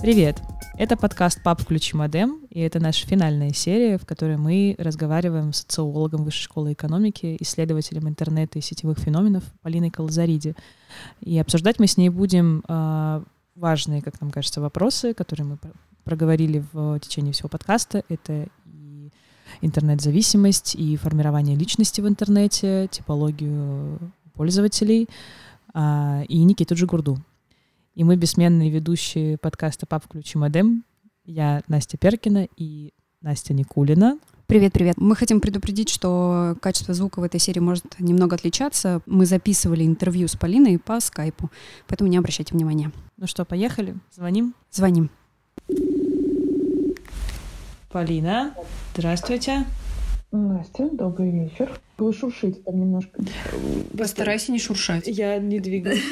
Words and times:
Привет! 0.00 0.40
Это 0.78 0.96
подкаст 0.96 1.42
«Пап, 1.42 1.62
включи 1.62 1.96
модем», 1.96 2.46
и 2.50 2.60
это 2.60 2.78
наша 2.78 3.06
финальная 3.08 3.52
серия, 3.52 3.98
в 3.98 4.06
которой 4.06 4.36
мы 4.36 4.76
разговариваем 4.78 5.52
с 5.52 5.62
социологом 5.62 6.22
Высшей 6.22 6.44
школы 6.44 6.74
экономики, 6.74 7.36
исследователем 7.40 8.08
интернета 8.08 8.60
и 8.60 8.62
сетевых 8.62 8.98
феноменов 9.00 9.42
Полиной 9.62 9.90
Калазариди. 9.90 10.54
И 11.20 11.36
обсуждать 11.40 11.80
мы 11.80 11.88
с 11.88 11.96
ней 11.96 12.08
будем 12.10 12.62
э, 12.68 13.24
важные, 13.56 14.00
как 14.00 14.20
нам 14.20 14.30
кажется, 14.30 14.60
вопросы, 14.60 15.12
которые 15.12 15.46
мы 15.46 15.58
проговорили 16.04 16.62
в 16.72 17.00
течение 17.00 17.32
всего 17.32 17.48
подкаста. 17.48 18.04
Это 18.08 18.46
интернет-зависимость, 19.60 20.74
и 20.74 20.96
формирование 20.96 21.56
личности 21.56 22.00
в 22.00 22.08
интернете, 22.08 22.88
типологию 22.90 23.98
пользователей, 24.34 25.08
э, 25.74 26.24
и 26.28 26.42
Никиту 26.42 26.74
Джигурду. 26.74 27.18
И 27.94 28.04
мы 28.04 28.16
бессменные 28.16 28.70
ведущие 28.70 29.38
подкаста 29.38 29.86
«Пап, 29.86 30.04
включи 30.04 30.36
модем». 30.36 30.84
Я 31.24 31.62
Настя 31.68 31.96
Перкина 31.96 32.48
и 32.56 32.92
Настя 33.20 33.54
Никулина. 33.54 34.18
Привет-привет. 34.46 34.96
Мы 34.98 35.16
хотим 35.16 35.40
предупредить, 35.40 35.88
что 35.88 36.56
качество 36.60 36.92
звука 36.92 37.20
в 37.20 37.22
этой 37.22 37.40
серии 37.40 37.60
может 37.60 37.98
немного 37.98 38.36
отличаться. 38.36 39.00
Мы 39.06 39.24
записывали 39.24 39.86
интервью 39.86 40.28
с 40.28 40.36
Полиной 40.36 40.78
по 40.78 41.00
скайпу, 41.00 41.50
поэтому 41.88 42.10
не 42.10 42.18
обращайте 42.18 42.52
внимания. 42.52 42.92
Ну 43.16 43.26
что, 43.26 43.46
поехали? 43.46 43.94
Звоним? 44.14 44.54
Звоним. 44.70 45.10
Полина, 47.94 48.52
здравствуйте. 48.92 49.66
Настя, 50.32 50.88
добрый 50.90 51.30
вечер. 51.30 51.70
Вы 51.96 52.12
шуршите 52.12 52.60
там 52.62 52.80
немножко. 52.80 53.22
Постарайся 53.96 54.50
не 54.50 54.58
шуршать. 54.58 55.06
Я 55.06 55.38
не 55.38 55.60
двигаюсь. 55.60 56.02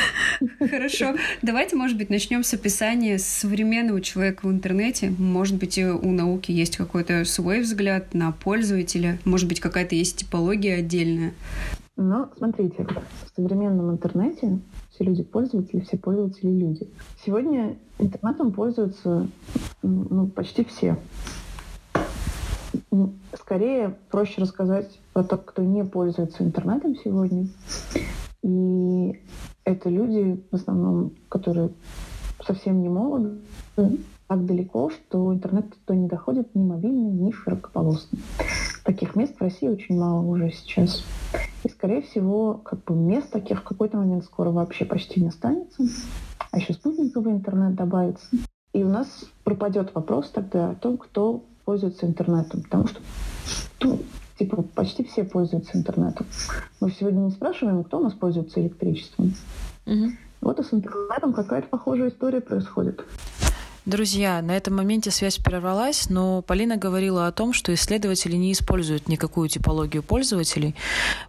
Хорошо. 0.58 1.14
Давайте, 1.42 1.76
может 1.76 1.98
быть, 1.98 2.08
начнем 2.08 2.42
с 2.42 2.54
описания 2.54 3.18
современного 3.18 4.00
человека 4.00 4.46
в 4.46 4.50
интернете. 4.50 5.10
Может 5.18 5.58
быть, 5.58 5.78
у 5.78 6.10
науки 6.10 6.52
есть 6.52 6.78
какой-то 6.78 7.26
свой 7.26 7.60
взгляд 7.60 8.14
на 8.14 8.32
пользователя. 8.32 9.18
Может 9.26 9.46
быть, 9.46 9.60
какая-то 9.60 9.94
есть 9.94 10.16
типология 10.16 10.78
отдельная. 10.78 11.34
Ну, 11.96 12.30
смотрите, 12.38 12.82
в 12.82 13.36
современном 13.36 13.90
интернете 13.92 14.58
все 14.94 15.04
люди 15.04 15.24
пользователи, 15.24 15.80
все 15.80 15.96
пользователи 15.96 16.50
люди. 16.50 16.88
Сегодня 17.24 17.76
интернетом 17.98 18.52
пользуются 18.52 19.26
ну, 19.82 20.28
почти 20.28 20.64
все. 20.64 20.96
Скорее 23.34 23.96
проще 24.10 24.40
рассказать 24.40 24.98
про 25.12 25.24
то, 25.24 25.36
кто 25.36 25.62
не 25.62 25.84
пользуется 25.84 26.44
интернетом 26.44 26.94
сегодня. 26.96 27.48
И 28.42 29.20
это 29.64 29.88
люди, 29.88 30.40
в 30.50 30.54
основном, 30.54 31.12
которые 31.28 31.70
совсем 32.44 32.80
не 32.80 32.88
молоды, 32.88 33.38
так 34.26 34.46
далеко, 34.46 34.90
что 34.90 35.32
интернет 35.32 35.66
то 35.86 35.94
не 35.94 36.06
доходит 36.06 36.54
ни 36.54 36.62
мобильный, 36.62 37.10
ни 37.10 37.30
широкополосный. 37.30 38.20
Таких 38.84 39.16
мест 39.16 39.34
в 39.36 39.40
России 39.40 39.66
очень 39.66 39.98
мало 39.98 40.20
уже 40.20 40.50
сейчас. 40.50 41.02
И, 41.64 41.68
скорее 41.70 42.02
всего, 42.02 42.60
как 42.62 42.84
бы 42.84 42.94
мест 42.94 43.30
таких 43.30 43.60
в 43.60 43.64
какой-то 43.64 43.96
момент 43.96 44.24
скоро 44.24 44.50
вообще 44.50 44.84
почти 44.84 45.22
не 45.22 45.28
останется. 45.28 45.84
А 46.50 46.58
еще 46.58 46.74
спутниковый 46.74 47.32
интернет 47.32 47.74
добавится. 47.74 48.26
И 48.74 48.84
у 48.84 48.88
нас 48.88 49.24
пропадет 49.42 49.94
вопрос 49.94 50.30
тогда 50.30 50.70
о 50.70 50.74
том, 50.74 50.98
кто 50.98 51.42
пользуется 51.64 52.06
интернетом. 52.06 52.62
Потому 52.62 52.86
что 52.88 53.00
ну, 53.80 54.00
типа 54.38 54.62
почти 54.62 55.04
все 55.04 55.24
пользуются 55.24 55.78
интернетом. 55.78 56.26
Мы 56.80 56.90
сегодня 56.90 57.20
не 57.20 57.30
спрашиваем, 57.30 57.84
кто 57.84 57.98
у 57.98 58.02
нас 58.02 58.12
пользуется 58.12 58.60
электричеством. 58.60 59.34
Угу. 59.86 60.10
Вот 60.42 60.60
и 60.60 60.62
с 60.62 60.74
интернетом 60.74 61.32
какая-то 61.32 61.68
похожая 61.68 62.10
история 62.10 62.42
происходит. 62.42 63.02
Друзья, 63.86 64.40
на 64.40 64.56
этом 64.56 64.76
моменте 64.76 65.10
связь 65.10 65.36
прервалась, 65.36 66.08
но 66.08 66.40
Полина 66.40 66.78
говорила 66.78 67.26
о 67.26 67.32
том, 67.32 67.52
что 67.52 67.74
исследователи 67.74 68.34
не 68.34 68.52
используют 68.52 69.08
никакую 69.08 69.50
типологию 69.50 70.02
пользователей. 70.02 70.74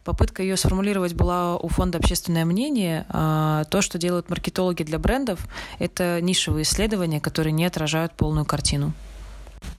Попытка 0.05 0.41
ее 0.41 0.55
сформулировать 0.55 1.15
была 1.15 1.57
у 1.57 1.67
фонда 1.67 1.97
«Общественное 1.97 2.45
мнение». 2.45 3.05
А 3.09 3.65
то, 3.65 3.81
что 3.81 3.97
делают 3.97 4.29
маркетологи 4.29 4.83
для 4.83 4.99
брендов, 4.99 5.49
это 5.79 6.21
нишевые 6.21 6.63
исследования, 6.63 7.19
которые 7.19 7.51
не 7.51 7.65
отражают 7.65 8.13
полную 8.13 8.45
картину. 8.45 8.93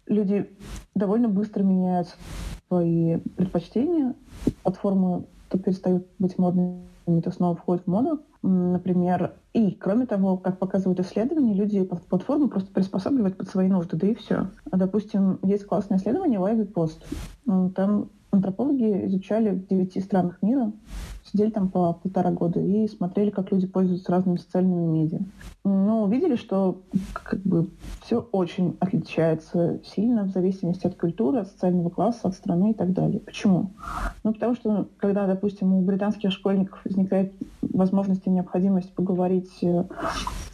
Люди 0.06 0.46
довольно 0.94 1.28
быстро 1.28 1.62
меняют 1.62 2.14
свои 2.68 3.16
предпочтения. 3.36 4.14
Платформы 4.62 5.24
то 5.48 5.58
перестают 5.58 6.06
быть 6.18 6.36
модными, 6.36 6.84
то 7.06 7.30
снова 7.30 7.56
входят 7.56 7.84
в 7.86 7.90
моду 7.90 8.20
например. 8.46 9.34
И, 9.52 9.72
кроме 9.72 10.06
того, 10.06 10.36
как 10.36 10.58
показывают 10.58 11.00
исследования, 11.00 11.54
люди 11.54 11.82
платформу 11.82 12.48
просто 12.48 12.70
приспосабливают 12.72 13.36
под 13.36 13.48
свои 13.48 13.68
нужды, 13.68 13.96
да 13.96 14.06
и 14.06 14.14
все. 14.14 14.48
Допустим, 14.66 15.38
есть 15.42 15.66
классное 15.66 15.98
исследование 15.98 16.38
Live 16.38 16.72
Post. 16.72 17.72
Там 17.74 18.10
антропологи 18.30 19.06
изучали 19.06 19.50
в 19.50 19.66
девяти 19.66 20.00
странах 20.00 20.38
мира, 20.42 20.72
сидели 21.30 21.50
там 21.50 21.68
по 21.68 21.92
полтора 21.92 22.30
года 22.30 22.60
и 22.60 22.86
смотрели, 22.88 23.30
как 23.30 23.50
люди 23.52 23.66
пользуются 23.66 24.12
разными 24.12 24.36
социальными 24.36 24.86
медиа. 24.86 25.20
Ну, 25.64 26.02
увидели, 26.02 26.36
что 26.36 26.82
как 27.12 27.40
бы 27.40 27.68
все 28.02 28.20
очень 28.32 28.76
отличается 28.80 29.80
сильно 29.84 30.24
в 30.24 30.30
зависимости 30.30 30.86
от 30.86 30.96
культуры, 30.96 31.40
от 31.40 31.48
социального 31.48 31.90
класса, 31.90 32.28
от 32.28 32.34
страны 32.34 32.70
и 32.70 32.74
так 32.74 32.92
далее. 32.92 33.20
Почему? 33.20 33.70
Ну, 34.22 34.32
потому 34.32 34.54
что, 34.54 34.88
когда, 34.98 35.26
допустим, 35.26 35.74
у 35.74 35.82
британских 35.82 36.32
школьников 36.32 36.80
возникает 36.84 37.34
возможность 37.62 38.26
и 38.26 38.30
необходимость 38.30 38.94
поговорить 38.94 39.62
э, 39.62 39.84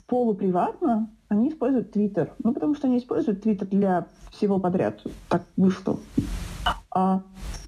полуприватно, 0.06 1.10
они 1.28 1.48
используют 1.48 1.92
Твиттер. 1.92 2.32
Ну, 2.42 2.52
потому 2.52 2.74
что 2.74 2.86
они 2.86 2.98
используют 2.98 3.42
Твиттер 3.42 3.68
для 3.68 4.06
всего 4.30 4.58
подряд. 4.58 5.02
Так 5.28 5.42
вышло. 5.56 5.98
А 6.90 7.22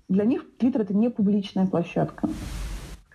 для 0.08 0.24
них 0.24 0.44
Твиттер— 0.58 0.80
это 0.82 0.94
не 0.94 1.08
публичная 1.10 1.66
площадка. 1.66 2.28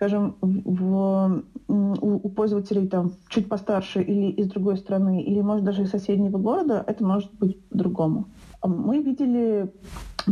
Скажем, 0.00 0.38
в, 0.40 1.42
у, 1.68 1.74
у 1.74 2.28
пользователей 2.30 2.88
там 2.88 3.12
чуть 3.28 3.50
постарше 3.50 4.00
или 4.00 4.30
из 4.30 4.48
другой 4.48 4.78
страны, 4.78 5.22
или, 5.22 5.42
может, 5.42 5.62
даже 5.62 5.82
из 5.82 5.90
соседнего 5.90 6.38
города, 6.38 6.82
это 6.86 7.04
может 7.04 7.30
быть 7.34 7.62
по-другому. 7.68 8.30
А 8.62 8.68
мы 8.68 9.02
видели 9.02 9.70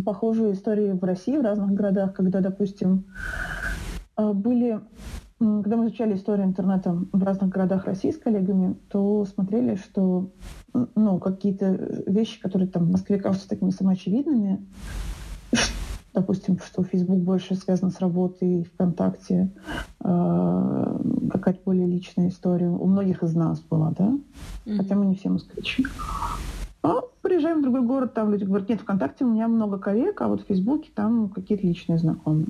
похожие 0.07 0.55
истории 0.55 0.93
в 0.93 1.05
России, 1.05 1.37
в 1.37 1.43
разных 1.43 1.73
городах, 1.73 2.15
когда, 2.15 2.41
допустим, 2.41 3.05
э, 4.17 4.33
были 4.33 4.81
когда 5.39 5.77
мы 5.77 5.85
изучали 5.89 6.17
историю 6.17 6.47
интернета 6.47 6.99
в 7.13 7.23
разных 7.23 7.51
городах 7.51 7.85
России 7.85 8.11
с 8.11 8.17
коллегами, 8.17 8.75
то 8.89 9.27
смотрели, 9.27 9.75
что 9.75 10.33
ну, 10.73 11.19
какие-то 11.19 12.05
вещи, 12.07 12.41
которые 12.41 12.71
там 12.71 12.87
в 12.87 12.91
Москве 12.91 13.21
кажутся 13.21 13.51
такими 13.51 13.69
самоочевидными, 13.69 14.67
допустим, 16.19 16.59
что 16.59 16.83
Facebook 16.83 17.19
больше 17.19 17.55
связан 17.55 17.91
с 17.93 18.01
работой, 18.01 18.65
ВКонтакте 18.75 19.51
э, 20.01 20.99
какая-то 21.31 21.61
более 21.65 21.87
личная 21.87 22.29
история. 22.29 22.69
У 22.69 22.87
многих 22.87 23.23
из 23.23 23.35
нас 23.35 23.61
была, 23.61 23.95
да? 23.97 24.07
Mm-hmm. 24.67 24.77
Хотя 24.77 24.97
мы 24.97 25.07
не 25.07 25.15
все 25.15 25.29
москвичи. 25.29 25.87
А 26.83 27.03
приезжаем 27.23 27.61
в 27.61 27.63
другой 27.63 27.83
город, 27.83 28.15
там 28.15 28.33
люди 28.33 28.45
говорят, 28.45 28.69
нет, 28.69 28.81
ВКонтакте 28.81 29.25
у 29.25 29.29
меня 29.29 29.47
много 29.47 29.79
коллег, 29.79 30.21
а 30.21 30.29
вот 30.29 30.43
в 30.43 30.47
Фейсбуке 30.47 30.91
там 30.93 31.29
какие-то 31.29 31.67
личные 31.67 31.99
знакомые. 31.99 32.49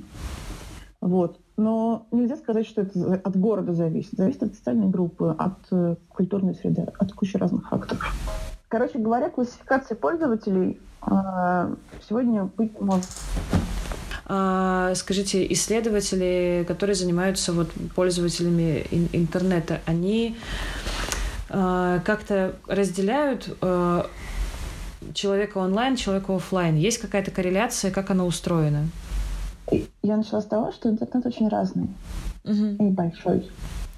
Вот. 0.99 1.39
Но 1.55 2.07
нельзя 2.11 2.37
сказать, 2.37 2.65
что 2.65 2.81
это 2.81 3.21
от 3.23 3.37
города 3.37 3.73
зависит. 3.73 4.17
Зависит 4.17 4.43
от 4.43 4.55
социальной 4.55 4.87
группы, 4.87 5.35
от 5.37 5.59
э, 5.71 5.95
культурной 6.07 6.55
среды, 6.55 6.87
от 6.97 7.13
кучи 7.13 7.37
разных 7.37 7.69
факторов. 7.69 8.48
Короче 8.69 8.99
говоря, 8.99 9.29
классификация 9.29 9.95
пользователей 9.95 10.79
э, 11.01 11.75
сегодня 12.07 12.43
быть 12.43 12.79
может. 12.79 13.07
А, 14.27 14.93
скажите, 14.93 15.51
исследователи, 15.51 16.63
которые 16.67 16.95
занимаются 16.95 17.51
вот 17.51 17.71
пользователями 17.95 18.85
интернета, 19.11 19.81
они 19.87 20.37
а, 21.49 21.97
как-то 22.05 22.53
разделяют 22.67 23.57
а, 23.61 24.05
человека 25.15 25.57
онлайн, 25.57 25.95
человека 25.95 26.35
офлайн? 26.35 26.75
Есть 26.75 26.99
какая-то 26.99 27.31
корреляция, 27.31 27.89
как 27.89 28.11
она 28.11 28.23
устроена? 28.23 28.87
Я 30.03 30.17
начала 30.17 30.41
с 30.41 30.45
того, 30.45 30.71
что 30.71 30.89
интернет 30.89 31.25
очень 31.25 31.47
разный 31.47 31.87
uh-huh. 32.43 32.87
и 32.87 32.91
большой. 32.91 33.49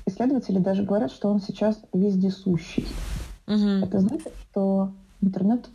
Исследователи 0.06 0.60
даже 0.60 0.84
говорят, 0.84 1.12
что 1.12 1.30
он 1.30 1.42
сейчас 1.42 1.78
вездесущий. 1.92 2.88
Uh-huh. 3.52 3.86
Это 3.86 4.00
значит, 4.00 4.32
что 4.50 4.92
интернет 5.22 5.70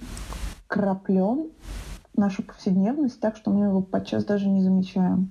краплен 0.66 1.48
нашу 2.16 2.42
повседневность 2.42 3.20
так, 3.20 3.36
что 3.36 3.50
мы 3.50 3.66
его 3.66 3.82
подчас 3.82 4.24
даже 4.24 4.48
не 4.48 4.62
замечаем. 4.62 5.28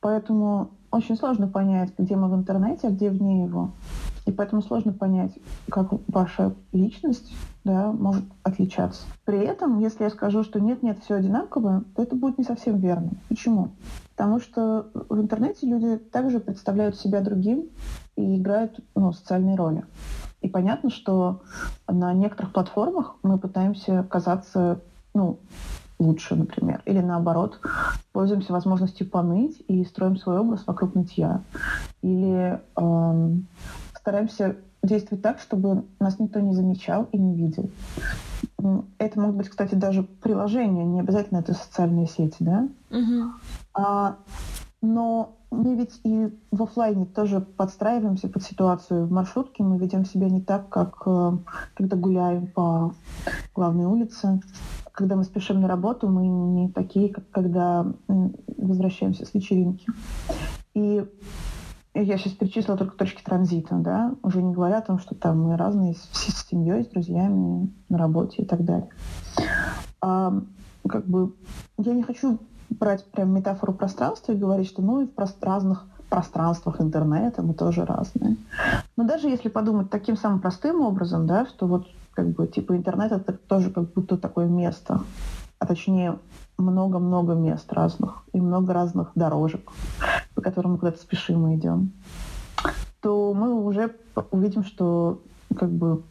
Поэтому 0.00 0.70
очень 0.90 1.16
сложно 1.16 1.46
понять, 1.48 1.92
где 1.96 2.16
мы 2.16 2.28
в 2.28 2.34
интернете, 2.34 2.88
а 2.88 2.90
где 2.90 3.10
вне 3.10 3.44
его. 3.44 3.70
И 4.26 4.32
поэтому 4.32 4.62
сложно 4.62 4.92
понять, 4.92 5.32
как 5.70 5.88
ваша 6.08 6.54
личность 6.72 7.32
да, 7.64 7.92
может 7.92 8.24
отличаться. 8.42 9.02
При 9.24 9.38
этом, 9.38 9.78
если 9.78 10.04
я 10.04 10.10
скажу, 10.10 10.42
что 10.42 10.60
нет-нет, 10.60 10.98
все 11.02 11.14
одинаково, 11.14 11.84
то 11.94 12.02
это 12.02 12.14
будет 12.14 12.36
не 12.36 12.44
совсем 12.44 12.78
верно. 12.78 13.10
Почему? 13.28 13.70
Потому 14.16 14.40
что 14.40 14.90
в 15.08 15.20
интернете 15.20 15.66
люди 15.66 15.96
также 15.96 16.40
представляют 16.40 16.96
себя 16.96 17.20
другим 17.20 17.68
и 18.16 18.36
играют 18.36 18.80
ну, 18.94 19.12
социальные 19.12 19.56
роли. 19.56 19.84
И 20.40 20.48
понятно, 20.48 20.90
что 20.90 21.42
на 21.88 22.12
некоторых 22.12 22.52
платформах 22.52 23.16
мы 23.22 23.38
пытаемся 23.38 24.04
казаться 24.08 24.80
ну, 25.14 25.38
лучше, 25.98 26.36
например. 26.36 26.82
Или 26.84 27.00
наоборот, 27.00 27.60
пользуемся 28.12 28.52
возможностью 28.52 29.08
поныть 29.08 29.62
и 29.68 29.84
строим 29.84 30.16
свой 30.16 30.38
образ 30.38 30.64
вокруг 30.66 30.94
нытья. 30.94 31.42
Или 32.02 32.60
эм, 32.76 33.46
стараемся 33.96 34.56
действовать 34.82 35.22
так, 35.22 35.40
чтобы 35.40 35.84
нас 35.98 36.18
никто 36.18 36.40
не 36.40 36.54
замечал 36.54 37.08
и 37.12 37.18
не 37.18 37.34
видел. 37.34 37.70
Это 38.98 39.20
могут 39.20 39.36
быть, 39.36 39.48
кстати, 39.48 39.74
даже 39.74 40.02
приложения, 40.02 40.84
не 40.84 41.00
обязательно 41.00 41.38
это 41.38 41.54
социальные 41.54 42.06
сети, 42.06 42.36
да? 42.40 42.68
Угу. 42.90 43.32
А, 43.74 44.16
но 44.82 45.37
мы 45.50 45.76
ведь 45.76 46.00
и 46.04 46.28
в 46.50 46.62
офлайне 46.62 47.06
тоже 47.06 47.40
подстраиваемся 47.40 48.28
под 48.28 48.42
ситуацию. 48.42 49.06
В 49.06 49.10
маршрутке 49.10 49.62
мы 49.62 49.78
ведем 49.78 50.04
себя 50.04 50.28
не 50.28 50.42
так, 50.42 50.68
как 50.68 51.02
э, 51.06 51.38
когда 51.74 51.96
гуляем 51.96 52.48
по 52.48 52.94
главной 53.54 53.86
улице. 53.86 54.40
Когда 54.92 55.16
мы 55.16 55.24
спешим 55.24 55.60
на 55.60 55.68
работу, 55.68 56.08
мы 56.08 56.26
не 56.26 56.68
такие, 56.70 57.08
как 57.08 57.30
когда 57.30 57.86
возвращаемся 58.56 59.24
с 59.24 59.32
вечеринки. 59.32 59.86
И 60.74 61.04
я 61.94 62.18
сейчас 62.18 62.34
перечислила 62.34 62.76
только 62.76 62.96
точки 62.96 63.22
транзита, 63.22 63.76
да, 63.76 64.14
уже 64.22 64.42
не 64.42 64.52
говоря 64.52 64.78
о 64.78 64.82
том, 64.82 64.98
что 64.98 65.14
там 65.14 65.42
мы 65.42 65.56
разные 65.56 65.94
с, 65.94 66.08
с 66.12 66.46
семьей, 66.48 66.84
с 66.84 66.88
друзьями, 66.88 67.72
на 67.88 67.98
работе 67.98 68.42
и 68.42 68.44
так 68.44 68.64
далее. 68.64 68.88
А, 70.00 70.40
как 70.88 71.06
бы 71.06 71.34
я 71.78 71.94
не 71.94 72.02
хочу 72.02 72.38
брать 72.70 73.04
прям 73.10 73.34
метафору 73.34 73.72
пространства 73.72 74.32
и 74.32 74.36
говорить, 74.36 74.68
что 74.68 74.82
ну 74.82 75.02
и 75.02 75.06
в 75.06 75.10
прост- 75.10 75.42
разных 75.42 75.84
пространствах 76.08 76.80
интернета 76.80 77.42
мы 77.42 77.54
тоже 77.54 77.84
разные. 77.84 78.36
Но 78.96 79.04
даже 79.04 79.28
если 79.28 79.48
подумать 79.48 79.90
таким 79.90 80.16
самым 80.16 80.40
простым 80.40 80.80
образом, 80.80 81.26
да, 81.26 81.46
что 81.46 81.66
вот 81.66 81.86
как 82.12 82.28
бы 82.30 82.46
типа 82.46 82.76
интернет 82.76 83.12
это 83.12 83.32
тоже 83.32 83.70
как 83.70 83.92
будто 83.92 84.16
такое 84.16 84.46
место, 84.46 85.02
а 85.58 85.66
точнее 85.66 86.18
много-много 86.56 87.34
мест 87.34 87.72
разных 87.72 88.24
и 88.32 88.40
много 88.40 88.72
разных 88.72 89.10
дорожек, 89.14 89.70
по 90.34 90.40
которым 90.40 90.72
мы 90.72 90.78
куда-то 90.78 90.98
спешим 90.98 91.48
и 91.48 91.56
идем, 91.56 91.92
то 93.00 93.32
мы 93.34 93.54
уже 93.54 93.94
увидим, 94.30 94.64
что 94.64 95.20
как 95.56 95.70
бы 95.70 96.02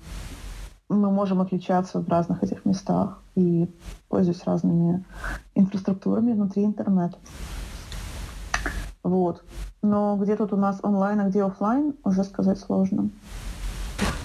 мы 0.89 1.11
можем 1.11 1.41
отличаться 1.41 1.99
в 1.99 2.07
разных 2.07 2.43
этих 2.43 2.63
местах 2.63 3.21
и 3.35 3.69
пользуясь 4.07 4.45
разными 4.45 5.03
инфраструктурами 5.57 6.33
внутри 6.33 6.63
интернета. 6.63 7.17
Вот. 9.03 9.43
Но 9.81 10.17
где 10.17 10.35
тут 10.35 10.53
у 10.53 10.57
нас 10.57 10.79
онлайн, 10.83 11.19
а 11.21 11.29
где 11.29 11.43
офлайн, 11.43 11.93
уже 12.03 12.23
сказать 12.23 12.59
сложно. 12.59 13.09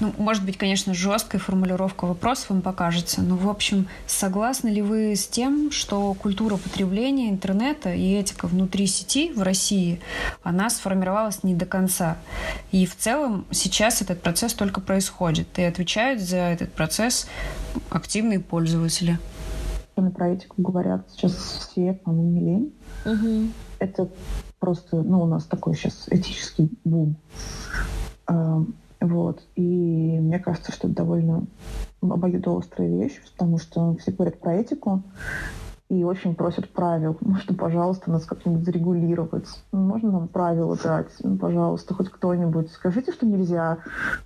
Ну, 0.00 0.12
может 0.19 0.44
быть, 0.44 0.58
конечно, 0.58 0.94
жесткая 0.94 1.40
формулировка 1.40 2.06
вопроса 2.06 2.46
вам 2.49 2.61
покажется, 2.61 3.23
но, 3.23 3.37
в 3.37 3.49
общем, 3.49 3.87
согласны 4.06 4.69
ли 4.69 4.82
вы 4.82 5.14
с 5.14 5.26
тем, 5.26 5.70
что 5.70 6.12
культура 6.14 6.56
потребления 6.56 7.31
интернета 7.31 7.94
и 7.94 8.12
этика 8.14 8.49
внутри 8.49 8.87
сети 8.87 9.32
в 9.32 9.43
России, 9.43 10.00
она 10.43 10.70
сформировалась 10.70 11.44
не 11.44 11.55
до 11.55 11.67
конца? 11.67 12.17
И 12.73 12.84
в 12.84 12.96
целом 12.96 13.46
сейчас 13.52 14.02
этот 14.02 14.20
процесс 14.20 14.55
только 14.55 14.81
происходит, 14.81 15.58
и 15.58 15.62
отвечают 15.62 16.20
за 16.20 16.37
этот 16.37 16.73
процесс 16.73 17.29
активные 17.88 18.40
пользователи. 18.40 19.19
Про 19.94 20.28
этику 20.28 20.60
говорят 20.62 21.06
сейчас 21.10 21.32
все, 21.32 21.92
по-моему, 21.92 22.30
не 22.30 22.40
лень. 22.40 22.74
Угу. 23.04 23.52
Это 23.78 24.08
просто, 24.58 25.02
ну, 25.02 25.22
у 25.22 25.26
нас 25.26 25.44
такой 25.44 25.74
сейчас 25.74 26.06
этический 26.10 26.70
бум. 26.84 27.16
Эм, 28.28 28.74
вот. 29.00 29.42
И 29.56 30.18
мне 30.20 30.38
кажется, 30.38 30.72
что 30.72 30.88
это 30.88 30.96
довольно 30.96 31.46
обоюдоострая 32.00 32.88
вещь, 32.88 33.20
потому 33.32 33.58
что 33.58 33.96
все 33.96 34.12
говорят 34.12 34.40
про 34.40 34.54
этику 34.54 35.02
и 35.92 36.04
очень 36.04 36.34
просят 36.34 36.70
правил. 36.70 37.18
Можно, 37.20 37.54
пожалуйста, 37.54 38.10
нас 38.10 38.24
как-нибудь 38.24 38.64
зарегулировать. 38.64 39.48
Можно 39.72 40.12
нам 40.12 40.28
правила 40.28 40.76
дать? 40.82 41.12
Ну, 41.22 41.36
пожалуйста, 41.36 41.94
хоть 41.94 42.08
кто-нибудь. 42.08 42.70
Скажите, 42.70 43.12
что 43.12 43.26
нельзя 43.26 43.78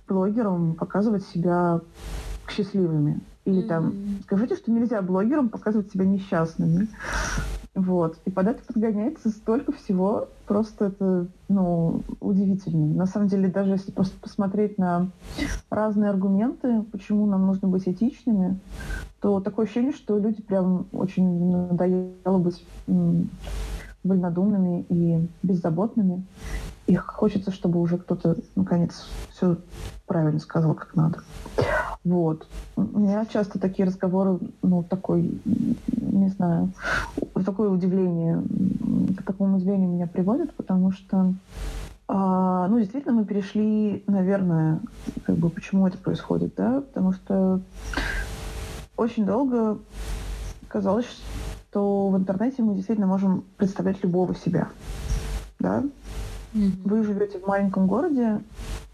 блогерам 0.07 0.75
показывать 0.75 1.25
себя 1.25 1.81
счастливыми. 2.47 3.19
Или 3.47 3.63
mm-hmm. 3.63 3.67
там 3.67 3.93
скажите, 4.23 4.55
что 4.57 4.71
нельзя 4.71 5.01
блогерам 5.01 5.47
показывать 5.47 5.89
себя 5.89 6.05
несчастными. 6.05 6.89
Вот. 7.73 8.17
И 8.25 8.29
под 8.29 8.47
это 8.47 8.61
подгоняется 8.65 9.29
столько 9.29 9.71
всего, 9.71 10.27
просто 10.47 10.85
это, 10.87 11.27
ну, 11.47 12.01
удивительно. 12.19 12.87
На 12.95 13.05
самом 13.05 13.27
деле, 13.29 13.47
даже 13.47 13.73
если 13.73 13.91
просто 13.91 14.19
посмотреть 14.19 14.77
на 14.77 15.11
разные 15.69 16.09
аргументы, 16.09 16.81
почему 16.91 17.25
нам 17.25 17.45
нужно 17.45 17.69
быть 17.69 17.87
этичными, 17.87 18.59
то 19.21 19.39
такое 19.39 19.65
ощущение, 19.65 19.93
что 19.93 20.17
люди 20.17 20.41
прям 20.41 20.87
очень 20.91 21.51
надоело 21.51 22.39
быть 22.39 22.65
вольнодумными 24.03 24.85
и 24.89 25.25
беззаботными. 25.41 26.25
И 26.87 26.95
хочется, 26.95 27.51
чтобы 27.51 27.79
уже 27.79 27.97
кто-то, 27.97 28.37
наконец, 28.55 29.07
все 29.29 29.57
правильно 30.05 30.39
сказал, 30.39 30.73
как 30.73 30.95
надо. 30.95 31.19
Вот. 32.07 32.47
У 32.77 32.99
меня 32.99 33.25
часто 33.25 33.59
такие 33.59 33.85
разговоры, 33.85 34.39
ну, 34.61 34.81
такой, 34.81 35.41
не 35.91 36.29
знаю, 36.29 36.71
такое 37.45 37.69
удивление, 37.69 38.41
к 39.17 39.23
такому 39.23 39.57
удивлению 39.57 39.89
меня 39.89 40.07
приводит, 40.07 40.53
потому 40.53 40.91
что 40.93 41.33
а, 42.07 42.69
ну, 42.69 42.79
действительно, 42.79 43.13
мы 43.13 43.25
перешли, 43.25 44.03
наверное, 44.07 44.79
как 45.25 45.35
бы 45.35 45.49
почему 45.49 45.85
это 45.85 45.97
происходит, 45.97 46.53
да, 46.55 46.79
потому 46.79 47.11
что 47.11 47.59
очень 48.95 49.25
долго 49.25 49.79
казалось, 50.69 51.07
что 51.69 52.07
в 52.07 52.15
интернете 52.15 52.63
мы 52.63 52.75
действительно 52.75 53.07
можем 53.07 53.43
представлять 53.57 54.01
любого 54.01 54.33
себя, 54.33 54.69
да. 55.59 55.83
Mm-hmm. 56.53 56.71
Вы 56.85 57.03
живете 57.03 57.39
в 57.39 57.47
маленьком 57.47 57.87
городе, 57.87 58.39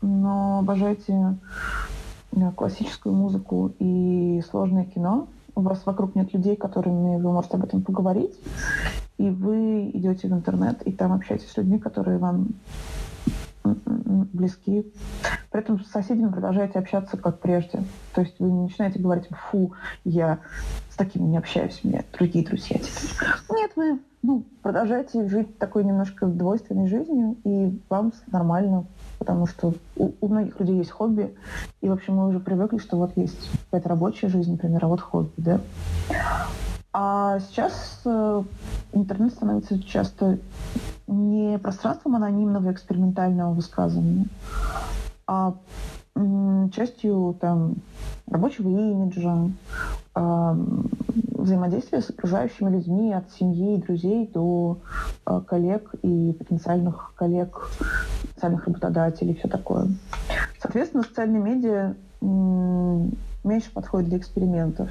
но 0.01 0.59
обожаете 0.59 1.37
классическую 2.55 3.13
музыку 3.13 3.73
и 3.79 4.41
сложное 4.49 4.85
кино. 4.85 5.27
У 5.55 5.61
вас 5.61 5.85
вокруг 5.85 6.15
нет 6.15 6.33
людей, 6.33 6.55
которыми 6.55 7.21
вы 7.21 7.31
можете 7.31 7.57
об 7.57 7.63
этом 7.63 7.81
поговорить. 7.81 8.33
И 9.17 9.29
вы 9.29 9.91
идете 9.93 10.27
в 10.27 10.33
интернет 10.33 10.81
и 10.83 10.91
там 10.91 11.13
общаетесь 11.13 11.49
с 11.49 11.57
людьми, 11.57 11.77
которые 11.77 12.17
вам 12.17 12.47
близки. 13.63 14.91
При 15.51 15.61
этом 15.61 15.83
с 15.83 15.87
соседями 15.87 16.31
продолжаете 16.31 16.79
общаться 16.79 17.17
как 17.17 17.39
прежде. 17.39 17.83
То 18.13 18.21
есть 18.21 18.39
вы 18.39 18.51
не 18.51 18.63
начинаете 18.63 18.99
говорить, 18.99 19.27
фу, 19.29 19.73
я 20.03 20.39
с 20.89 20.95
такими 20.95 21.23
не 21.23 21.37
общаюсь, 21.37 21.79
у 21.83 21.87
меня 21.87 22.03
другие 22.11 22.45
друзья. 22.45 22.79
Нет, 23.51 23.71
вы 23.75 23.99
ну, 24.23 24.43
продолжаете 24.61 25.27
жить 25.27 25.57
такой 25.57 25.83
немножко 25.83 26.25
двойственной 26.25 26.87
жизнью, 26.87 27.37
и 27.43 27.79
вам 27.89 28.13
нормально, 28.31 28.85
потому 29.23 29.47
что 29.47 29.73
у, 29.95 30.11
у 30.19 30.27
многих 30.27 30.59
людей 30.59 30.77
есть 30.77 30.91
хобби, 30.91 31.33
и, 31.81 31.87
в 31.87 31.93
общем, 31.93 32.15
мы 32.15 32.27
уже 32.27 32.39
привыкли, 32.39 32.77
что 32.77 32.97
вот 32.97 33.15
есть 33.15 33.49
какая-то 33.65 33.89
рабочая 33.89 34.27
жизнь, 34.27 34.51
например, 34.51 34.83
а 34.83 34.87
вот 34.89 34.99
хобби, 34.99 35.31
да. 35.37 35.61
А 36.91 37.39
сейчас 37.39 38.01
э, 38.05 38.43
интернет 38.91 39.31
становится 39.31 39.81
часто 39.81 40.37
не 41.07 41.57
пространством 41.57 42.17
анонимного 42.17 42.71
экспериментального 42.71 43.53
высказывания, 43.53 44.25
а 45.25 45.55
частью 46.71 47.35
там, 47.39 47.75
рабочего 48.27 48.69
имиджа, 48.69 49.49
взаимодействия 51.43 52.01
с 52.01 52.09
окружающими 52.09 52.69
людьми 52.69 53.13
от 53.13 53.31
семьи 53.31 53.75
и 53.75 53.81
друзей 53.81 54.29
до 54.33 54.79
э, 55.25 55.41
коллег 55.45 55.93
и 56.01 56.33
потенциальных 56.39 57.13
коллег, 57.15 57.69
социальных 58.33 58.65
работодателей, 58.65 59.35
все 59.35 59.49
такое. 59.49 59.87
Соответственно, 60.59 61.03
социальные 61.03 61.41
медиа 61.41 61.95
меньше 63.43 63.71
подходят 63.73 64.09
для 64.09 64.17
экспериментов. 64.17 64.89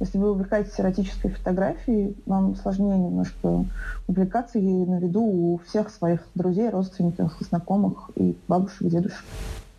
Если 0.00 0.18
вы 0.18 0.32
увлекаетесь 0.32 0.78
эротической 0.78 1.30
фотографией, 1.30 2.16
вам 2.26 2.56
сложнее 2.56 2.98
немножко 2.98 3.64
увлекаться 4.08 4.58
ей 4.58 4.84
на 4.84 4.98
виду 4.98 5.22
у 5.22 5.60
всех 5.68 5.90
своих 5.90 6.26
друзей, 6.34 6.68
родственников, 6.70 7.36
знакомых 7.40 8.10
и 8.16 8.36
бабушек, 8.48 8.88
дедушек, 8.88 9.24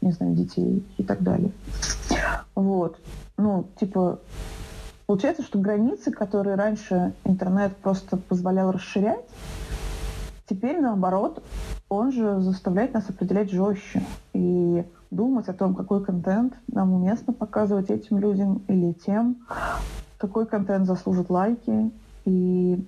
не 0.05 0.12
знаю, 0.12 0.35
детей 0.35 0.85
и 0.97 1.03
так 1.03 1.21
далее. 1.21 1.51
Вот. 2.53 2.97
Ну, 3.38 3.67
типа, 3.79 4.19
получается, 5.07 5.43
что 5.43 5.59
границы, 5.59 6.12
которые 6.12 6.55
раньше 6.55 7.13
интернет 7.25 7.75
просто 7.77 8.15
позволял 8.15 8.71
расширять, 8.71 9.25
теперь 10.47 10.79
наоборот, 10.79 11.43
он 11.89 12.12
же 12.12 12.39
заставляет 12.39 12.93
нас 12.93 13.09
определять 13.09 13.51
жестче. 13.51 14.03
И 14.33 14.85
думать 15.12 15.47
о 15.47 15.53
том, 15.53 15.75
какой 15.75 16.03
контент 16.03 16.53
нам 16.67 16.93
уместно 16.93 17.33
показывать 17.33 17.89
этим 17.89 18.19
людям 18.19 18.62
или 18.67 18.93
тем, 18.93 19.38
какой 20.17 20.45
контент 20.45 20.85
заслужит 20.85 21.29
лайки. 21.29 21.91
И 22.25 22.83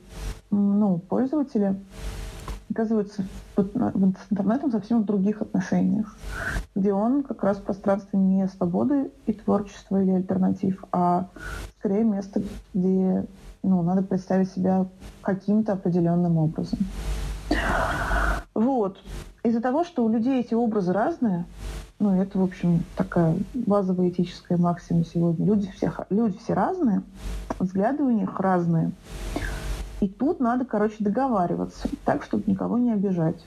ну, 0.49 0.99
пользователи 1.09 1.75
оказываются 2.77 3.25
в 3.55 4.13
интернетом 4.31 4.71
совсем 4.71 5.01
в 5.01 5.05
других 5.05 5.41
отношениях, 5.41 6.15
где 6.75 6.93
он 6.93 7.23
как 7.23 7.43
раз 7.43 7.57
в 7.57 7.63
пространстве 7.63 8.19
не 8.19 8.47
свободы 8.47 9.11
и 9.25 9.33
творчества 9.33 10.01
или 10.01 10.11
альтернатив, 10.11 10.83
а 10.91 11.27
скорее 11.79 12.03
место, 12.03 12.43
где 12.75 13.25
ну, 13.63 13.81
надо 13.81 14.03
представить 14.03 14.51
себя 14.51 14.85
каким-то 15.21 15.73
определенным 15.73 16.37
образом. 16.37 16.77
Вот. 18.53 18.97
Из-за 19.43 19.61
того, 19.61 19.83
что 19.83 20.05
у 20.05 20.09
людей 20.09 20.39
эти 20.39 20.53
образы 20.53 20.93
разные, 20.93 21.45
ну, 21.99 22.21
это, 22.21 22.37
в 22.37 22.43
общем, 22.43 22.83
такая 22.95 23.35
базовая 23.55 24.09
этическая 24.09 24.57
максима 24.57 25.03
сегодня. 25.03 25.47
Люди, 25.47 25.71
все, 25.75 25.91
люди 26.11 26.37
все 26.37 26.53
разные, 26.53 27.01
взгляды 27.59 28.03
у 28.03 28.11
них 28.11 28.39
разные. 28.39 28.91
И 29.99 30.07
тут 30.07 30.39
надо, 30.39 30.65
короче, 30.65 30.97
договариваться, 30.99 31.89
так, 32.05 32.23
чтобы 32.23 32.43
никого 32.47 32.77
не 32.77 32.91
обижать. 32.91 33.43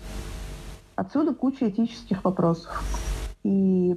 Отсюда 0.96 1.32
куча 1.32 1.68
этических 1.68 2.24
вопросов. 2.24 2.82
И 3.42 3.96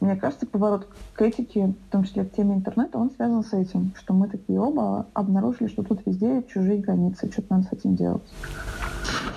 мне 0.00 0.16
кажется, 0.16 0.46
поворот 0.46 0.88
к 1.14 1.20
в 1.20 1.90
том 1.90 2.04
числе 2.04 2.24
к 2.24 2.32
теме 2.34 2.54
интернета, 2.54 2.98
он 2.98 3.10
связан 3.10 3.44
с 3.44 3.52
этим, 3.52 3.92
что 3.98 4.14
мы 4.14 4.28
такие 4.28 4.58
оба 4.58 5.06
обнаружили, 5.12 5.68
что 5.68 5.82
тут 5.82 6.00
везде 6.06 6.42
чужие 6.52 6.78
границы, 6.78 7.30
что-то 7.30 7.54
надо 7.54 7.68
с 7.68 7.72
этим 7.72 7.94
делать. 7.94 8.22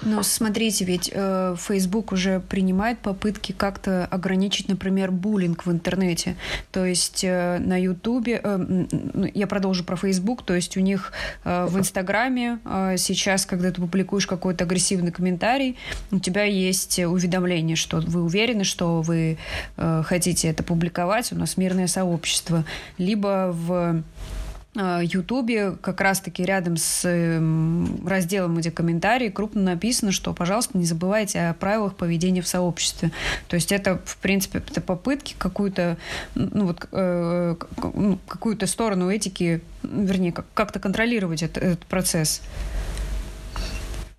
Но 0.05 0.21
смотрите, 0.23 0.85
ведь 0.85 1.11
э, 1.13 1.55
Facebook 1.57 2.11
уже 2.11 2.39
принимает 2.41 2.99
попытки 2.99 3.53
как-то 3.53 4.05
ограничить, 4.05 4.67
например, 4.67 5.11
буллинг 5.11 5.65
в 5.65 5.71
интернете. 5.71 6.35
То 6.71 6.85
есть 6.85 7.23
э, 7.23 7.59
на 7.59 7.81
YouTube, 7.81 8.27
э, 8.27 8.85
я 9.33 9.47
продолжу 9.47 9.83
про 9.83 9.95
Facebook, 9.95 10.43
то 10.43 10.53
есть 10.53 10.75
у 10.77 10.81
них 10.81 11.13
э, 11.45 11.65
в 11.67 11.77
Инстаграме 11.77 12.59
э, 12.65 12.95
сейчас, 12.97 13.45
когда 13.45 13.71
ты 13.71 13.81
публикуешь 13.81 14.27
какой-то 14.27 14.65
агрессивный 14.65 15.11
комментарий, 15.11 15.77
у 16.11 16.19
тебя 16.19 16.43
есть 16.43 16.99
уведомление, 16.99 17.75
что 17.75 17.97
вы 17.97 18.23
уверены, 18.23 18.63
что 18.63 19.01
вы 19.01 19.37
э, 19.77 20.03
хотите 20.05 20.52
это 20.53 20.63
публиковать, 20.63 21.31
у 21.33 21.35
нас 21.35 21.57
мирное 21.57 21.87
сообщество. 21.87 22.63
Либо 22.97 23.51
в 23.53 24.03
а, 24.75 25.01
Ютубе 25.03 25.73
как 25.81 26.01
раз-таки 26.01 26.43
рядом 26.43 26.77
с 26.77 27.07
эм, 27.07 28.07
разделом, 28.07 28.55
где 28.55 28.71
комментарии, 28.71 29.29
крупно 29.29 29.61
написано, 29.61 30.11
что, 30.11 30.33
пожалуйста, 30.33 30.77
не 30.77 30.85
забывайте 30.85 31.41
о 31.41 31.53
правилах 31.53 31.95
поведения 31.95 32.41
в 32.41 32.47
сообществе. 32.47 33.11
То 33.47 33.55
есть 33.55 33.71
это, 33.71 33.99
в 34.03 34.17
принципе, 34.17 34.59
это 34.59 34.81
попытки 34.81 35.35
какую-то, 35.37 35.97
ну, 36.33 36.67
вот, 36.67 36.87
э, 36.91 37.55
ну, 37.93 38.17
какую-то 38.27 38.65
сторону 38.65 39.11
этики, 39.11 39.61
вернее, 39.83 40.31
как-то 40.31 40.79
контролировать 40.79 41.43
этот, 41.43 41.63
этот 41.63 41.85
процесс. 41.85 42.41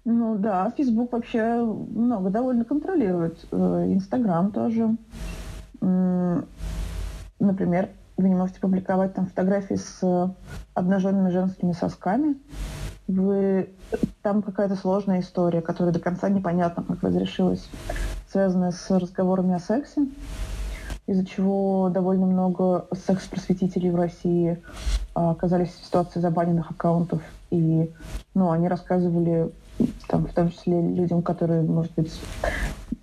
Ну 0.04 0.36
да, 0.36 0.72
Facebook 0.76 1.12
вообще 1.12 1.64
много 1.64 2.30
довольно 2.30 2.64
контролирует. 2.64 3.44
Э, 3.50 3.86
Инстаграм 3.88 4.52
тоже. 4.52 4.96
Например, 7.40 7.90
вы 8.16 8.28
не 8.28 8.34
можете 8.34 8.60
публиковать 8.60 9.14
там 9.14 9.26
фотографии 9.26 9.74
с 9.74 9.98
э, 10.02 10.28
обнаженными 10.74 11.30
женскими 11.30 11.72
сосками. 11.72 12.36
Вы... 13.08 13.70
Там 14.22 14.42
какая-то 14.42 14.76
сложная 14.76 15.20
история, 15.20 15.60
которая 15.60 15.92
до 15.92 16.00
конца 16.00 16.28
непонятно, 16.28 16.84
как 16.84 17.02
разрешилась, 17.02 17.68
связанная 18.30 18.70
с 18.70 18.90
разговорами 18.90 19.54
о 19.54 19.58
сексе, 19.58 20.08
из-за 21.06 21.26
чего 21.26 21.90
довольно 21.90 22.26
много 22.26 22.86
секс-просветителей 22.92 23.90
в 23.90 23.96
России 23.96 24.62
а, 25.14 25.32
оказались 25.32 25.70
в 25.70 25.84
ситуации 25.84 26.20
забаненных 26.20 26.70
аккаунтов. 26.70 27.20
И 27.50 27.92
ну, 28.34 28.50
они 28.50 28.68
рассказывали 28.68 29.52
там, 30.08 30.26
в 30.26 30.32
том 30.32 30.50
числе 30.50 30.80
людям, 30.80 31.22
которые, 31.22 31.62
может 31.62 31.92
быть, 31.94 32.12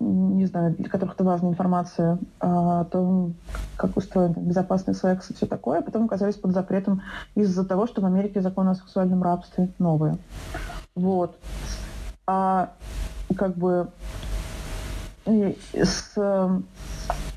не 0.02 0.46
знаю, 0.46 0.74
для 0.74 0.88
которых 0.88 1.14
это 1.14 1.24
важная 1.24 1.50
информация 1.50 2.18
о 2.40 2.84
том, 2.84 3.34
как 3.76 3.96
устроен 3.96 4.32
безопасный 4.32 4.94
секс 4.94 5.30
и 5.30 5.34
все 5.34 5.46
такое, 5.46 5.78
а 5.78 5.82
потом 5.82 6.04
оказались 6.04 6.34
под 6.34 6.52
запретом 6.52 7.02
из-за 7.34 7.64
того, 7.64 7.86
что 7.86 8.00
в 8.00 8.06
Америке 8.06 8.40
законы 8.40 8.70
о 8.70 8.74
сексуальном 8.74 9.22
рабстве 9.22 9.70
новые. 9.78 10.18
Вот. 10.94 11.36
А 12.26 12.72
как 13.36 13.56
бы 13.56 13.88
с 15.24 16.18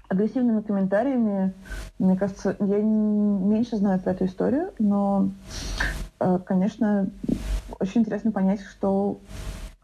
агрессивными 0.07 0.61
комментариями, 0.61 1.53
мне 1.99 2.17
кажется, 2.17 2.55
я 2.59 2.81
меньше 2.81 3.77
знаю 3.77 3.99
про 3.99 4.11
эту 4.11 4.25
историю, 4.25 4.71
но, 4.79 5.29
э, 6.19 6.39
конечно, 6.45 7.09
очень 7.79 8.01
интересно 8.01 8.31
понять, 8.31 8.61
что 8.61 9.19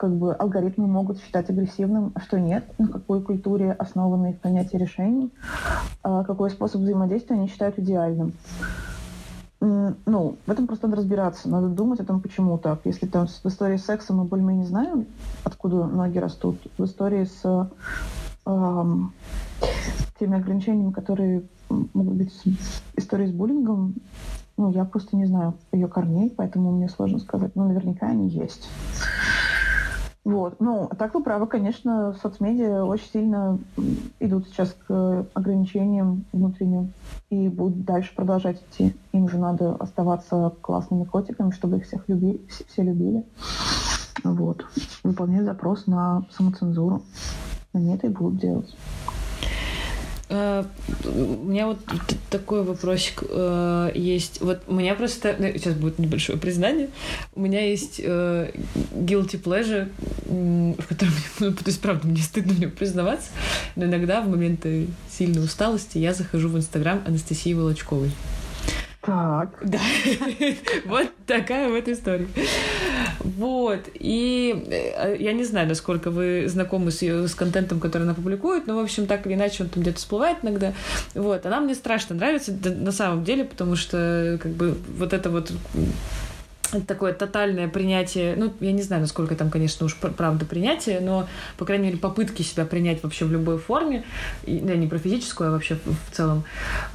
как 0.01 0.15
бы 0.15 0.33
алгоритмы 0.33 0.87
могут 0.87 1.19
считать 1.19 1.51
агрессивным, 1.51 2.11
а 2.15 2.21
что 2.21 2.39
нет, 2.39 2.63
на 2.79 2.87
какой 2.87 3.21
культуре 3.21 3.71
основаны 3.71 4.31
их 4.31 4.39
принятие 4.39 4.81
решений, 4.81 5.31
а 6.01 6.23
какой 6.23 6.49
способ 6.49 6.81
взаимодействия 6.81 7.35
они 7.35 7.47
считают 7.47 7.77
идеальным. 7.77 8.33
Ну, 9.59 10.37
в 10.47 10.51
этом 10.51 10.65
просто 10.65 10.87
надо 10.87 11.01
разбираться, 11.01 11.47
надо 11.49 11.67
думать 11.67 11.99
о 11.99 12.05
том, 12.05 12.19
почему 12.19 12.57
так. 12.57 12.79
Если 12.85 13.05
там 13.05 13.27
в 13.27 13.45
истории 13.45 13.77
с 13.77 13.85
сексом 13.85 14.17
мы 14.17 14.23
более-менее 14.23 14.65
знаем, 14.65 15.05
откуда 15.43 15.85
ноги 15.85 16.17
растут, 16.17 16.57
в 16.79 16.83
истории 16.83 17.25
с 17.25 17.69
эм, 18.47 19.13
теми 20.19 20.35
ограничениями, 20.35 20.93
которые 20.93 21.43
могут 21.69 22.15
быть 22.15 22.33
истории 22.97 23.27
с 23.27 23.31
буллингом, 23.31 23.93
ну, 24.57 24.71
я 24.71 24.83
просто 24.83 25.15
не 25.15 25.25
знаю 25.25 25.53
ее 25.71 25.87
корней, 25.87 26.33
поэтому 26.35 26.71
мне 26.71 26.89
сложно 26.89 27.19
сказать. 27.19 27.55
Но 27.55 27.67
наверняка 27.67 28.07
они 28.07 28.29
есть. 28.29 28.67
Вот. 30.23 30.59
Ну, 30.59 30.89
так 30.99 31.15
вы 31.15 31.23
правы, 31.23 31.47
конечно, 31.47 32.15
соцмедиа 32.21 32.83
очень 32.83 33.09
сильно 33.11 33.59
идут 34.19 34.47
сейчас 34.47 34.75
к 34.87 35.25
ограничениям 35.33 36.25
внутренним 36.31 36.93
и 37.31 37.47
будут 37.47 37.85
дальше 37.85 38.13
продолжать 38.15 38.61
идти. 38.61 38.95
Им 39.13 39.27
же 39.27 39.39
надо 39.39 39.75
оставаться 39.75 40.53
классными 40.61 41.05
котиками, 41.05 41.49
чтобы 41.49 41.77
их 41.77 41.85
всех 41.85 42.07
любили, 42.07 42.39
все 42.67 42.83
любили. 42.83 43.25
Вот. 44.23 44.63
Выполнять 45.03 45.45
запрос 45.45 45.87
на 45.87 46.23
самоцензуру. 46.29 47.01
Они 47.73 47.95
это 47.95 48.07
и 48.07 48.09
будут 48.11 48.39
делать. 48.39 48.75
Uh, 50.31 50.65
у 51.03 51.43
меня 51.43 51.67
вот 51.67 51.79
такой 52.29 52.63
вопросик 52.63 53.23
uh, 53.23 53.91
есть. 53.93 54.39
Вот 54.39 54.61
у 54.67 54.73
меня 54.73 54.95
просто... 54.95 55.35
Ну, 55.37 55.47
сейчас 55.47 55.73
будет 55.73 55.99
небольшое 55.99 56.39
признание. 56.39 56.87
У 57.35 57.41
меня 57.41 57.67
есть 57.67 57.99
uh, 57.99 58.49
guilty 58.93 59.41
pleasure, 59.41 59.89
в 60.81 60.87
котором... 60.87 61.11
Ну, 61.41 61.51
то 61.51 61.63
есть, 61.65 61.81
правда, 61.81 62.07
мне 62.07 62.21
стыдно 62.21 62.53
в 62.53 62.59
нем 62.59 62.71
признаваться, 62.71 63.29
но 63.75 63.85
иногда 63.85 64.21
в 64.21 64.29
моменты 64.29 64.87
сильной 65.11 65.43
усталости 65.43 65.97
я 65.97 66.13
захожу 66.13 66.47
в 66.47 66.57
Инстаграм 66.57 67.01
Анастасии 67.05 67.53
Волочковой. 67.53 68.11
Так. 69.01 69.49
Да. 69.65 69.79
вот 70.85 71.09
такая 71.25 71.69
вот 71.69 71.89
история. 71.89 72.27
Вот. 73.23 73.89
И 73.93 74.65
э, 74.69 75.15
я 75.19 75.33
не 75.33 75.43
знаю, 75.43 75.67
насколько 75.67 76.11
вы 76.11 76.45
знакомы 76.47 76.91
с 76.91 77.01
ее 77.01 77.27
с 77.27 77.35
контентом, 77.35 77.79
который 77.79 78.03
она 78.03 78.13
публикует, 78.13 78.67
но, 78.67 78.75
в 78.75 78.79
общем, 78.79 79.07
так 79.07 79.25
или 79.25 79.33
иначе 79.33 79.63
он 79.63 79.69
там 79.69 79.83
где-то 79.83 79.97
всплывает 79.97 80.37
иногда. 80.41 80.73
Вот. 81.13 81.45
Она 81.45 81.59
мне 81.59 81.75
страшно 81.75 82.15
нравится 82.15 82.53
на 82.63 82.91
самом 82.91 83.23
деле, 83.23 83.45
потому 83.45 83.75
что 83.75 84.39
как 84.41 84.51
бы 84.51 84.75
вот 84.97 85.13
это 85.13 85.29
вот 85.29 85.51
такое 86.79 87.13
тотальное 87.13 87.67
принятие, 87.67 88.35
ну, 88.35 88.53
я 88.59 88.71
не 88.71 88.81
знаю, 88.81 89.01
насколько 89.01 89.35
там, 89.35 89.49
конечно, 89.49 89.85
уж 89.85 89.95
правда 89.95 90.45
принятие, 90.45 90.99
но, 90.99 91.27
по 91.57 91.65
крайней 91.65 91.87
мере, 91.87 91.97
попытки 91.97 92.41
себя 92.41 92.65
принять 92.65 93.03
вообще 93.03 93.25
в 93.25 93.31
любой 93.31 93.57
форме, 93.57 94.03
и, 94.45 94.59
да, 94.59 94.75
не 94.75 94.87
про 94.87 94.97
физическую, 94.97 95.49
а 95.49 95.51
вообще 95.51 95.77
в, 95.85 96.15
целом, 96.15 96.43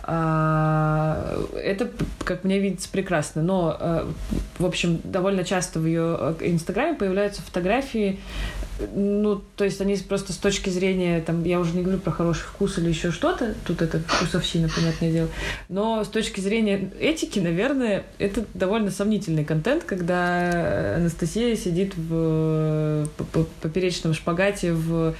а, 0.03 1.39
это, 1.55 1.91
как 2.25 2.45
мне 2.45 2.59
видится, 2.59 2.89
прекрасно. 2.89 3.43
Но, 3.43 3.77
а, 3.79 4.11
в 4.59 4.65
общем, 4.65 5.01
довольно 5.05 5.45
часто 5.45 5.79
в 5.79 5.87
ее 5.87 6.17
э, 6.19 6.35
инстаграме 6.41 6.95
появляются 6.95 7.43
фотографии 7.43 8.19
ну, 8.95 9.43
то 9.57 9.65
есть 9.65 9.81
они 9.81 9.97
просто 9.97 10.33
с 10.33 10.37
точки 10.37 10.71
зрения, 10.71 11.21
там, 11.21 11.45
я 11.45 11.61
уже 11.61 11.75
не 11.75 11.83
говорю 11.83 11.99
про 11.99 12.11
хороший 12.11 12.45
вкус 12.45 12.79
или 12.79 12.89
еще 12.89 13.11
что-то, 13.11 13.55
тут 13.67 13.83
это 13.83 14.01
вкусовщина, 14.01 14.69
понятное 14.69 15.13
дело, 15.13 15.29
но 15.69 16.05
с 16.05 16.09
точки 16.09 16.41
зрения 16.41 16.91
этики, 17.01 17.39
наверное, 17.39 18.05
это 18.19 18.45
довольно 18.55 18.91
сомнительный 18.91 19.45
контент, 19.45 19.85
когда 19.85 20.97
Анастасия 20.97 21.57
сидит 21.57 21.95
в 21.97 23.09
поперечном 23.61 24.15
шпагате 24.15 24.73
в 24.73 25.15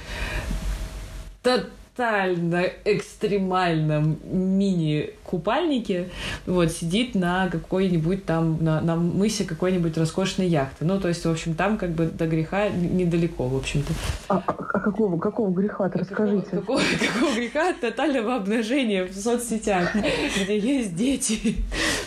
тотально 1.97 2.65
экстремальном 2.85 4.19
мини-купальнике 4.23 6.09
вот, 6.45 6.71
сидит 6.71 7.15
на 7.15 7.49
какой-нибудь 7.49 8.25
там, 8.25 8.63
на, 8.63 8.79
на 8.81 8.95
мысе 8.95 9.45
какой-нибудь 9.45 9.97
роскошной 9.97 10.47
яхты. 10.47 10.85
Ну, 10.85 10.99
то 10.99 11.07
есть, 11.07 11.25
в 11.25 11.29
общем, 11.29 11.55
там 11.55 11.77
как 11.77 11.89
бы 11.91 12.05
до 12.05 12.27
греха 12.27 12.69
недалеко, 12.69 13.47
в 13.47 13.55
общем-то. 13.55 13.93
А, 14.29 14.43
а, 14.45 14.53
какого, 14.53 15.17
какого 15.17 15.49
греха-то 15.49 15.97
расскажите? 15.97 16.45
Какого, 16.51 16.79
какого, 16.79 17.13
какого 17.13 17.35
греха 17.35 17.73
тотального 17.73 18.35
обнажения 18.35 19.05
в 19.05 19.13
соцсетях, 19.13 19.95
где 19.95 20.57
есть 20.57 20.95
дети? 20.95 21.55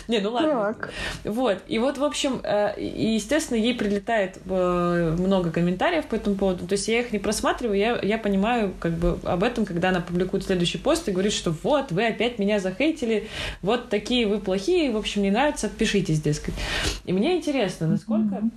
Не, 0.07 0.19
ну 0.19 0.31
ладно. 0.31 0.73
Так. 0.73 0.89
Вот. 1.25 1.57
И 1.67 1.79
вот, 1.79 1.97
в 1.97 2.03
общем, 2.03 2.39
э, 2.43 2.79
и, 2.79 3.13
естественно, 3.15 3.57
ей 3.57 3.75
прилетает 3.75 4.39
э, 4.45 5.15
много 5.19 5.51
комментариев 5.51 6.05
по 6.05 6.15
этому 6.15 6.35
поводу. 6.35 6.65
То 6.65 6.73
есть 6.73 6.87
я 6.87 7.01
их 7.01 7.11
не 7.11 7.19
просматриваю, 7.19 7.77
я, 7.77 7.99
я 8.01 8.17
понимаю 8.17 8.73
как 8.79 8.93
бы 8.93 9.19
об 9.23 9.43
этом, 9.43 9.65
когда 9.65 9.80
она 9.89 10.01
публикует 10.01 10.43
следующий 10.43 10.77
пост 10.77 11.07
и 11.07 11.11
говорит, 11.11 11.33
что 11.33 11.51
вот, 11.63 11.91
вы 11.91 12.07
опять 12.07 12.39
меня 12.39 12.59
захейтили, 12.59 13.27
вот 13.61 13.89
такие 13.89 14.27
вы 14.27 14.39
плохие, 14.39 14.91
в 14.91 14.97
общем, 14.97 15.23
не 15.23 15.31
нравится, 15.31 15.67
отпишитесь, 15.67 16.21
дескать. 16.21 16.53
И 17.05 17.13
мне 17.13 17.37
интересно, 17.37 17.87
насколько... 17.87 18.35
Mm-hmm 18.35 18.51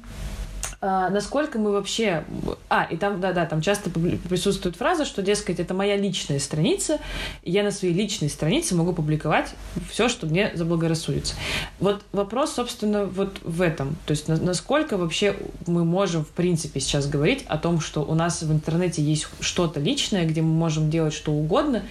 а, 0.86 1.08
насколько 1.08 1.58
мы 1.58 1.72
вообще... 1.72 2.24
А, 2.68 2.84
и 2.84 2.98
там, 2.98 3.18
да-да, 3.18 3.46
там 3.46 3.62
часто 3.62 3.88
присутствует 3.88 4.76
фраза, 4.76 5.06
что, 5.06 5.22
дескать, 5.22 5.58
это 5.58 5.72
моя 5.72 5.96
личная 5.96 6.38
страница, 6.38 6.98
и 7.42 7.52
я 7.52 7.62
на 7.62 7.70
своей 7.70 7.94
личной 7.94 8.28
странице 8.28 8.74
могу 8.74 8.92
публиковать 8.92 9.54
все, 9.90 10.10
что 10.10 10.26
мне 10.26 10.52
заблагорассудится. 10.54 11.36
Вот 11.80 12.02
вопрос, 12.12 12.52
собственно, 12.52 13.06
вот 13.06 13.38
в 13.44 13.62
этом. 13.62 13.96
То 14.04 14.10
есть 14.10 14.28
на, 14.28 14.36
насколько 14.36 14.98
вообще 14.98 15.36
мы 15.66 15.86
можем, 15.86 16.22
в 16.22 16.28
принципе, 16.28 16.80
сейчас 16.80 17.08
говорить 17.08 17.46
о 17.46 17.56
том, 17.56 17.80
что 17.80 18.02
у 18.02 18.14
нас 18.14 18.42
в 18.42 18.52
интернете 18.52 19.00
есть 19.00 19.26
что-то 19.40 19.80
личное, 19.80 20.26
где 20.26 20.42
мы 20.42 20.52
можем 20.52 20.90
делать 20.90 21.14
что 21.14 21.32
угодно, 21.32 21.82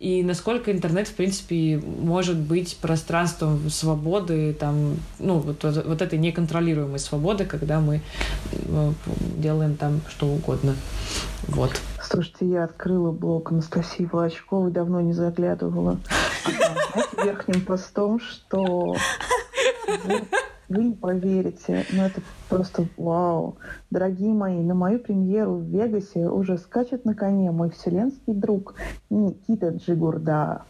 и 0.00 0.24
насколько 0.24 0.72
интернет, 0.72 1.06
в 1.06 1.14
принципе, 1.14 1.80
может 2.02 2.36
быть 2.36 2.76
пространством 2.78 3.70
свободы, 3.70 4.54
там, 4.54 4.96
ну, 5.20 5.38
вот, 5.38 5.62
вот, 5.62 6.02
этой 6.02 6.18
неконтролируемой 6.18 6.98
свободы, 6.98 7.44
когда 7.44 7.78
мы 7.80 8.00
делаем 9.36 9.76
там 9.76 10.00
что 10.08 10.26
угодно. 10.26 10.74
Вот. 11.48 11.72
Слушайте, 12.02 12.46
я 12.46 12.64
открыла 12.64 13.12
блог 13.12 13.52
Анастасии 13.52 14.08
Волочковой, 14.10 14.70
давно 14.70 15.00
не 15.00 15.12
заглядывала. 15.12 15.98
А 16.44 17.24
верхним 17.24 17.64
постом, 17.64 18.20
что 18.20 18.96
вы 20.68 20.84
не 20.84 20.92
поверите, 20.92 21.86
но 21.92 22.06
это 22.06 22.20
просто 22.50 22.86
вау. 22.96 23.56
Дорогие 23.90 24.34
мои, 24.34 24.58
на 24.60 24.74
мою 24.74 24.98
премьеру 24.98 25.58
в 25.58 25.64
Вегасе 25.64 26.28
уже 26.28 26.58
скачет 26.58 27.04
на 27.04 27.14
коне 27.14 27.50
мой 27.52 27.70
вселенский 27.70 28.34
друг 28.34 28.74
Никита 29.08 29.68
Джигурда. 29.68 30.62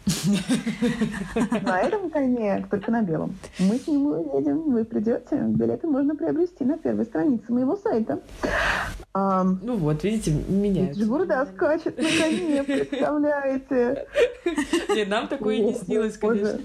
На 1.62 1.80
этом 1.80 2.10
коне, 2.10 2.66
только 2.70 2.90
на 2.90 3.02
белом. 3.02 3.34
Мы 3.58 3.78
к 3.78 3.88
нему 3.88 4.38
едем, 4.38 4.70
вы 4.70 4.84
придете. 4.84 5.36
Билеты 5.36 5.86
можно 5.86 6.14
приобрести 6.14 6.64
на 6.64 6.76
первой 6.76 7.06
странице 7.06 7.50
моего 7.52 7.76
сайта. 7.76 8.20
ну 9.62 9.76
вот, 9.76 10.04
видите, 10.04 10.32
меняется. 10.48 11.00
Джигурда 11.00 11.48
скачет 11.54 11.96
на 11.96 12.04
коне, 12.04 12.62
представляете? 12.62 14.06
Нам 15.06 15.28
такое 15.28 15.58
не 15.58 15.74
снилось, 15.74 16.18
конечно. 16.18 16.60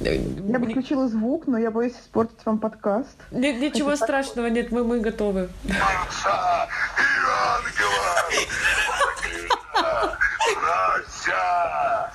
Я 0.00 0.58
бы 0.58 0.66
включила 0.66 1.08
звук, 1.08 1.46
но 1.46 1.58
я 1.58 1.70
боюсь 1.70 1.92
испортить 1.92 2.38
вам 2.46 2.58
подкаст. 2.58 3.18
Ничего 3.32 3.79
Хотя 3.84 3.96
страшного, 3.96 4.46
нет, 4.46 4.70
мы, 4.70 4.84
мы 4.84 5.00
готовы. 5.00 5.50
Отца 5.64 6.68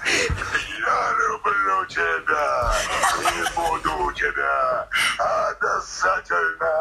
и 0.05 0.17
я 0.79 1.13
люблю 1.17 1.85
тебя 1.87 2.73
и 3.21 3.43
буду 3.55 4.11
тебя 4.13 4.87
обязательно. 5.17 6.73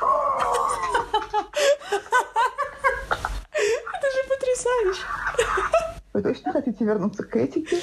Это 3.92 4.06
же 4.10 4.20
потрясающе. 4.28 5.04
Вы 6.20 6.34
точно 6.34 6.52
хотите 6.52 6.84
вернуться 6.84 7.22
к 7.22 7.34
этике? 7.36 7.78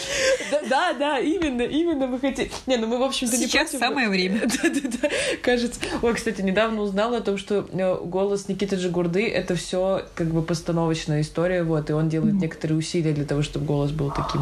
Да, 0.52 0.62
да, 0.70 0.94
да, 0.94 1.20
именно, 1.20 1.64
именно 1.64 2.08
мы 2.08 2.20
хотим. 2.20 2.50
Не, 2.68 2.78
ну 2.78 2.88
мы, 2.88 3.00
в 3.00 3.04
общем-то, 3.04 3.36
не 3.36 3.48
Сейчас 3.48 3.72
самое 3.72 4.10
время. 4.10 4.42
Да, 4.48 4.70
да, 4.70 4.98
да, 5.02 5.10
кажется. 5.42 5.80
Ой, 6.02 6.14
кстати, 6.14 6.42
недавно 6.42 6.82
узнала 6.82 7.18
о 7.18 7.22
том, 7.22 7.38
что 7.38 7.68
э, 7.72 7.96
голос 8.06 8.48
Никиты 8.48 8.76
Джигурды— 8.76 9.28
это 9.30 9.56
все 9.56 10.06
как 10.16 10.28
бы 10.28 10.42
постановочная 10.42 11.22
история, 11.22 11.64
вот, 11.64 11.90
и 11.90 11.94
он 11.94 12.10
делает 12.10 12.36
некоторые 12.36 12.78
усилия 12.78 13.14
для 13.14 13.26
того, 13.26 13.42
чтобы 13.42 13.66
голос 13.66 13.92
был 13.92 14.12
таким. 14.12 14.42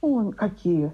Он 0.00 0.32
какие? 0.32 0.92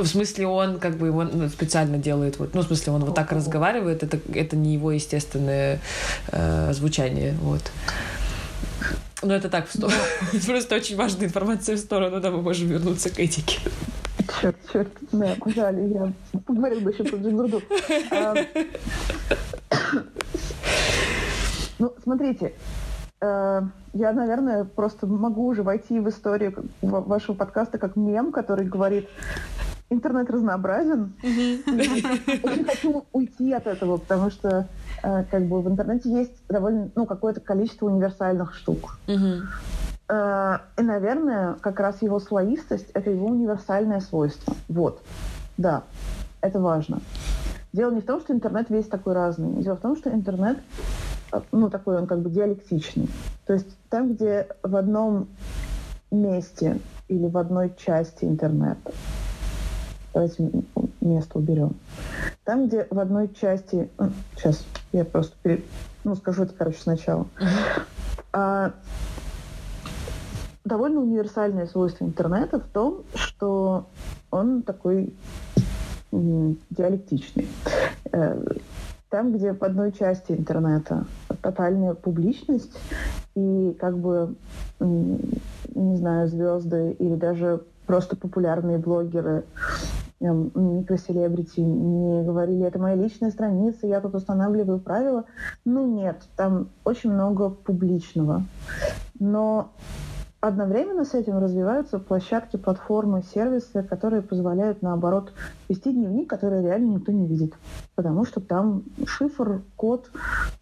В 0.00 0.06
смысле, 0.06 0.46
он 0.46 0.78
как 0.78 0.96
бы 0.96 1.08
его 1.08 1.24
ну, 1.24 1.48
специально 1.48 1.98
делает, 1.98 2.38
вот, 2.38 2.54
ну, 2.54 2.60
в 2.60 2.64
смысле, 2.64 2.92
он 2.92 3.04
вот 3.04 3.14
так 3.14 3.32
разговаривает, 3.32 4.02
это, 4.02 4.18
это 4.34 4.56
не 4.56 4.74
его 4.74 4.92
естественное 4.92 5.80
э, 6.28 6.72
звучание, 6.72 7.34
вот. 7.40 7.62
Ну, 9.22 9.32
это 9.32 9.48
так, 9.48 9.68
в 9.68 9.72
сторону. 9.72 9.98
Просто 10.46 10.74
очень 10.74 10.96
важная 10.96 11.26
информация 11.26 11.76
в 11.76 11.78
сторону, 11.78 12.20
да, 12.20 12.30
мы 12.30 12.42
можем 12.42 12.68
вернуться 12.68 13.08
к 13.08 13.20
этике. 13.20 13.60
Черт, 14.40 14.56
черт, 14.72 14.88
да, 15.12 15.36
жаль, 15.46 15.80
я 15.92 16.12
поговорил 16.46 16.80
бы 16.80 16.90
еще 16.90 17.04
про 17.04 17.16
Джигурду. 17.18 17.62
А, 18.10 18.34
ну, 21.78 21.94
смотрите, 22.02 22.54
э, 23.20 23.62
я, 23.92 24.12
наверное, 24.12 24.64
просто 24.64 25.06
могу 25.06 25.46
уже 25.46 25.62
войти 25.62 26.00
в 26.00 26.08
историю 26.08 26.64
вашего 26.80 27.36
подкаста 27.36 27.78
как 27.78 27.94
мем, 27.94 28.32
который 28.32 28.66
говорит, 28.66 29.08
интернет 29.92 30.30
разнообразен. 30.30 31.12
Очень 31.22 32.64
хочу 32.64 33.04
уйти 33.12 33.52
от 33.52 33.66
этого, 33.66 33.98
потому 33.98 34.30
что 34.30 34.68
э, 35.02 35.24
как 35.30 35.46
бы 35.46 35.60
в 35.60 35.68
интернете 35.68 36.10
есть 36.10 36.32
довольно 36.48 36.90
ну, 36.94 37.06
какое-то 37.06 37.40
количество 37.40 37.86
универсальных 37.86 38.54
штук. 38.54 38.98
Э, 40.08 40.58
и, 40.76 40.82
наверное, 40.82 41.54
как 41.60 41.80
раз 41.80 42.02
его 42.02 42.20
слоистость— 42.20 42.90
это 42.94 43.10
его 43.10 43.26
универсальное 43.26 44.00
свойство. 44.00 44.54
Вот. 44.68 45.00
Да, 45.56 45.84
это 46.40 46.60
важно. 46.60 47.00
Дело 47.72 47.90
не 47.92 48.00
в 48.00 48.06
том, 48.06 48.20
что 48.20 48.32
интернет 48.32 48.68
весь 48.68 48.86
такой 48.86 49.14
разный. 49.14 49.62
Дело 49.62 49.76
в 49.76 49.80
том, 49.80 49.96
что 49.96 50.10
интернет, 50.10 50.58
э, 51.32 51.40
ну, 51.52 51.70
такой 51.70 51.98
он 51.98 52.06
как 52.06 52.20
бы 52.20 52.30
диалектичный. 52.30 53.08
То 53.46 53.54
есть 53.54 53.68
там, 53.88 54.12
где 54.12 54.46
в 54.62 54.76
одном 54.76 55.28
месте 56.10 56.78
или 57.08 57.26
в 57.26 57.36
одной 57.38 57.74
части 57.76 58.24
интернета 58.24 58.92
давайте 60.12 60.50
место 61.00 61.38
уберем. 61.38 61.76
Там, 62.44 62.66
где 62.66 62.86
в 62.90 62.98
одной 62.98 63.28
части... 63.34 63.88
Сейчас, 64.36 64.64
я 64.92 65.04
просто 65.04 65.34
перед... 65.42 65.64
ну, 66.04 66.14
скажу 66.14 66.44
это, 66.44 66.54
короче, 66.56 66.78
сначала. 66.80 67.26
А, 68.32 68.72
довольно 70.64 71.00
универсальное 71.00 71.66
свойство 71.66 72.04
интернета 72.04 72.60
в 72.60 72.66
том, 72.68 73.02
что 73.14 73.86
он 74.30 74.62
такой 74.62 75.14
диалектичный. 76.10 77.48
Э, 78.12 78.42
там, 79.08 79.32
где 79.32 79.52
в 79.52 79.62
одной 79.62 79.92
части 79.92 80.32
интернета 80.32 81.06
тотальная 81.42 81.94
публичность 81.94 82.78
и 83.34 83.76
как 83.78 83.98
бы, 83.98 84.34
не 84.80 85.96
знаю, 85.96 86.28
звезды 86.28 86.96
или 86.98 87.14
даже 87.16 87.62
просто 87.86 88.16
популярные 88.16 88.78
блогеры, 88.78 89.44
микроселебрити 90.22 91.60
не 91.60 92.22
говорили, 92.22 92.64
это 92.64 92.78
моя 92.78 92.94
личная 92.94 93.30
страница, 93.30 93.86
я 93.86 94.00
тут 94.00 94.14
устанавливаю 94.14 94.78
правила. 94.78 95.24
Ну 95.64 95.86
нет, 95.86 96.22
там 96.36 96.68
очень 96.84 97.12
много 97.12 97.50
публичного. 97.50 98.44
Но 99.18 99.72
одновременно 100.40 101.04
с 101.04 101.14
этим 101.14 101.38
развиваются 101.38 101.98
площадки, 101.98 102.56
платформы, 102.56 103.22
сервисы, 103.34 103.82
которые 103.82 104.22
позволяют, 104.22 104.82
наоборот, 104.82 105.32
вести 105.68 105.92
дневник, 105.92 106.28
который 106.28 106.62
реально 106.62 106.96
никто 106.96 107.12
не 107.12 107.26
видит. 107.26 107.54
Потому 107.94 108.24
что 108.24 108.40
там 108.40 108.82
шифр, 109.06 109.62
код, 109.76 110.10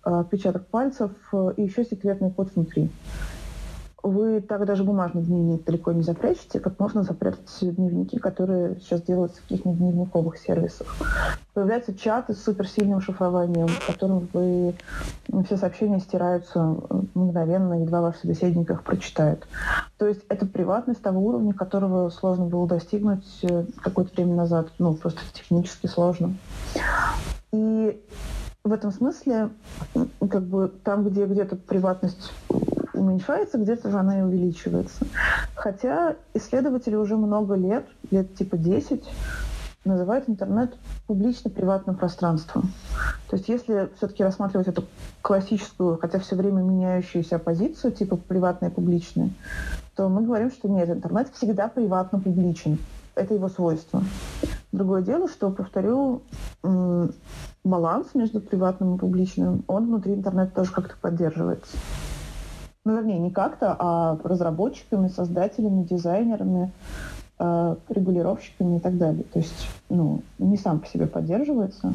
а, 0.03 0.21
отпечаток 0.21 0.67
пальцев 0.67 1.11
э, 1.33 1.53
и 1.57 1.63
еще 1.63 1.85
секретный 1.85 2.31
код 2.31 2.51
внутри 2.55 2.91
вы 4.03 4.41
так 4.41 4.65
даже 4.65 4.85
бумажный 4.85 5.23
дневник 5.23 5.65
далеко 5.65 5.93
не 5.93 6.03
запрячете, 6.03 6.61
как 6.61 6.79
можно 6.79 7.03
запрятать 7.03 7.49
дневники, 7.61 8.19
которые 8.19 8.77
сейчас 8.81 9.03
делаются 9.03 9.39
в 9.39 9.43
каких-нибудь 9.43 9.79
дневниковых 9.79 10.39
сервисах. 10.39 10.97
Появляются 11.55 11.95
чаты 11.95 12.35
с 12.35 12.43
суперсильным 12.43 13.01
шифрованием, 13.01 13.69
в 13.69 13.87
котором 13.87 14.29
вы 14.33 14.75
все 15.45 15.57
сообщения 15.57 16.01
стираются 16.01 16.77
мгновенно, 17.15 17.83
едва 17.83 18.01
ваш 18.01 18.17
собеседник 18.17 18.71
их 18.71 18.83
прочитает. 18.83 19.47
То 19.99 20.07
есть 20.07 20.23
это 20.29 20.47
приватность 20.47 21.03
того 21.03 21.21
уровня, 21.21 21.53
которого 21.53 22.09
сложно 22.11 22.47
было 22.47 22.67
достигнуть 22.67 23.27
э, 23.43 23.65
какое-то 23.83 24.13
время 24.15 24.35
назад. 24.35 24.69
Ну, 24.79 24.95
просто 24.95 25.21
технически 25.35 25.87
сложно. 25.87 26.35
И 27.53 28.01
в 28.65 28.73
этом 28.73 28.93
смысле, 28.93 29.51
как 29.95 30.43
бы 30.45 30.73
там, 30.85 31.09
где 31.09 31.27
где-то 31.27 31.57
приватность 31.57 32.33
уменьшается, 33.01 33.59
где-то 33.59 33.91
же 33.91 33.99
она 33.99 34.21
и 34.21 34.23
увеличивается. 34.23 35.07
Хотя 35.55 36.17
исследователи 36.35 36.95
уже 36.95 37.17
много 37.17 37.55
лет, 37.55 37.87
лет 38.11 38.35
типа 38.35 38.57
10, 38.57 39.03
называют 39.85 40.29
интернет 40.29 40.75
публично-приватным 41.07 41.97
пространством. 41.97 42.71
То 43.29 43.37
есть 43.37 43.49
если 43.49 43.89
все-таки 43.97 44.23
рассматривать 44.23 44.69
эту 44.69 44.85
классическую, 45.23 45.99
хотя 45.99 46.19
все 46.19 46.37
время 46.37 46.61
меняющуюся 46.61 47.39
позицию, 47.39 47.93
типа 47.93 48.17
приватное 48.17 48.69
и 48.69 48.73
публичное, 48.73 49.31
то 49.97 50.09
мы 50.09 50.23
говорим, 50.23 50.51
что 50.51 50.69
нет, 50.69 50.91
интернет 50.91 51.29
всегда 51.33 51.69
приватно-публичен. 51.69 52.79
Это 53.15 53.35
его 53.35 53.49
свойство. 53.49 54.03
Другое 54.73 55.03
дело, 55.03 55.29
что, 55.29 55.51
повторю, 55.51 56.23
баланс 57.65 58.09
между 58.15 58.41
приватным 58.41 58.97
и 58.97 58.99
публичным, 58.99 59.65
он 59.67 59.87
внутри 59.87 60.15
интернета 60.15 60.55
тоже 60.55 60.73
как-то 60.73 60.95
поддерживается. 61.01 61.77
Ну, 62.85 62.97
вернее, 62.97 63.19
не 63.19 63.31
как-то, 63.31 63.77
а 63.79 64.19
разработчиками, 64.25 65.09
создателями, 65.09 65.85
дизайнерами, 65.85 66.73
э, 67.39 67.77
регулировщиками 67.91 68.77
и 68.77 68.81
так 68.81 68.97
далее. 68.97 69.25
То 69.25 69.39
есть, 69.39 69.69
ну, 69.91 70.23
не 70.39 70.57
сам 70.57 70.81
по 70.81 70.87
себе 70.87 71.07
поддерживается, 71.07 71.95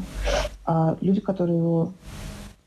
а 0.64 0.96
люди, 1.00 1.20
которые 1.20 1.58
его 1.58 1.92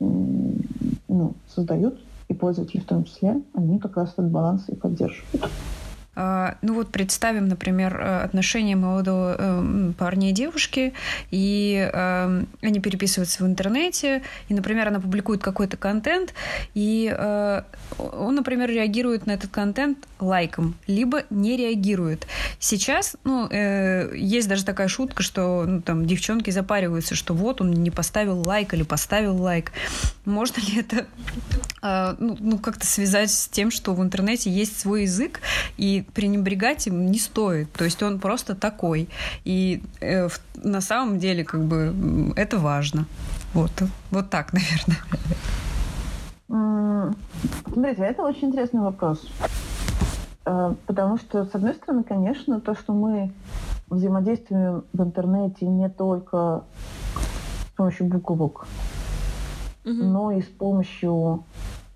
ну, 0.00 1.34
создают, 1.48 1.98
и 2.28 2.34
пользователи 2.34 2.80
в 2.80 2.86
том 2.86 3.04
числе, 3.04 3.42
они 3.54 3.78
как 3.78 3.96
раз 3.96 4.12
этот 4.12 4.30
баланс 4.30 4.64
и 4.68 4.74
поддерживают. 4.74 5.50
А, 6.16 6.56
ну 6.60 6.74
вот 6.74 6.90
представим, 6.90 7.46
например, 7.46 7.96
э, 8.00 8.24
отношения 8.24 8.74
молодого 8.74 9.36
э, 9.38 9.92
парня 9.96 10.30
и 10.30 10.32
девушки, 10.32 10.92
и 11.30 11.88
э, 11.92 12.44
они 12.62 12.80
переписываются 12.80 13.44
в 13.44 13.46
интернете, 13.46 14.22
и, 14.48 14.54
например, 14.54 14.88
она 14.88 14.98
публикует 14.98 15.40
какой-то 15.40 15.76
контент, 15.76 16.34
и 16.74 17.14
он, 17.98 18.34
например, 18.34 18.70
реагирует 18.70 19.26
на 19.26 19.32
этот 19.32 19.50
контент 19.50 19.98
лайком, 20.18 20.74
либо 20.86 21.22
не 21.30 21.56
реагирует. 21.56 22.26
Сейчас, 22.58 23.16
ну, 23.24 23.48
есть 23.50 24.48
даже 24.48 24.64
такая 24.64 24.88
шутка, 24.88 25.22
что 25.22 25.64
ну, 25.66 25.80
там 25.80 26.06
девчонки 26.06 26.50
запариваются, 26.50 27.14
что 27.14 27.34
вот 27.34 27.60
он 27.60 27.72
не 27.72 27.90
поставил 27.90 28.40
лайк 28.46 28.74
или 28.74 28.82
поставил 28.82 29.40
лайк. 29.40 29.72
Можно 30.24 30.60
ли 30.60 30.80
это 30.80 31.06
ну, 32.18 32.36
ну 32.38 32.58
как-то 32.58 32.86
связать 32.86 33.30
с 33.30 33.48
тем, 33.48 33.70
что 33.70 33.94
в 33.94 34.02
интернете 34.02 34.50
есть 34.50 34.78
свой 34.78 35.02
язык, 35.02 35.40
и 35.76 35.99
пренебрегать 36.02 36.86
им 36.86 37.06
не 37.06 37.18
стоит. 37.18 37.72
То 37.72 37.84
есть 37.84 38.02
он 38.02 38.18
просто 38.18 38.54
такой. 38.54 39.08
И 39.44 39.82
э, 40.00 40.28
в, 40.28 40.40
на 40.54 40.80
самом 40.80 41.18
деле 41.18 41.44
как 41.44 41.62
бы 41.64 42.32
это 42.36 42.58
важно. 42.58 43.06
Вот, 43.54 43.72
вот 44.10 44.30
так, 44.30 44.52
наверное. 44.52 44.98
Смотрите, 47.72 48.02
это 48.02 48.22
очень 48.22 48.48
интересный 48.48 48.80
вопрос. 48.80 49.26
Э, 50.44 50.74
потому 50.86 51.18
что, 51.18 51.44
с 51.44 51.54
одной 51.54 51.74
стороны, 51.74 52.02
конечно, 52.02 52.60
то, 52.60 52.74
что 52.74 52.92
мы 52.92 53.32
взаимодействуем 53.88 54.84
в 54.92 55.02
интернете 55.02 55.66
не 55.66 55.88
только 55.88 56.64
с 57.66 57.76
помощью 57.76 58.06
буквок, 58.06 58.66
угу. 59.84 59.92
но 59.92 60.32
и 60.32 60.42
с 60.42 60.46
помощью 60.46 61.44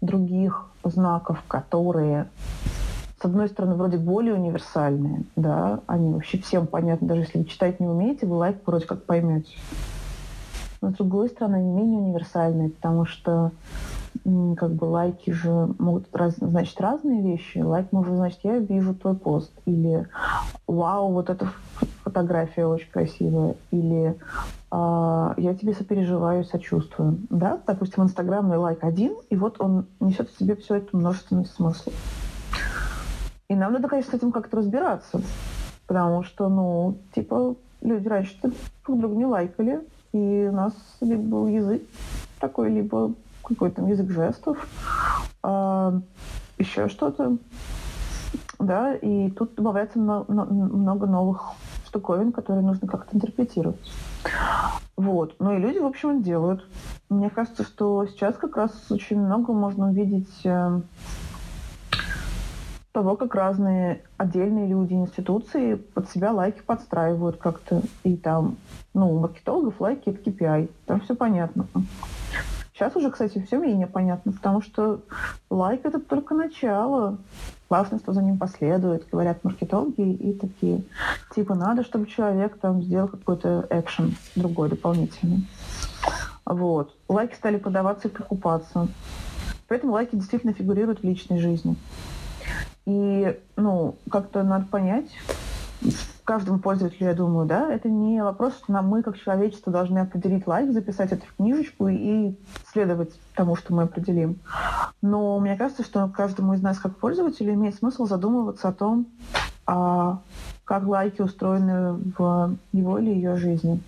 других 0.00 0.66
знаков, 0.82 1.42
которые 1.48 2.28
с 3.24 3.26
одной 3.26 3.48
стороны, 3.48 3.74
вроде 3.76 3.96
более 3.96 4.34
универсальные, 4.34 5.24
да, 5.34 5.80
они 5.86 6.12
вообще 6.12 6.36
всем 6.36 6.66
понятны, 6.66 7.08
даже 7.08 7.22
если 7.22 7.44
читать 7.44 7.80
не 7.80 7.86
умеете, 7.86 8.26
вы 8.26 8.36
лайк 8.36 8.58
вроде 8.66 8.84
как 8.84 9.04
поймете. 9.04 9.56
Но 10.82 10.90
с 10.90 10.96
другой 10.96 11.30
стороны, 11.30 11.54
они 11.54 11.70
менее 11.70 12.00
универсальные, 12.00 12.68
потому 12.68 13.06
что 13.06 13.50
как 14.22 14.74
бы 14.74 14.84
лайки 14.84 15.30
же 15.30 15.70
могут 15.78 16.14
раз, 16.14 16.34
значить 16.36 16.78
разные 16.78 17.22
вещи. 17.22 17.58
Лайк 17.58 17.92
может 17.92 18.14
значить, 18.14 18.40
я 18.42 18.58
вижу 18.58 18.94
твой 18.94 19.14
пост, 19.14 19.52
или 19.64 20.06
вау, 20.66 21.10
вот 21.10 21.30
эта 21.30 21.48
фотография 22.02 22.66
очень 22.66 22.90
красивая, 22.90 23.54
или 23.70 24.16
а, 24.70 25.32
я 25.38 25.54
тебе 25.54 25.72
сопереживаю, 25.72 26.44
сочувствую. 26.44 27.16
Да? 27.30 27.58
Допустим, 27.66 28.02
инстаграмный 28.02 28.58
лайк 28.58 28.84
один, 28.84 29.14
и 29.30 29.36
вот 29.36 29.56
он 29.60 29.86
несет 29.98 30.28
в 30.28 30.38
себе 30.38 30.56
все 30.56 30.74
это 30.74 30.94
множественность 30.94 31.54
смыслов. 31.54 31.94
И 33.48 33.54
нам 33.54 33.72
надо, 33.72 33.88
конечно, 33.88 34.12
с 34.12 34.14
этим 34.14 34.32
как-то 34.32 34.58
разбираться. 34.58 35.20
Потому 35.86 36.22
что, 36.22 36.48
ну, 36.48 36.98
типа, 37.14 37.56
люди 37.82 38.08
раньше 38.08 38.36
друг 38.86 38.98
друга 38.98 39.14
не 39.14 39.26
лайкали, 39.26 39.80
и 40.12 40.48
у 40.50 40.54
нас 40.54 40.72
либо 41.00 41.22
был 41.22 41.46
язык 41.48 41.82
такой, 42.40 42.70
либо 42.70 43.12
какой-то 43.42 43.82
язык 43.82 44.10
жестов, 44.10 44.66
а, 45.42 46.00
еще 46.58 46.88
что-то. 46.88 47.36
Да, 48.58 48.94
и 48.94 49.30
тут 49.30 49.54
добавляется 49.56 49.98
много 49.98 51.06
новых 51.06 51.52
штуковин, 51.86 52.32
которые 52.32 52.64
нужно 52.64 52.88
как-то 52.88 53.16
интерпретировать. 53.16 53.92
Вот. 54.96 55.34
Ну 55.38 55.56
и 55.56 55.58
люди, 55.58 55.78
в 55.78 55.86
общем, 55.86 56.22
делают. 56.22 56.66
Мне 57.10 57.28
кажется, 57.28 57.64
что 57.64 58.06
сейчас 58.06 58.36
как 58.36 58.56
раз 58.56 58.72
очень 58.90 59.20
много 59.20 59.52
можно 59.52 59.88
увидеть 59.90 60.30
э, 60.44 60.80
того, 62.94 63.16
как 63.16 63.34
разные 63.34 64.02
отдельные 64.16 64.68
люди, 64.68 64.94
институции 64.94 65.74
под 65.74 66.08
себя 66.10 66.32
лайки 66.32 66.62
подстраивают 66.64 67.36
как-то. 67.38 67.82
И 68.04 68.16
там, 68.16 68.56
ну, 68.94 69.12
у 69.12 69.18
маркетологов 69.18 69.80
лайки— 69.80 70.02
это 70.10 70.30
KPI. 70.30 70.70
Там 70.86 71.00
все 71.00 71.16
понятно. 71.16 71.66
Сейчас 72.72 72.94
уже, 72.94 73.10
кстати, 73.10 73.44
все 73.44 73.58
менее 73.58 73.88
понятно, 73.88 74.30
потому 74.32 74.62
что 74.62 75.00
лайк— 75.50 75.80
это 75.84 75.98
только 75.98 76.34
начало. 76.34 77.18
Классно, 77.66 77.98
что 77.98 78.12
за 78.12 78.22
ним 78.22 78.38
последует, 78.38 79.08
говорят 79.10 79.42
маркетологи, 79.42 80.12
и 80.12 80.32
такие, 80.32 80.84
типа, 81.34 81.56
надо, 81.56 81.82
чтобы 81.82 82.06
человек 82.06 82.58
там 82.60 82.80
сделал 82.80 83.08
какой-то 83.08 83.66
экшен 83.70 84.14
другой, 84.36 84.68
дополнительный. 84.68 85.48
Вот. 86.46 86.94
Лайки 87.08 87.34
стали 87.34 87.56
продаваться 87.56 88.06
и 88.06 88.10
покупаться. 88.12 88.86
Поэтому 89.66 89.94
лайки 89.94 90.14
действительно 90.14 90.52
фигурируют 90.52 91.00
в 91.00 91.04
личной 91.04 91.38
жизни. 91.38 91.76
И, 92.86 93.38
ну, 93.56 93.96
как-то 94.10 94.42
надо 94.42 94.66
понять, 94.66 95.08
каждому 96.24 96.58
пользователю, 96.58 97.08
я 97.08 97.14
думаю, 97.14 97.46
да, 97.46 97.72
это 97.72 97.88
не 97.88 98.22
вопрос, 98.22 98.54
что 98.56 98.72
нам 98.72 98.88
мы, 98.88 99.02
как 99.02 99.18
человечество, 99.18 99.72
должны 99.72 99.98
определить 99.98 100.46
лайк, 100.46 100.72
записать 100.72 101.12
это 101.12 101.24
в 101.26 101.36
книжечку 101.36 101.88
и 101.88 102.34
следовать 102.72 103.12
тому, 103.34 103.56
что 103.56 103.74
мы 103.74 103.84
определим. 103.84 104.38
Но 105.02 105.38
мне 105.38 105.56
кажется, 105.56 105.82
что 105.82 106.08
каждому 106.08 106.54
из 106.54 106.62
нас, 106.62 106.78
как 106.78 106.96
пользователю, 106.96 107.54
имеет 107.54 107.74
смысл 107.74 108.06
задумываться 108.06 108.68
о 108.68 108.72
том, 108.72 109.06
а 109.66 110.20
как 110.64 110.86
лайки 110.86 111.20
устроены 111.20 111.98
в 112.16 112.56
его 112.72 112.98
или 112.98 113.10
ее 113.10 113.36
жизни. 113.36 113.80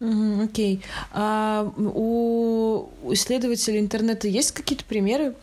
Окей. 0.00 0.76
Okay. 0.76 0.82
А 1.12 1.70
у 1.76 2.88
исследователей 3.12 3.80
интернета 3.80 4.28
есть 4.28 4.52
какие-то 4.52 4.86
примеры 4.86 5.34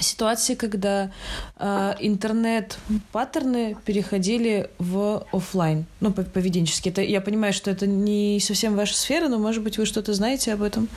ситуации, 0.00 0.54
когда 0.54 1.10
э, 1.56 1.94
интернет-паттерны 2.00 3.76
переходили 3.84 4.70
в 4.78 5.26
офлайн, 5.32 5.86
ну, 6.00 6.12
поведенчески. 6.12 6.88
Это, 6.88 7.02
я 7.02 7.20
понимаю, 7.20 7.52
что 7.52 7.70
это 7.70 7.86
не 7.86 8.40
совсем 8.40 8.76
ваша 8.76 8.94
сфера, 8.94 9.28
но, 9.28 9.38
может 9.38 9.62
быть, 9.62 9.78
вы 9.78 9.86
что-то 9.86 10.14
знаете 10.14 10.52
об 10.52 10.62
этом. 10.62 10.88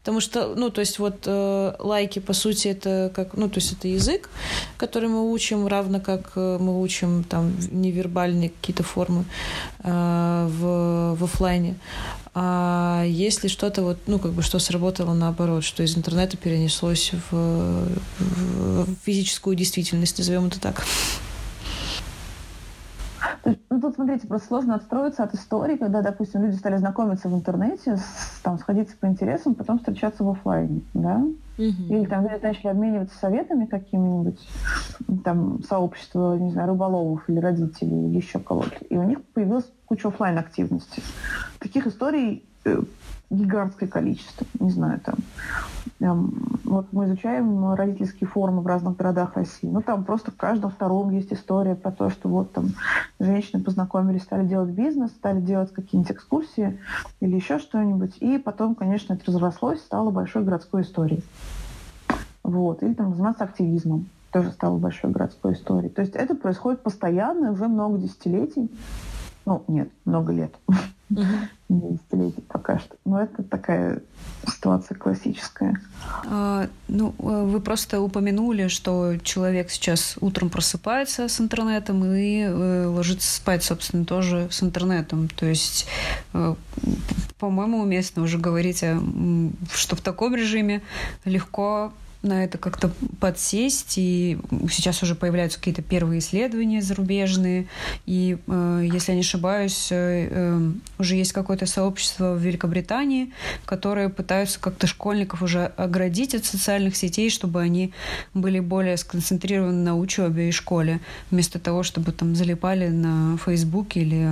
Потому 0.00 0.20
что, 0.20 0.54
ну, 0.54 0.70
то 0.70 0.80
есть 0.80 0.98
вот 0.98 1.24
э, 1.26 1.74
лайки, 1.78 2.18
по 2.18 2.32
сути, 2.32 2.68
это 2.68 3.10
как, 3.14 3.34
ну, 3.34 3.48
то 3.48 3.58
есть 3.58 3.72
это 3.72 3.88
язык, 3.88 4.30
который 4.76 5.08
мы 5.08 5.30
учим, 5.30 5.66
равно 5.66 6.00
как 6.00 6.32
э, 6.36 6.58
мы 6.60 6.80
учим 6.80 7.24
там 7.24 7.54
невербальные 7.70 8.50
какие-то 8.50 8.82
формы 8.82 9.24
э, 9.84 10.48
в, 10.50 11.16
в 11.16 11.24
офлайне. 11.24 11.76
А 12.40 13.02
если 13.04 13.48
что-то 13.48 13.82
вот, 13.82 13.98
ну, 14.06 14.20
как 14.20 14.30
бы, 14.30 14.42
что 14.42 14.60
сработало 14.60 15.12
наоборот, 15.12 15.64
что 15.64 15.82
из 15.82 15.96
интернета 15.96 16.36
перенеслось 16.36 17.10
в, 17.30 17.88
в 18.20 18.86
физическую 19.04 19.56
действительность, 19.56 20.18
назовем 20.18 20.46
это 20.46 20.60
так? 20.60 20.84
Ну, 23.44 23.80
тут, 23.80 23.94
смотрите, 23.94 24.26
просто 24.26 24.48
сложно 24.48 24.74
отстроиться 24.74 25.22
от 25.22 25.34
истории, 25.34 25.76
когда, 25.76 26.02
допустим, 26.02 26.42
люди 26.42 26.56
стали 26.56 26.76
знакомиться 26.76 27.28
в 27.28 27.34
интернете, 27.34 27.96
с, 27.96 28.40
там, 28.42 28.58
сходиться 28.58 28.96
по 28.96 29.06
интересам, 29.06 29.54
потом 29.54 29.78
встречаться 29.78 30.24
в 30.24 30.30
офлайне, 30.30 30.82
да? 30.94 31.16
Угу. 31.58 31.64
Или 31.88 32.04
там 32.06 32.24
люди 32.24 32.42
начали 32.42 32.68
обмениваться 32.68 33.18
советами 33.18 33.66
какими-нибудь, 33.66 34.40
там, 35.24 35.62
сообщество, 35.62 36.36
не 36.36 36.50
знаю, 36.50 36.68
рыболовов 36.68 37.22
или 37.28 37.38
родителей, 37.38 38.08
или 38.08 38.16
еще 38.16 38.38
кого-то. 38.38 38.84
И 38.88 38.96
у 38.96 39.02
них 39.02 39.22
появилась 39.34 39.70
куча 39.86 40.08
офлайн 40.08 40.38
активности 40.38 41.02
Таких 41.58 41.86
историй 41.86 42.44
э, 42.64 42.82
гигантское 43.30 43.88
количество. 43.88 44.46
Не 44.58 44.70
знаю, 44.70 45.00
там, 45.00 45.16
там 45.98 46.32
вот 46.64 46.86
мы 46.92 47.06
изучаем 47.06 47.74
родительские 47.74 48.28
форумы 48.28 48.62
в 48.62 48.66
разных 48.66 48.96
городах 48.96 49.34
России. 49.34 49.68
Ну, 49.68 49.82
там 49.82 50.04
просто 50.04 50.30
в 50.30 50.36
каждом 50.36 50.70
втором 50.70 51.10
есть 51.10 51.32
история 51.32 51.74
про 51.74 51.92
то, 51.92 52.10
что 52.10 52.28
вот 52.28 52.52
там 52.52 52.70
женщины 53.18 53.62
познакомились, 53.62 54.22
стали 54.22 54.46
делать 54.46 54.70
бизнес, 54.70 55.10
стали 55.10 55.40
делать 55.40 55.72
какие-нибудь 55.72 56.12
экскурсии 56.12 56.78
или 57.20 57.36
еще 57.36 57.58
что-нибудь. 57.58 58.16
И 58.20 58.38
потом, 58.38 58.74
конечно, 58.74 59.12
это 59.14 59.24
разрослось, 59.26 59.80
стало 59.80 60.10
большой 60.10 60.44
городской 60.44 60.82
историей. 60.82 61.22
Вот. 62.42 62.82
Или 62.82 62.94
там 62.94 63.14
заниматься 63.14 63.44
активизмом. 63.44 64.08
Тоже 64.32 64.52
стало 64.52 64.76
большой 64.76 65.10
городской 65.10 65.54
историей. 65.54 65.90
То 65.90 66.02
есть 66.02 66.14
это 66.14 66.34
происходит 66.34 66.82
постоянно 66.82 67.52
уже 67.52 67.66
много 67.66 67.98
десятилетий. 67.98 68.70
Ну, 69.48 69.64
нет, 69.66 69.88
много 70.04 70.30
лет. 70.30 70.54
Не 71.08 71.24
десятилетий 71.70 72.42
пока 72.42 72.78
что. 72.78 72.96
Но 73.06 73.22
это 73.22 73.42
такая 73.42 74.02
ситуация 74.46 74.94
классическая. 74.94 75.80
А, 76.26 76.68
ну, 76.86 77.14
э, 77.18 77.44
вы 77.44 77.60
просто 77.62 78.02
упомянули, 78.02 78.68
что 78.68 79.16
человек 79.22 79.70
сейчас 79.70 80.18
утром 80.20 80.50
просыпается 80.50 81.28
с 81.28 81.40
интернетом 81.40 82.04
и 82.04 82.42
э, 82.42 82.86
ложится 82.88 83.34
спать, 83.34 83.64
собственно, 83.64 84.04
тоже 84.04 84.48
с 84.50 84.62
интернетом. 84.62 85.30
То 85.30 85.46
есть, 85.46 85.86
э, 86.34 86.54
по-моему, 87.38 87.80
уместно 87.80 88.24
уже 88.24 88.36
говорить, 88.36 88.84
что 89.72 89.96
в 89.96 90.02
таком 90.02 90.34
режиме 90.34 90.82
легко 91.24 91.94
на 92.22 92.44
это 92.44 92.58
как-то 92.58 92.90
подсесть, 93.20 93.94
и 93.96 94.38
сейчас 94.70 95.02
уже 95.02 95.14
появляются 95.14 95.58
какие-то 95.58 95.82
первые 95.82 96.18
исследования 96.18 96.82
зарубежные, 96.82 97.68
и, 98.06 98.38
э, 98.46 98.88
если 98.92 99.12
я 99.12 99.16
не 99.16 99.20
ошибаюсь, 99.20 99.88
э, 99.92 100.28
э, 100.30 100.70
уже 100.98 101.14
есть 101.14 101.32
какое-то 101.32 101.66
сообщество 101.66 102.34
в 102.34 102.38
Великобритании, 102.40 103.32
которое 103.64 104.08
пытаются 104.08 104.58
как-то 104.58 104.88
школьников 104.88 105.42
уже 105.42 105.66
оградить 105.76 106.34
от 106.34 106.44
социальных 106.44 106.96
сетей, 106.96 107.30
чтобы 107.30 107.60
они 107.60 107.92
были 108.34 108.58
более 108.58 108.96
сконцентрированы 108.96 109.84
на 109.84 109.96
учебе 109.96 110.48
и 110.48 110.52
школе, 110.52 111.00
вместо 111.30 111.60
того, 111.60 111.84
чтобы 111.84 112.10
там 112.10 112.34
залипали 112.34 112.88
на 112.88 113.36
Фейсбуке 113.38 114.00
или 114.00 114.28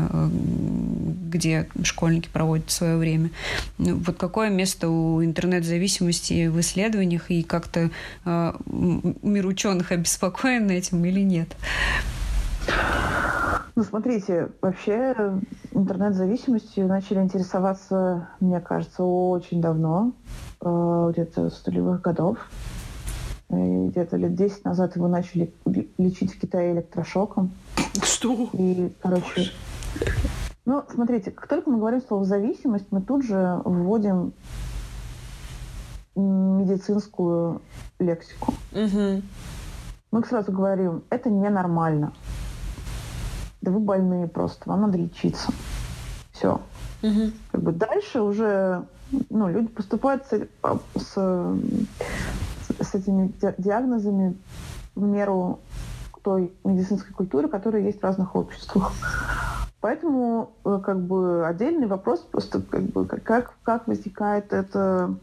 где 1.31 1.68
школьники 1.83 2.29
проводят 2.33 2.70
свое 2.70 2.96
время. 2.96 3.31
Ну, 3.79 3.96
вот 3.96 4.16
какое 4.16 4.51
место 4.51 4.88
у 4.88 5.22
интернет-зависимости 5.25 6.49
в 6.49 6.61
исследованиях 6.61 7.31
и 7.31 7.42
как-то 7.42 7.76
как-то 7.77 7.91
э, 8.25 8.53
мир 8.67 9.47
ученых 9.47 9.93
обеспокоен 9.93 10.71
этим 10.71 11.05
или 11.05 11.21
нет? 11.21 11.57
Ну, 13.75 13.85
смотрите, 13.85 14.49
вообще 14.62 15.15
интернет-зависимостью 15.73 16.87
начали 16.87 17.19
интересоваться, 17.19 18.29
мне 18.41 18.61
кажется, 18.61 19.03
очень 19.03 19.61
давно, 19.61 20.12
э, 20.62 21.11
где-то 21.12 21.51
с 21.51 21.67
нулевых 21.67 22.01
годов. 22.01 22.39
И 23.51 23.89
где-то 23.89 24.17
лет 24.17 24.35
10 24.35 24.65
назад 24.65 24.97
его 24.97 25.09
начали 25.09 25.53
лечить 25.99 26.35
в 26.35 26.41
Китае 26.41 26.73
электрошоком. 26.73 27.53
Что? 28.03 28.49
И, 28.55 28.93
короче... 29.03 29.51
Ну, 30.65 30.83
смотрите, 30.93 31.31
как 31.31 31.47
только 31.47 31.71
мы 31.71 31.79
говорим 31.79 32.01
слово 32.01 32.25
«зависимость», 32.25 32.87
мы 32.91 33.01
тут 33.01 33.25
же 33.25 33.61
вводим 33.65 34.33
медицинскую 36.20 37.62
лексику. 37.98 38.55
Угу. 38.72 39.22
Мы 40.12 40.24
сразу 40.24 40.52
говорим, 40.52 41.02
это 41.11 41.31
ненормально. 41.31 42.12
Да 43.61 43.70
вы 43.70 43.81
больные 43.81 44.26
просто, 44.29 44.68
вам 44.68 44.83
надо 44.83 44.98
лечиться. 44.98 45.52
Все. 46.33 46.61
Угу. 47.02 47.31
Как 47.52 47.62
бы 47.62 47.72
дальше 47.72 48.20
уже 48.20 48.85
ну, 49.31 49.48
люди 49.48 49.68
поступают 49.68 50.24
с, 50.26 50.48
с, 50.96 51.59
с 52.81 52.94
этими 52.94 53.33
диагнозами 53.59 54.37
в 54.94 55.02
меру 55.02 55.61
той 56.27 56.53
медицинской 56.65 57.15
культуры, 57.15 57.47
которая 57.47 57.83
есть 57.83 58.01
в 58.01 58.03
разных 58.03 58.35
обществах. 58.35 58.93
Поэтому 59.81 60.51
э, 60.65 60.81
как 60.85 61.01
бы 61.01 61.47
отдельный 61.47 61.87
вопрос 61.87 62.19
просто 62.19 62.61
как 62.61 62.83
бы 62.83 63.07
как, 63.07 63.55
как 63.62 63.87
возникает 63.87 64.53
эта 64.53 65.15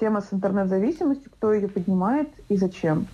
тема 0.00 0.20
с 0.20 0.32
интернет-зависимостью, 0.32 1.30
кто 1.30 1.52
ее 1.52 1.68
поднимает 1.68 2.28
и 2.48 2.56
зачем. 2.56 3.06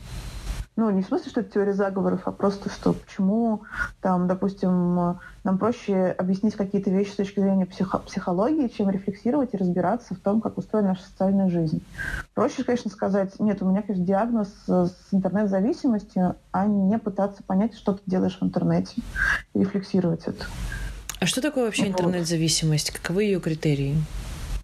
Ну, 0.78 0.90
не 0.90 1.02
в 1.02 1.06
смысле, 1.06 1.28
что 1.28 1.40
это 1.40 1.50
теория 1.50 1.72
заговоров, 1.72 2.20
а 2.26 2.30
просто 2.30 2.70
что, 2.70 2.92
почему 2.92 3.62
там, 4.00 4.28
допустим, 4.28 5.18
нам 5.42 5.58
проще 5.58 6.14
объяснить 6.16 6.54
какие-то 6.54 6.88
вещи 6.88 7.10
с 7.10 7.16
точки 7.16 7.40
зрения 7.40 7.66
психо- 7.66 7.98
психологии, 7.98 8.68
чем 8.68 8.88
рефлексировать 8.88 9.54
и 9.54 9.56
разбираться 9.56 10.14
в 10.14 10.20
том, 10.20 10.40
как 10.40 10.56
устроена 10.56 10.90
наша 10.90 11.02
социальная 11.02 11.50
жизнь. 11.50 11.82
Проще, 12.32 12.62
конечно, 12.62 12.92
сказать, 12.92 13.40
нет, 13.40 13.60
у 13.60 13.68
меня, 13.68 13.82
конечно, 13.82 14.06
диагноз 14.06 14.50
с 14.68 14.94
интернет-зависимостью, 15.10 16.36
а 16.52 16.66
не 16.66 16.96
пытаться 17.00 17.42
понять, 17.42 17.74
что 17.74 17.94
ты 17.94 18.02
делаешь 18.06 18.38
в 18.40 18.44
интернете, 18.44 19.02
и 19.54 19.58
рефлексировать 19.58 20.28
это. 20.28 20.44
А 21.18 21.26
что 21.26 21.42
такое 21.42 21.64
вообще 21.64 21.86
вот. 21.86 21.90
интернет-зависимость? 21.90 22.92
Каковы 22.92 23.24
ее 23.24 23.40
критерии? 23.40 23.96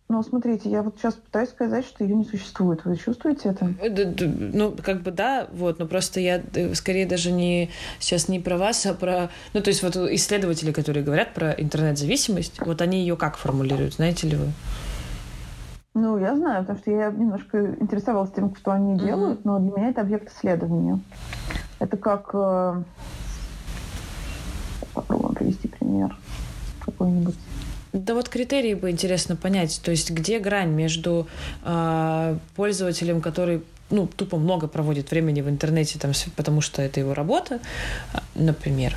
Ну, 0.08 0.22
смотрите, 0.22 0.68
я 0.68 0.82
вот 0.82 0.96
сейчас 0.98 1.14
пытаюсь 1.14 1.48
сказать, 1.48 1.86
что 1.86 2.04
ее 2.04 2.14
не 2.14 2.24
существует. 2.24 2.84
Вы 2.84 2.96
чувствуете 2.96 3.48
это? 3.48 3.72
Ну, 4.20 4.76
как 4.82 5.00
бы 5.00 5.10
да, 5.10 5.48
вот, 5.50 5.78
но 5.78 5.86
просто 5.86 6.20
я 6.20 6.42
э, 6.54 6.74
скорее 6.74 7.06
даже 7.06 7.32
не 7.32 7.70
сейчас 7.98 8.28
не 8.28 8.38
про 8.38 8.58
вас, 8.58 8.84
а 8.84 8.92
про... 8.92 9.30
Ну, 9.54 9.62
то 9.62 9.70
есть 9.70 9.82
вот 9.82 9.96
исследователи, 9.96 10.72
которые 10.72 11.02
говорят 11.02 11.32
про 11.32 11.52
интернет-зависимость, 11.52 12.60
вот 12.66 12.82
они 12.82 13.00
ее 13.00 13.16
как 13.16 13.36
формулируют, 13.36 13.94
знаете 13.94 14.28
ли 14.28 14.36
вы? 14.36 14.52
Ну, 15.94 16.18
я 16.18 16.36
знаю, 16.36 16.62
потому 16.62 16.78
что 16.80 16.90
я 16.90 17.10
немножко 17.10 17.74
интересовалась 17.80 18.32
тем, 18.32 18.54
что 18.56 18.72
они 18.72 18.94
mm-hmm. 18.94 19.06
делают, 19.06 19.44
но 19.46 19.58
для 19.58 19.70
меня 19.70 19.88
это 19.88 20.02
объект 20.02 20.30
исследования. 20.30 21.00
Это 21.78 21.96
как... 21.96 22.30
Э, 22.34 22.82
попробуем 24.92 25.34
привести 25.34 25.68
пример 25.68 26.14
какой-нибудь. 26.84 27.36
Да 27.94 28.14
вот 28.14 28.28
критерии 28.28 28.74
бы 28.74 28.90
интересно 28.90 29.36
понять, 29.36 29.80
то 29.84 29.92
есть 29.92 30.10
где 30.10 30.40
грань 30.40 30.70
между 30.70 31.28
э, 31.62 32.36
пользователем, 32.56 33.20
который 33.20 33.62
ну, 33.88 34.08
тупо 34.08 34.36
много 34.36 34.66
проводит 34.66 35.12
времени 35.12 35.42
в 35.42 35.48
интернете, 35.48 36.00
там, 36.00 36.10
потому 36.34 36.60
что 36.60 36.82
это 36.82 36.98
его 36.98 37.14
работа, 37.14 37.60
например, 38.34 38.96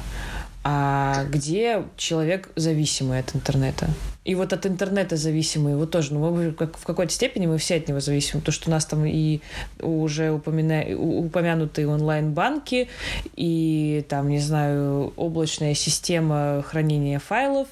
а 0.64 1.26
где 1.26 1.84
человек 1.96 2.50
зависимый 2.56 3.20
от 3.20 3.36
интернета. 3.36 3.88
И 4.28 4.36
вот 4.36 4.52
от 4.52 4.66
интернета 4.66 5.16
зависимые, 5.16 5.78
вот 5.78 5.92
тоже, 5.92 6.14
ну, 6.14 6.30
мы, 6.30 6.52
как, 6.52 6.78
в 6.78 6.84
какой-то 6.84 7.14
степени 7.14 7.48
мы 7.48 7.58
все 7.58 7.78
от 7.78 7.88
него 7.88 8.02
зависим, 8.02 8.42
то, 8.42 8.52
что 8.52 8.70
у 8.70 8.72
нас 8.72 8.86
там 8.86 9.06
и 9.06 9.40
уже 9.82 10.32
упомина... 10.32 10.84
упомянутые 10.98 11.88
онлайн-банки, 11.88 12.90
и 13.38 14.06
там, 14.10 14.28
не 14.28 14.40
знаю, 14.40 15.14
облачная 15.16 15.74
система 15.76 16.62
хранения 16.68 17.20
файлов, 17.20 17.70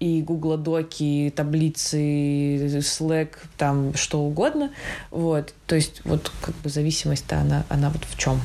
и 0.00 0.22
Google 0.22 0.56
Доки, 0.56 1.32
таблицы, 1.36 2.66
Slack, 2.80 3.36
там 3.56 3.94
что 3.94 4.22
угодно, 4.22 4.72
вот, 5.12 5.54
то 5.68 5.76
есть 5.76 6.02
вот 6.04 6.32
как 6.40 6.56
бы 6.56 6.68
зависимость-то 6.68 7.38
она, 7.38 7.64
она 7.68 7.90
вот 7.90 8.02
в 8.04 8.18
чем? 8.18 8.40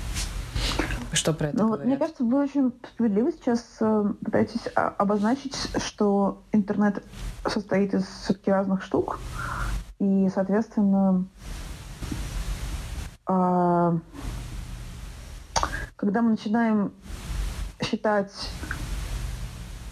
Что 1.14 1.34
про 1.34 1.48
это 1.48 1.58
ну, 1.58 1.70
вот, 1.70 1.86
Мне 1.86 1.98
кажется, 1.98 2.24
вы 2.24 2.44
очень 2.44 2.72
справедливо 2.94 3.32
сейчас 3.32 3.66
э, 3.80 4.14
пытаетесь 4.24 4.62
обозначить, 4.76 5.56
что 5.84 6.44
интернет 6.52 7.02
состоит 7.50 7.94
из 7.94 8.06
все-таки 8.06 8.52
разных 8.52 8.84
штук. 8.84 9.20
И, 10.00 10.30
соответственно, 10.34 11.26
э, 13.28 14.00
когда 15.96 16.22
мы 16.22 16.32
начинаем 16.32 16.94
считать 17.82 18.32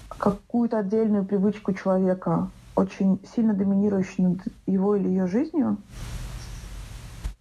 какую-то 0.10 0.80
отдельную 0.80 1.26
привычку 1.26 1.74
человека 1.74 2.50
очень 2.76 3.20
сильно 3.36 3.54
доминирующей 3.54 4.24
над 4.24 4.40
его 4.66 4.96
или 4.96 5.08
ее 5.08 5.28
жизнью, 5.28 5.78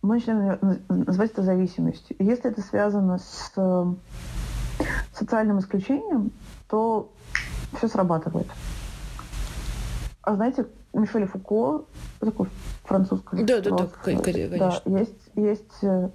мы 0.02 0.16
начинаем 0.16 0.80
называть 0.88 1.32
это 1.32 1.42
зависимостью. 1.42 2.16
И 2.18 2.24
если 2.24 2.50
это 2.50 2.60
связано 2.60 3.18
с 3.18 3.52
э, 3.56 3.94
социальным 5.12 5.58
исключением, 5.58 6.30
то 6.68 7.10
все 7.76 7.88
срабатывает. 7.88 8.48
А 10.24 10.34
знаете, 10.36 10.66
Мишель 10.94 11.26
Фуко, 11.26 11.84
такой 12.18 12.48
французский 12.84 13.44
Да, 13.44 13.60
да, 13.60 13.70
да, 13.70 13.88
конечно. 14.02 14.58
Да, 14.58 14.80
есть, 14.86 15.30
есть 15.34 15.82
э, 15.82 16.08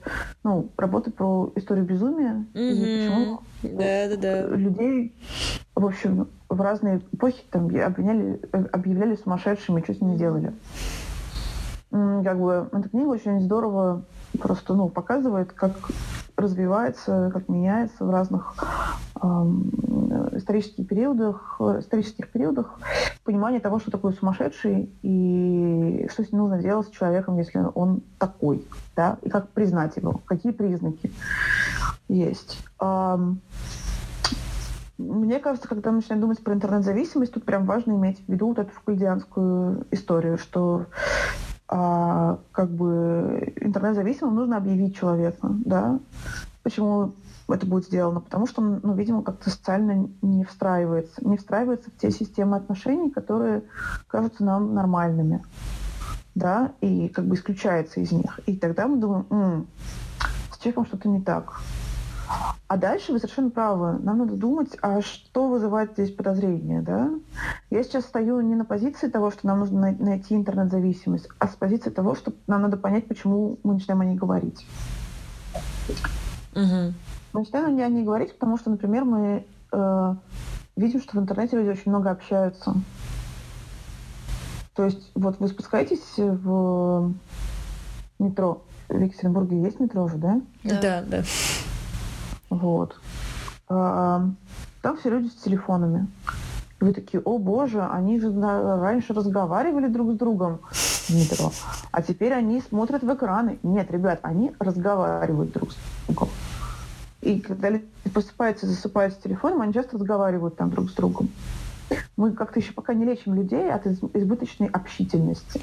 ну, 0.44 0.70
работы 0.78 1.12
про 1.12 1.52
историю 1.56 1.86
безумия, 1.86 2.46
mm-hmm. 2.54 2.72
и 2.72 3.08
почему 3.08 3.42
да, 3.78 4.10
да, 4.10 4.18
да. 4.18 4.56
людей, 4.56 5.16
в 5.76 5.86
общем, 5.86 6.28
в 6.48 6.60
разные 6.62 7.02
эпохи 7.12 7.44
там 7.52 7.66
обвиняли, 7.66 8.42
объявляли 8.52 9.16
сумасшедшими, 9.16 9.82
что 9.84 9.94
с 9.94 10.02
ними 10.02 10.18
делали 10.18 10.54
как 11.92 12.40
бы 12.40 12.70
эта 12.72 12.90
книга 12.90 13.08
очень 13.08 13.42
здорово 13.42 14.04
просто 14.40 14.74
ну, 14.74 14.90
показывает, 14.90 15.52
как 15.54 15.74
развивается, 16.38 17.32
как 17.34 17.50
меняется 17.50 18.06
в 18.06 18.12
разных 18.12 18.56
э, 19.16 19.28
исторических 20.34 20.88
периодах, 20.88 21.60
исторических 21.60 22.30
периодах 22.30 22.80
понимание 23.30 23.60
того, 23.60 23.78
что 23.78 23.92
такое 23.92 24.14
сумасшедший 24.14 24.90
и 25.04 26.08
что 26.12 26.24
с 26.24 26.32
ним 26.32 26.42
нужно 26.42 26.60
делать 26.60 26.88
с 26.88 26.90
человеком, 26.90 27.38
если 27.38 27.64
он 27.76 28.02
такой, 28.18 28.66
да, 28.96 29.20
и 29.22 29.30
как 29.30 29.50
признать 29.50 29.96
его, 29.98 30.20
какие 30.26 30.52
признаки 30.52 31.12
есть. 32.08 32.58
Мне 34.98 35.40
кажется, 35.40 35.68
когда 35.68 35.92
мы 35.92 35.98
начинаем 35.98 36.22
думать 36.22 36.44
про 36.44 36.56
интернет-зависимость, 36.56 37.32
тут 37.32 37.46
прям 37.46 37.68
важно 37.68 37.92
иметь 37.92 38.20
в 38.26 38.32
виду 38.32 38.48
вот 38.48 38.58
эту 38.58 38.72
фукульдианскую 38.72 39.86
историю, 39.92 40.40
что 40.40 40.88
а, 41.68 42.40
как 42.52 42.72
бы 42.72 43.54
интернет-зависимым 43.62 44.34
нужно 44.34 44.58
объявить 44.58 44.98
человека, 44.98 45.50
да. 45.66 46.00
Почему 46.64 47.14
это 47.54 47.66
будет 47.66 47.86
сделано? 47.86 48.22
Потому 48.22 48.48
что 48.48 48.62
он, 48.62 48.80
ну, 48.84 48.94
видимо, 48.94 49.24
как-то 49.24 49.50
социально 49.50 50.10
не 50.22 50.44
встраивается, 50.44 51.26
не 51.26 51.38
встраивается 51.38 51.90
в 51.90 51.98
те 52.00 52.12
системы 52.12 52.58
отношений, 52.58 53.10
которые 53.10 53.64
кажутся 54.08 54.44
нам 54.44 54.74
нормальными, 54.74 55.44
да, 56.36 56.74
и 56.82 57.10
как 57.10 57.26
бы 57.26 57.36
исключается 57.36 58.00
из 58.00 58.12
них. 58.12 58.40
И 58.46 58.56
тогда 58.56 58.88
мы 58.88 58.98
думаем, 58.98 59.26
м-м, 59.30 59.68
с 60.52 60.58
человеком 60.58 60.86
что-то 60.86 61.10
не 61.10 61.22
так. 61.22 61.62
А 62.68 62.78
дальше 62.78 63.12
вы 63.12 63.18
совершенно 63.18 63.50
правы. 63.50 63.98
Нам 64.04 64.20
надо 64.20 64.36
думать, 64.36 64.78
а 64.84 65.02
что 65.02 65.48
вызывает 65.48 65.94
здесь 65.94 66.12
подозрение, 66.12 66.84
да? 66.84 67.10
Я 67.72 67.84
сейчас 67.84 68.06
стою 68.06 68.42
не 68.42 68.54
на 68.54 68.66
позиции 68.66 69.10
того, 69.10 69.32
что 69.32 69.48
нам 69.48 69.60
нужно 69.60 69.96
найти 69.98 70.36
интернет-зависимость, 70.36 71.28
а 71.40 71.48
с 71.48 71.56
позиции 71.56 71.90
того, 71.90 72.14
что 72.14 72.32
нам 72.46 72.62
надо 72.62 72.78
понять, 72.78 73.08
почему 73.08 73.58
мы 73.64 73.74
начинаем 73.74 74.02
о 74.02 74.06
ней 74.06 74.16
говорить. 74.16 74.68
Угу. 76.56 76.94
Мы 77.34 77.42
начинаем 77.42 77.78
о 77.78 77.88
ней 77.90 78.04
говорить, 78.04 78.34
потому 78.34 78.58
что, 78.58 78.70
например, 78.70 79.06
мы 79.06 79.46
э, 79.72 80.16
видим, 80.76 81.02
что 81.02 81.18
в 81.18 81.22
интернете 81.22 81.58
люди 81.58 81.70
очень 81.70 81.92
много 81.92 82.10
общаются. 82.10 82.74
То 84.74 84.86
есть 84.86 85.12
вот 85.14 85.40
вы 85.40 85.48
спускаетесь 85.48 86.18
в 86.18 87.14
метро. 88.18 88.64
В 88.88 89.00
Екатеринбурге 89.00 89.62
есть 89.62 89.80
метро 89.80 90.04
уже, 90.04 90.18
да? 90.18 90.42
Да, 90.64 90.80
да. 90.82 91.04
да. 91.08 91.24
Вот. 92.50 93.00
А, 93.68 94.26
там 94.82 94.98
все 94.98 95.10
люди 95.10 95.28
с 95.28 95.36
телефонами. 95.36 96.08
И 96.82 96.84
вы 96.84 96.94
такие, 96.94 97.22
о 97.22 97.38
боже, 97.38 97.86
они 97.86 98.20
же 98.20 98.32
раньше 98.40 99.14
разговаривали 99.14 99.88
друг 99.88 100.14
с 100.14 100.16
другом 100.16 100.60
в 100.72 101.10
метро, 101.10 101.52
а 101.92 102.02
теперь 102.02 102.34
они 102.34 102.62
смотрят 102.62 103.04
в 103.04 103.14
экраны. 103.14 103.60
Нет, 103.64 103.92
ребят, 103.92 104.20
они 104.24 104.54
разговаривают 104.60 105.52
друг 105.52 105.72
с 105.72 105.78
другом. 106.08 106.30
И 107.22 107.40
когда 107.40 107.70
люди 107.70 107.86
просыпаются 108.14 108.66
и 108.66 108.70
засыпают 108.70 109.14
с 109.14 109.18
телефоном, 109.18 109.62
они 109.62 109.74
часто 109.74 109.98
разговаривают 109.98 110.56
там 110.56 110.70
друг 110.70 110.90
с 110.90 110.94
другом 110.94 111.30
мы 112.18 112.34
как-то 112.34 112.60
еще 112.60 112.74
пока 112.74 112.94
не 112.94 113.06
лечим 113.06 113.34
людей 113.34 113.72
от 113.72 113.88
избыточной 113.88 114.68
общительности. 114.68 115.62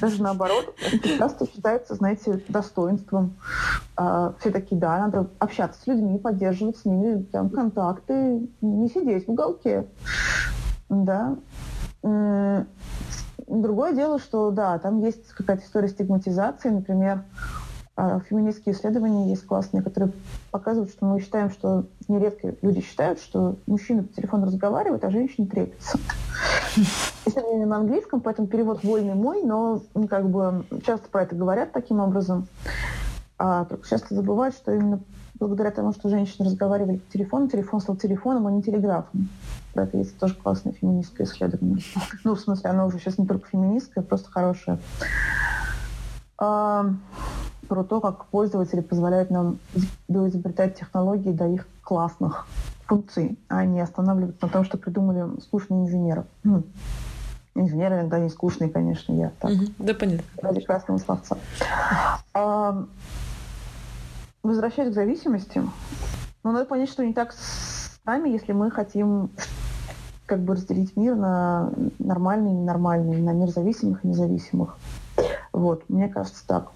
Даже 0.00 0.22
наоборот, 0.22 0.74
это 0.92 1.08
часто 1.16 1.46
считается, 1.46 1.94
знаете, 1.94 2.42
достоинством. 2.48 3.34
А, 3.96 4.34
все 4.40 4.50
такие, 4.50 4.80
да, 4.80 4.98
надо 4.98 5.30
общаться 5.38 5.80
с 5.80 5.86
людьми, 5.86 6.18
поддерживать 6.18 6.78
с 6.78 6.84
ними 6.84 7.22
там, 7.32 7.50
контакты, 7.50 8.48
не 8.60 8.88
сидеть 8.88 9.26
в 9.26 9.30
уголке. 9.30 9.86
Да. 10.88 11.36
Другое 13.46 13.94
дело, 13.94 14.18
что 14.18 14.50
да, 14.50 14.78
там 14.78 15.00
есть 15.00 15.28
какая-то 15.30 15.64
история 15.64 15.88
стигматизации, 15.88 16.68
например, 16.68 17.24
феминистские 18.28 18.74
исследования 18.74 19.28
есть 19.28 19.44
классные, 19.44 19.82
которые 19.82 20.12
показывают, 20.52 20.90
что 20.90 21.04
мы 21.04 21.20
считаем, 21.20 21.50
что 21.50 21.84
нередко 22.06 22.54
люди 22.62 22.80
считают, 22.80 23.20
что 23.20 23.56
мужчина 23.66 24.04
по 24.04 24.14
телефону 24.14 24.46
разговаривает, 24.46 25.04
а 25.04 25.10
женщина 25.10 25.48
трепится. 25.48 25.98
Исследование 27.26 27.66
на 27.66 27.76
английском, 27.76 28.20
поэтому 28.20 28.46
перевод 28.46 28.84
вольный 28.84 29.14
мой, 29.14 29.42
но 29.42 29.82
ну, 29.94 30.06
как 30.06 30.28
бы 30.30 30.64
часто 30.86 31.08
про 31.08 31.22
это 31.22 31.34
говорят 31.34 31.72
таким 31.72 31.98
образом. 31.98 32.46
А 33.36 33.66
часто 33.88 34.14
забывают, 34.14 34.54
что 34.54 34.72
именно 34.72 35.00
благодаря 35.38 35.70
тому, 35.70 35.92
что 35.92 36.08
женщины 36.08 36.46
разговаривали 36.46 36.98
по 36.98 37.12
телефону, 37.12 37.48
телефон 37.48 37.80
стал 37.80 37.96
телефоном, 37.96 38.46
а 38.46 38.52
не 38.52 38.62
телеграфом. 38.62 39.28
Про 39.74 39.84
это 39.84 39.98
есть 39.98 40.18
тоже 40.18 40.34
классное 40.34 40.72
феминистское 40.72 41.26
исследование. 41.26 41.78
Ну, 42.24 42.34
в 42.34 42.40
смысле, 42.40 42.70
оно 42.70 42.86
уже 42.86 42.98
сейчас 42.98 43.18
не 43.18 43.26
только 43.26 43.48
феминистское, 43.48 44.04
просто 44.04 44.30
хорошее. 44.30 44.78
Про 47.68 47.84
то, 47.84 48.00
как 48.00 48.26
пользователи 48.26 48.80
позволяют 48.80 49.30
нам 49.30 49.58
изобретать 50.08 50.78
технологии 50.78 51.32
до 51.32 51.46
их 51.46 51.68
классных 51.82 52.46
функций, 52.86 53.38
а 53.48 53.64
не 53.64 53.80
останавливаться 53.80 54.46
на 54.46 54.48
том, 54.48 54.64
что 54.64 54.78
придумали 54.78 55.40
скучные 55.40 55.84
инженеры. 55.84 56.24
Ну, 56.42 56.62
инженеры 57.54 57.96
иногда 57.96 58.18
не 58.18 58.30
скучные, 58.30 58.70
конечно, 58.70 59.12
я 59.12 59.30
так. 59.38 59.50
Угу, 59.50 59.64
да, 59.78 59.94
понятно. 59.94 60.24
Ради 60.40 60.60
красного 60.60 60.98
словца. 60.98 61.36
А, 62.32 62.84
возвращаясь 64.42 64.90
к 64.90 64.94
зависимости, 64.94 65.62
ну, 66.42 66.52
надо 66.52 66.64
понять, 66.64 66.88
что 66.88 67.04
не 67.04 67.12
так 67.12 67.32
с 67.32 67.98
нами, 68.06 68.30
если 68.30 68.52
мы 68.52 68.70
хотим 68.70 69.30
как 70.24 70.40
бы 70.40 70.54
разделить 70.54 70.96
мир 70.96 71.14
на 71.14 71.70
нормальный 71.98 72.50
и 72.50 72.54
ненормальный, 72.54 73.20
на 73.20 73.32
мир 73.32 73.48
зависимых 73.48 74.04
и 74.04 74.08
независимых. 74.08 74.76
Вот, 75.52 75.88
мне 75.88 76.08
кажется 76.08 76.46
так. 76.46 76.70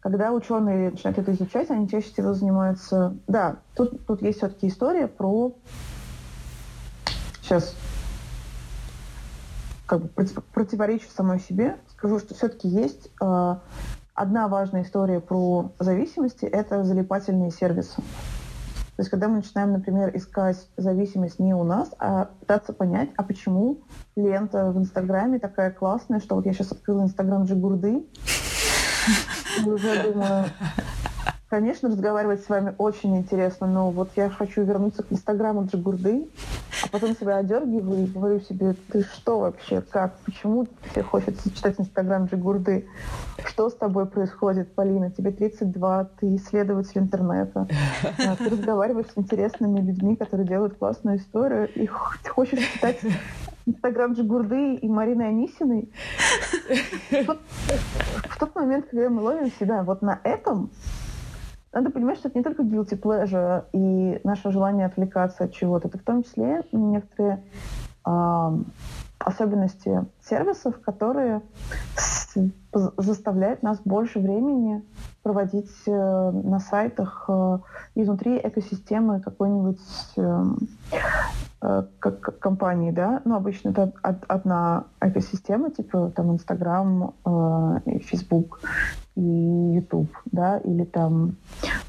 Когда 0.00 0.32
ученые 0.32 0.90
начинают 0.90 1.18
это 1.18 1.32
изучать, 1.32 1.70
они 1.70 1.88
чаще 1.88 2.10
всего 2.10 2.32
занимаются... 2.32 3.14
Да, 3.28 3.56
тут, 3.74 4.06
тут 4.06 4.22
есть 4.22 4.38
все-таки 4.38 4.68
история 4.68 5.06
про... 5.06 5.54
Сейчас 7.42 7.74
как 9.86 10.02
бы 10.02 10.08
противоречу 10.54 11.08
самой 11.14 11.40
себе. 11.40 11.76
Скажу, 11.96 12.20
что 12.20 12.34
все-таки 12.34 12.68
есть 12.68 13.10
э, 13.20 13.56
одна 14.14 14.46
важная 14.46 14.84
история 14.84 15.18
про 15.20 15.72
зависимости— 15.80 16.44
это 16.46 16.84
залипательные 16.84 17.50
сервисы. 17.50 17.96
То 17.96 19.02
есть 19.02 19.10
когда 19.10 19.28
мы 19.28 19.36
начинаем, 19.36 19.72
например, 19.72 20.16
искать 20.16 20.68
зависимость 20.76 21.40
не 21.40 21.54
у 21.54 21.64
нас, 21.64 21.90
а 21.98 22.26
пытаться 22.38 22.72
понять, 22.72 23.10
а 23.16 23.24
почему 23.24 23.80
лента 24.14 24.70
в 24.70 24.78
Инстаграме 24.78 25.40
такая 25.40 25.72
классная, 25.72 26.20
что 26.20 26.36
вот 26.36 26.46
я 26.46 26.52
сейчас 26.52 26.70
открыла 26.70 27.02
Инстаграм 27.02 27.44
Джигурды, 27.44 28.04
уже 29.66 30.12
думаю, 30.12 30.46
конечно, 31.48 31.88
разговаривать 31.88 32.44
с 32.44 32.48
вами 32.48 32.74
очень 32.78 33.16
интересно, 33.16 33.66
но 33.66 33.90
вот 33.90 34.10
я 34.16 34.30
хочу 34.30 34.62
вернуться 34.62 35.02
к 35.02 35.12
Инстаграму 35.12 35.66
Джигурды, 35.66 36.28
а 36.82 36.88
потом 36.88 37.14
себя 37.16 37.38
одергиваю 37.38 38.04
и 38.04 38.06
говорю 38.06 38.40
себе, 38.40 38.74
ты 38.90 39.02
что 39.02 39.40
вообще, 39.40 39.82
как, 39.82 40.16
почему 40.20 40.66
тебе 40.92 41.02
хочется 41.02 41.50
читать 41.54 41.74
Инстаграм 41.78 42.26
Джигурды? 42.26 42.86
Что 43.44 43.68
с 43.68 43.74
тобой 43.74 44.06
происходит, 44.06 44.74
Полина? 44.74 45.10
Тебе 45.10 45.32
32, 45.32 46.04
ты 46.20 46.36
исследователь 46.36 47.00
интернета, 47.00 47.66
а 48.02 48.36
ты 48.36 48.48
разговариваешь 48.48 49.08
с 49.08 49.18
интересными 49.18 49.80
людьми, 49.80 50.16
которые 50.16 50.46
делают 50.46 50.78
классную 50.78 51.18
историю, 51.18 51.68
и 51.74 51.86
хочешь 51.86 52.60
читать 52.74 53.00
Инстаграм 53.66 54.12
Джигурды 54.12 54.74
и 54.74 54.88
Марины 54.88 55.22
Анисиной. 55.22 55.90
Тот 58.40 58.54
момент, 58.54 58.86
когда 58.90 59.10
мы 59.10 59.20
ловим 59.20 59.50
себя 59.52 59.82
вот 59.82 60.00
на 60.00 60.18
этом, 60.24 60.70
надо 61.74 61.90
понимать, 61.90 62.18
что 62.18 62.28
это 62.28 62.38
не 62.38 62.42
только 62.42 62.62
guilty 62.62 62.98
pleasure 62.98 63.66
и 63.74 64.18
наше 64.24 64.50
желание 64.50 64.86
отвлекаться 64.86 65.44
от 65.44 65.52
чего-то, 65.52 65.88
это 65.88 65.98
в 65.98 66.02
том 66.02 66.22
числе 66.22 66.62
некоторые 66.72 67.44
э, 68.06 68.50
особенности 69.18 70.06
сервисов, 70.22 70.80
которые 70.80 71.42
заставляют 72.96 73.62
нас 73.62 73.78
больше 73.84 74.20
времени 74.20 74.82
проводить 75.22 75.70
э, 75.86 75.90
на 75.90 76.60
сайтах 76.60 77.26
э, 77.28 77.58
изнутри 77.94 78.38
экосистемы 78.38 79.20
какой-нибудь 79.20 79.80
э, 80.16 80.44
как 81.98 82.38
компании, 82.38 82.90
да, 82.90 83.20
ну, 83.26 83.36
обычно 83.36 83.68
это 83.68 83.92
одна 84.02 84.84
экосистема, 85.02 85.70
типа 85.70 86.10
там 86.16 86.32
Инстаграм, 86.32 87.12
Facebook 88.06 88.62
и 89.14 89.20
YouTube, 89.20 90.08
да, 90.24 90.56
или 90.56 90.84
там 90.84 91.36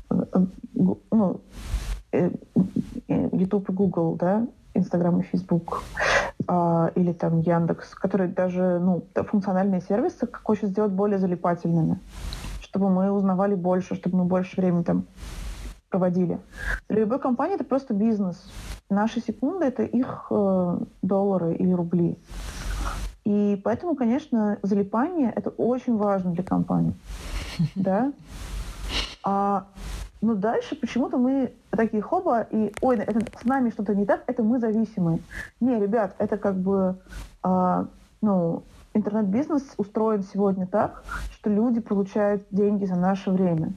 ну, 0.09 1.41
YouTube 3.07 3.69
и 3.69 3.71
Google, 3.71 4.17
да, 4.17 4.45
Инстаграм 4.73 5.19
и 5.19 5.23
Фейсбук, 5.23 5.83
а, 6.47 6.91
или 6.95 7.13
там 7.13 7.39
Яндекс, 7.39 7.95
которые 7.95 8.29
даже, 8.29 8.79
ну, 8.79 9.03
функциональные 9.15 9.81
сервисы, 9.81 10.27
хочет 10.43 10.69
сделать 10.69 10.91
более 10.91 11.19
залипательными, 11.19 11.99
чтобы 12.71 12.89
мы 12.89 13.11
узнавали 13.11 13.53
больше, 13.53 13.95
чтобы 13.95 14.19
мы 14.19 14.23
больше 14.23 14.55
времени 14.55 14.83
там 14.83 15.05
проводили. 15.89 16.39
Для 16.87 17.01
любой 17.01 17.19
компании 17.19 17.55
это 17.55 17.65
просто 17.65 17.93
бизнес. 17.93 18.41
Наши 18.89 19.19
секунды— 19.19 19.65
это 19.67 19.83
их 19.83 20.27
э, 20.31 20.77
доллары 21.01 21.55
или 21.55 21.73
рубли. 21.73 22.17
И 23.25 23.59
поэтому, 23.61 23.95
конечно, 23.95 24.57
залипание— 24.61 25.33
это 25.35 25.49
очень 25.49 25.97
важно 25.97 26.31
для 26.31 26.43
компании. 26.43 26.93
Да? 27.75 28.13
А, 29.23 29.65
но 30.21 30.33
дальше 30.33 30.75
почему-то 30.75 31.17
мы 31.17 31.51
такие 31.71 32.01
хоба, 32.01 32.47
и 32.49 32.73
ой, 32.81 32.97
это, 32.97 33.19
с 33.37 33.43
нами 33.43 33.69
что-то 33.69 33.93
не 33.93 34.05
так, 34.05 34.23
это 34.27 34.43
мы 34.43 34.59
зависимы. 34.59 35.19
Не, 35.59 35.77
ребят, 35.77 36.15
это 36.19 36.37
как 36.37 36.55
бы, 36.55 36.95
а, 37.43 37.85
ну, 38.21 38.63
интернет-бизнес 38.93 39.63
устроен 39.77 40.23
сегодня 40.23 40.67
так, 40.67 41.03
что 41.31 41.49
люди 41.49 41.79
получают 41.79 42.45
деньги 42.51 42.85
за 42.85 42.95
наше 42.95 43.31
время. 43.31 43.73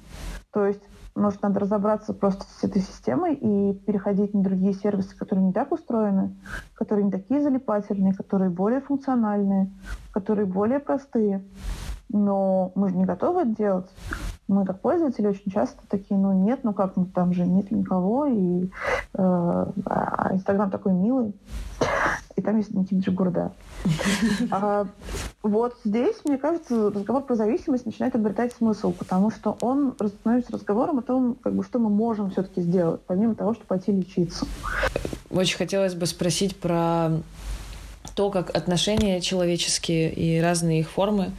То 0.53 0.67
есть 0.67 0.83
может, 1.17 1.43
надо 1.43 1.61
разобраться 1.61 2.13
просто 2.13 2.45
с 2.45 2.65
этой 2.65 2.83
системой 2.83 3.35
и 3.35 3.75
переходить 3.87 4.35
на 4.35 4.43
другие 4.43 4.73
сервисы, 4.73 5.17
которые 5.17 5.47
не 5.47 5.53
так 5.53 5.71
устроены, 5.71 6.35
которые 6.75 7.05
не 7.05 7.13
такие 7.13 7.41
залипательные, 7.41 8.15
которые 8.15 8.51
более 8.51 8.81
функциональные, 8.81 9.71
которые 10.11 10.47
более 10.47 10.81
простые. 10.81 11.45
но 12.09 12.73
мы 12.75 12.91
же 12.91 12.97
не 12.97 13.05
готовы 13.05 13.43
это 13.43 13.57
делать. 13.57 13.91
Мы 14.47 14.65
как 14.65 14.81
пользователи 14.81 15.27
очень 15.27 15.51
часто 15.51 15.83
такие, 15.89 16.19
ну 16.19 16.33
нет, 16.33 16.61
ну 16.63 16.75
как, 16.75 16.97
ну 16.97 17.07
там 17.07 17.33
же 17.33 17.47
нет 17.47 17.71
никого, 17.71 18.27
и 18.27 18.65
э, 18.65 18.69
а 19.15 20.29
Инстаграм 20.33 20.71
такой 20.71 20.93
милый, 20.93 21.35
и 22.37 22.43
там 22.43 22.57
есть 22.59 22.75
Никита 22.75 23.03
Джигурда. 23.03 23.53
А, 24.51 24.87
вот 25.43 25.77
здесь, 25.85 26.17
мне 26.25 26.39
кажется, 26.39 26.91
разговор 26.91 27.23
про 27.23 27.35
зависимость 27.35 27.87
начинает 27.87 28.15
обретать 28.15 28.53
смысл, 28.53 28.93
потому 28.93 29.31
что 29.31 29.57
он 29.61 29.95
становится 30.21 30.53
разговором 30.53 30.99
о 30.99 31.03
том, 31.03 31.37
как 31.43 31.55
бы, 31.55 31.63
что 31.63 31.79
мы 31.79 31.91
можем 31.91 32.31
все-таки 32.31 32.61
сделать, 32.61 33.01
помимо 33.07 33.35
того, 33.35 33.55
чтобы 33.55 33.67
пойти 33.67 33.93
лечиться. 33.93 34.47
Очень 35.31 35.59
хотелось 35.59 35.95
бы 35.95 36.07
спросить 36.07 36.57
про 36.57 37.11
то, 38.15 38.31
как 38.31 38.55
отношения 38.57 39.21
человеческие 39.21 40.13
и 40.13 40.41
разные 40.41 40.81
их 40.81 40.91
формы 40.91 41.33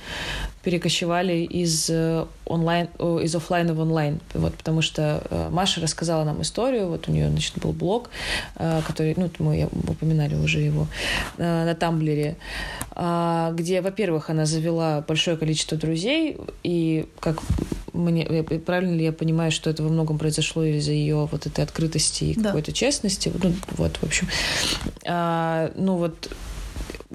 перекочевали 0.65 1.43
из 1.43 1.89
э, 1.91 2.25
онлайн, 2.45 2.87
из 3.21 3.35
офлайна 3.35 3.75
в 3.75 3.79
онлайн. 3.79 4.19
Вот, 4.33 4.55
потому 4.55 4.81
что 4.81 5.21
э, 5.29 5.49
Маша 5.51 5.79
рассказала 5.79 6.23
нам 6.23 6.41
историю, 6.41 6.87
вот 6.87 7.07
у 7.07 7.11
нее, 7.11 7.29
значит, 7.29 7.53
был 7.59 7.71
блог, 7.71 8.09
э, 8.55 8.81
который, 8.87 9.13
ну, 9.15 9.29
мы 9.37 9.69
упоминали 9.87 10.33
уже 10.33 10.59
его, 10.59 10.87
на 11.37 11.75
Тамблере, 11.75 12.35
а, 12.91 13.51
где, 13.51 13.81
во-первых, 13.81 14.29
она 14.29 14.45
завела 14.45 15.03
большое 15.07 15.37
количество 15.37 15.77
друзей, 15.77 16.37
и 16.63 17.07
как 17.19 17.41
мне, 17.93 18.25
правильно 18.65 18.95
ли 18.95 19.03
я 19.05 19.11
понимаю, 19.11 19.51
что 19.51 19.69
это 19.69 19.83
во 19.83 19.89
многом 19.89 20.17
произошло 20.17 20.63
из-за 20.63 20.93
ее 20.93 21.27
вот 21.31 21.45
этой 21.45 21.63
открытости 21.63 22.23
и 22.23 22.35
да. 22.35 22.45
какой-то 22.49 22.73
честности? 22.73 23.31
Ну, 23.43 23.53
вот, 23.71 23.97
в 23.97 24.03
общем. 24.03 24.27
А, 25.05 25.71
ну, 25.75 25.97
вот 25.97 26.29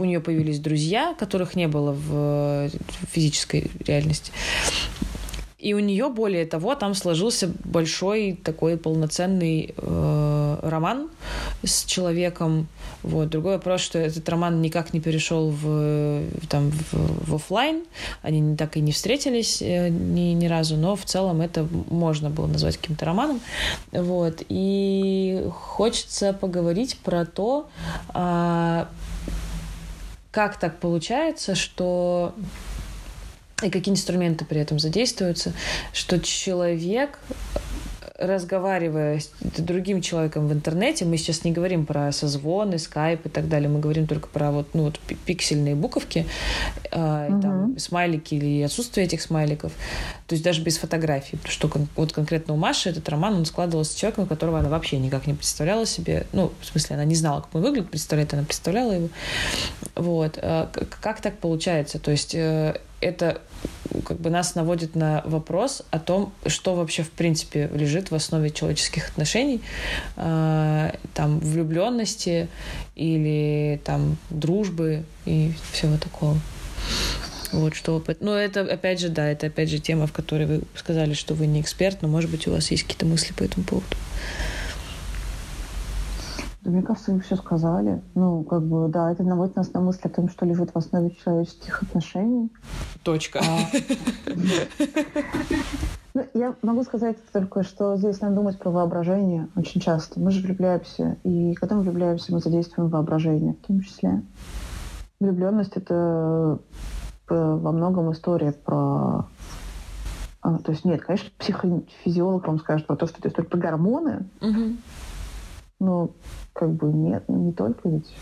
у 0.01 0.05
нее 0.05 0.21
появились 0.21 0.59
друзья, 0.59 1.15
которых 1.19 1.55
не 1.55 1.69
было 1.69 1.93
в 1.93 2.71
физической 3.13 3.71
реальности. 3.87 4.33
И 5.61 5.75
у 5.75 5.79
нее, 5.79 6.09
более 6.09 6.47
того, 6.47 6.75
там 6.75 6.95
сложился 6.95 7.51
большой 7.65 8.39
такой 8.43 8.79
полноценный 8.79 9.75
э, 9.77 10.59
роман 10.63 11.11
с 11.63 11.85
человеком. 11.85 12.67
Вот. 13.03 13.29
Другой 13.29 13.57
вопрос, 13.57 13.83
что 13.83 13.99
этот 13.99 14.27
роман 14.31 14.63
никак 14.63 14.95
не 14.95 15.01
перешел 15.01 15.51
в, 15.51 16.23
там, 16.49 16.71
в, 16.71 17.31
в 17.31 17.35
офлайн. 17.35 17.85
Они 18.23 18.57
так 18.57 18.79
и 18.79 18.81
не 18.81 18.93
встретились 18.93 19.61
э, 19.61 19.91
ни, 19.91 20.33
ни 20.33 20.47
разу, 20.47 20.79
но 20.79 20.97
в 20.97 21.05
целом 21.05 21.43
это 21.43 21.69
можно 21.91 22.31
было 22.31 22.47
назвать 22.47 22.79
каким-то 22.79 23.05
романом. 23.05 23.41
Вот. 23.93 24.43
И 24.49 25.47
хочется 25.53 26.33
поговорить 26.33 26.97
про 27.05 27.27
то, 27.27 27.69
э, 28.15 28.87
как 30.31 30.59
так 30.59 30.79
получается, 30.79 31.55
что 31.55 32.35
и 33.63 33.71
какие 33.71 33.93
инструменты 33.93 34.45
при 34.45 34.61
этом 34.61 34.79
задействуются, 34.79 35.53
что 35.93 36.19
человек 36.21 37.19
разговаривая 38.21 39.19
с 39.19 39.31
другим 39.57 40.03
человеком 40.03 40.47
в 40.47 40.53
интернете, 40.53 41.05
мы 41.07 41.17
сейчас 41.17 41.43
не 41.43 41.53
говорим 41.53 41.87
про 41.87 42.13
созвоны, 42.13 42.79
скайп 42.79 43.27
и 43.27 43.29
так 43.31 43.49
далее, 43.49 43.69
мы 43.69 43.81
говорим 43.81 44.07
только 44.07 44.29
про 44.29 44.51
вот, 44.53 44.69
ну, 44.75 44.85
вот 44.85 45.01
пиксельные 45.25 45.75
буковки, 45.75 46.27
э, 46.91 47.29
угу. 47.29 47.41
там, 47.41 47.79
смайлики 47.79 48.35
или 48.35 48.63
отсутствие 48.63 49.07
этих 49.07 49.23
смайликов, 49.23 49.73
то 50.27 50.35
есть 50.35 50.45
даже 50.45 50.63
без 50.63 50.77
фотографий, 50.77 51.39
что 51.45 51.69
кон- 51.69 51.89
вот 51.97 52.13
конкретно 52.13 52.55
у 52.55 52.57
Маши 52.59 52.91
этот 52.91 53.09
роман, 53.09 53.35
он 53.35 53.47
складывался 53.47 53.93
с 53.93 53.97
человеком, 53.97 54.27
которого 54.27 54.59
она 54.59 54.69
вообще 54.69 54.99
никак 54.99 55.27
не 55.27 55.35
представляла 55.35 55.87
себе, 55.87 56.27
ну, 56.33 56.53
в 56.61 56.67
смысле, 56.67 56.97
она 56.97 57.05
не 57.05 57.15
знала, 57.15 57.41
как 57.41 57.55
он 57.55 57.63
выглядит, 57.63 57.91
представляет, 57.91 58.35
она 58.35 58.45
представляла 58.45 58.93
его, 58.93 59.09
вот, 59.95 60.39
э, 60.41 60.67
как 61.01 61.23
так 61.23 61.39
получается, 61.39 61.99
то 61.99 62.11
есть 62.11 62.35
э, 62.35 62.79
это 63.01 63.41
как 64.05 64.21
бы 64.21 64.31
нас 64.31 64.55
наводит 64.55 64.95
на 64.95 65.23
вопрос 65.25 65.83
о 65.91 65.99
том, 65.99 66.33
что 66.47 66.75
вообще 66.75 67.03
в 67.03 67.11
принципе 67.11 67.69
лежит 67.75 68.11
в 68.11 68.15
основе 68.15 68.51
человеческих 68.51 69.09
отношений, 69.11 69.61
э, 70.17 70.93
там 71.15 71.41
влюбленности 71.41 72.49
или 72.95 73.81
там 73.85 74.17
дружбы 74.31 75.05
и 75.27 75.53
всего 75.73 75.97
такого. 75.97 76.39
Вот 77.53 77.75
что, 77.75 78.03
ну 78.21 78.33
это 78.33 78.61
опять 78.61 79.01
же, 79.01 79.09
да, 79.09 79.29
это 79.29 79.49
опять 79.49 79.69
же 79.69 79.79
тема, 79.79 80.07
в 80.07 80.13
которой 80.13 80.47
вы 80.47 80.63
сказали, 80.77 81.15
что 81.15 81.35
вы 81.35 81.47
не 81.47 81.61
эксперт, 81.61 82.01
но 82.03 82.09
может 82.09 82.31
быть 82.31 82.47
у 82.47 82.53
вас 82.53 82.71
есть 82.71 82.85
какие-то 82.85 83.07
мысли 83.07 83.33
по 83.33 83.43
этому 83.43 83.65
поводу. 83.65 83.97
Да, 86.63 86.71
мне 86.71 86.83
кажется, 86.83 87.13
вы 87.13 87.21
все 87.21 87.37
сказали. 87.37 88.03
Ну, 88.15 88.45
как 88.45 88.63
бы, 88.63 88.89
да, 88.89 89.11
это 89.11 89.23
наводит 89.23 89.57
нас 89.57 89.73
на 89.73 89.81
мысль 89.81 90.01
о 90.05 90.09
том, 90.11 90.29
что 90.29 90.45
лежит 90.45 90.71
в 90.73 90.77
основе 90.77 91.11
человеческих 91.11 91.83
отношений. 91.83 92.51
Точка. 93.03 93.41
А, 93.41 94.35
ну, 96.15 96.27
я 96.35 96.55
могу 96.61 96.83
сказать 96.83 97.17
только, 97.33 97.63
что 97.63 97.97
здесь 97.97 98.21
надо 98.21 98.37
думать 98.37 98.59
про 98.59 98.71
воображение 98.71 99.49
очень 99.57 99.81
часто. 99.81 100.21
Мы 100.21 100.31
же 100.31 100.43
влюбляемся, 100.43 101.17
и 101.25 101.55
когда 101.55 101.77
мы 101.77 101.83
влюбляемся, 101.83 102.33
мы 102.33 102.41
задействуем 102.41 102.91
воображение 102.91 103.55
в 103.55 103.67
том 103.67 103.81
числе. 103.81 104.23
Влюбленность— 105.19 105.73
это 105.77 106.59
э, 107.31 107.35
во 107.35 107.73
многом 107.73 108.13
история 108.13 108.53
про 108.53 109.27
а, 110.43 110.59
то 110.59 110.73
есть 110.73 110.85
нет, 110.87 111.03
конечно, 111.03 111.31
психофизиолог 111.39 112.47
вам 112.47 112.59
скажет 112.59 112.87
про 112.87 112.97
то, 112.97 113.07
что 113.07 113.19
это 113.19 113.29
история 113.29 113.49
про 113.49 113.59
гормоны, 113.59 114.27
угу. 114.41 114.77
Но 115.81 116.11
как 116.53 116.71
бы 116.75 116.93
нет, 116.93 117.29
не 117.29 117.53
только 117.53 117.89
ведь. 117.89 118.15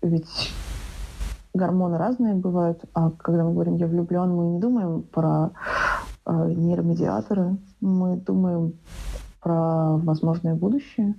Ведь 0.00 0.52
гормоны 1.52 1.98
разные 1.98 2.34
бывают, 2.34 2.82
а 2.94 3.10
когда 3.10 3.44
мы 3.44 3.52
говорим 3.52 3.76
«я 3.76 3.86
влюблен», 3.86 4.34
мы 4.34 4.46
не 4.46 4.58
думаем 4.58 5.02
про 5.02 5.50
э, 6.24 6.52
нейромедиаторы, 6.56 7.58
мы 7.80 8.16
думаем 8.16 8.74
про 9.40 9.96
возможное 9.98 10.54
будущее, 10.54 11.14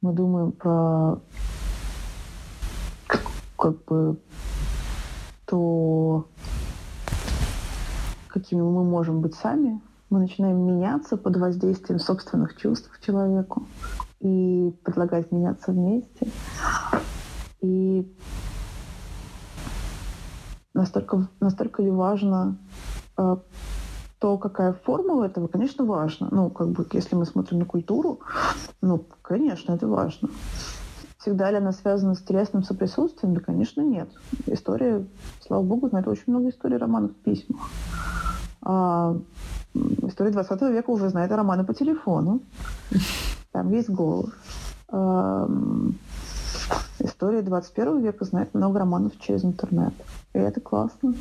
мы 0.00 0.12
думаем 0.12 0.52
про 0.52 1.18
как 3.58 3.84
бы 3.84 4.18
то, 5.46 6.26
какими 8.28 8.60
мы 8.60 8.84
можем 8.84 9.20
быть 9.20 9.34
сами, 9.34 9.80
мы 10.10 10.20
начинаем 10.20 10.58
меняться 10.66 11.16
под 11.16 11.36
воздействием 11.36 11.98
собственных 11.98 12.56
чувств 12.56 12.90
к 12.90 13.04
человеку 13.04 13.66
и 14.24 14.70
предлагать 14.82 15.30
меняться 15.30 15.70
вместе. 15.70 16.26
И 17.60 18.10
настолько, 20.72 21.28
настолько 21.40 21.82
ли 21.82 21.90
важно 21.90 22.56
э, 23.18 23.36
то, 24.18 24.38
какая 24.38 24.72
форма 24.72 25.14
у 25.14 25.22
этого, 25.22 25.46
конечно, 25.46 25.84
важно. 25.84 26.28
Ну, 26.30 26.48
как 26.48 26.68
бы, 26.68 26.86
если 26.92 27.14
мы 27.14 27.26
смотрим 27.26 27.58
на 27.58 27.64
культуру, 27.66 28.20
ну, 28.80 29.04
конечно, 29.20 29.72
это 29.72 29.86
важно. 29.86 30.30
Всегда 31.18 31.50
ли 31.50 31.58
она 31.58 31.72
связана 31.72 32.14
с 32.14 32.22
телесным 32.22 32.62
соприсутствием? 32.64 33.34
Да, 33.34 33.40
конечно, 33.40 33.82
нет. 33.82 34.08
История, 34.46 35.06
слава 35.46 35.62
богу, 35.62 35.88
знает 35.88 36.08
очень 36.08 36.24
много 36.28 36.48
историй 36.48 36.78
романов 36.78 37.10
в 37.10 37.22
письмах. 37.22 37.68
А, 38.62 39.16
история 39.74 40.30
20 40.30 40.62
века 40.62 40.90
уже 40.90 41.10
знает 41.10 41.30
романы 41.30 41.64
по 41.64 41.74
телефону 41.74 42.40
там 43.54 43.70
есть 43.70 43.88
голос. 43.88 44.30
История 46.98 47.42
21 47.42 48.00
века 48.00 48.24
знает 48.24 48.52
много 48.52 48.80
романов 48.80 49.12
через 49.20 49.44
интернет. 49.44 49.94
И 50.32 50.38
это 50.38 50.60
классно. 50.60 51.14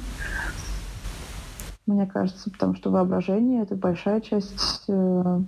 Мне 1.85 2.07
кажется, 2.07 2.49
потому 2.49 2.75
что 2.75 2.89
воображение— 2.89 3.61
это 3.63 3.75
большая 3.75 4.21
часть 4.21 4.83
э, 4.87 5.41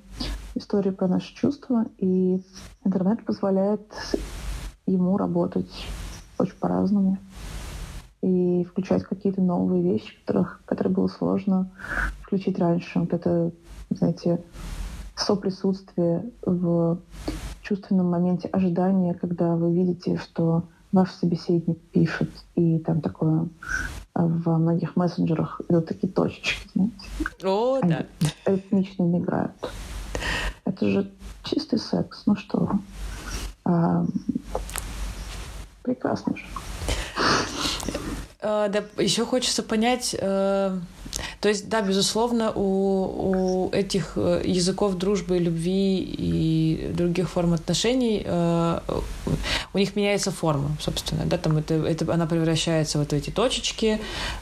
истории 0.54 0.92
про 0.92 1.08
наши 1.08 1.34
чувства, 1.34 1.86
и 1.98 2.44
интернет 2.84 3.24
позволяет 3.26 3.82
ему 4.86 5.18
работать 5.18 5.88
очень 6.38 6.58
по-разному 6.60 7.18
и 8.22 8.66
включать 8.66 9.04
какие-то 9.04 9.42
новые 9.42 9.82
вещи, 9.82 10.20
которых, 10.20 10.62
которые 10.66 10.94
было 10.94 11.08
сложно 11.08 11.72
включить 12.22 12.60
раньше. 12.60 13.00
Вот 13.00 13.14
это, 13.14 13.52
знаете, 13.90 14.44
соприсутствие 15.16 16.30
в 16.46 17.00
чувственном 17.62 18.10
моменте 18.12 18.48
ожидания, 18.50 19.14
когда 19.14 19.56
вы 19.56 19.74
видите, 19.74 20.18
что 20.18 20.64
ваш 20.92 21.12
собеседник 21.12 21.80
пишет, 21.92 22.30
и 22.56 22.80
там 22.80 23.02
такое 23.02 23.48
а, 24.14 24.26
во 24.26 24.58
многих 24.58 24.96
мессенджерах 24.96 25.60
идут 25.68 25.88
такие 25.88 26.12
точечки, 26.12 26.70
знаете. 26.74 26.96
О, 27.44 27.80
Они 27.82 27.92
да. 27.92 28.06
ритмично 28.46 29.04
миграют. 29.04 29.52
Это 30.64 30.88
же 30.88 31.12
чистый 31.44 31.80
секс, 31.80 32.24
ну 32.26 32.36
что. 32.36 32.80
А, 33.66 34.06
прекрасно 35.84 36.36
же. 36.38 36.46
э, 38.42 38.70
да, 38.70 38.84
еще 39.02 39.26
хочется 39.26 39.64
понять, 39.64 40.16
э, 40.18 40.80
то 41.42 41.50
есть, 41.50 41.70
да, 41.70 41.82
безусловно, 41.82 42.52
у, 42.52 43.68
у 43.68 43.70
этих 43.72 44.14
э, 44.16 44.42
языков 44.46 44.96
дружбы, 44.96 45.38
любви 45.38 46.00
и 46.00 46.92
других 46.94 47.30
форм 47.30 47.54
отношений 47.54 48.24
э, 48.26 48.80
у 49.74 49.78
них 49.78 49.96
меняется 49.96 50.32
форма, 50.32 50.76
собственно, 50.80 51.26
да, 51.26 51.38
там 51.38 51.58
это, 51.58 51.76
это 51.76 52.12
она 52.14 52.26
превращается 52.26 52.98
вот 53.00 53.10
в 53.10 53.14
эти 53.14 53.30
точечки, 53.30 54.00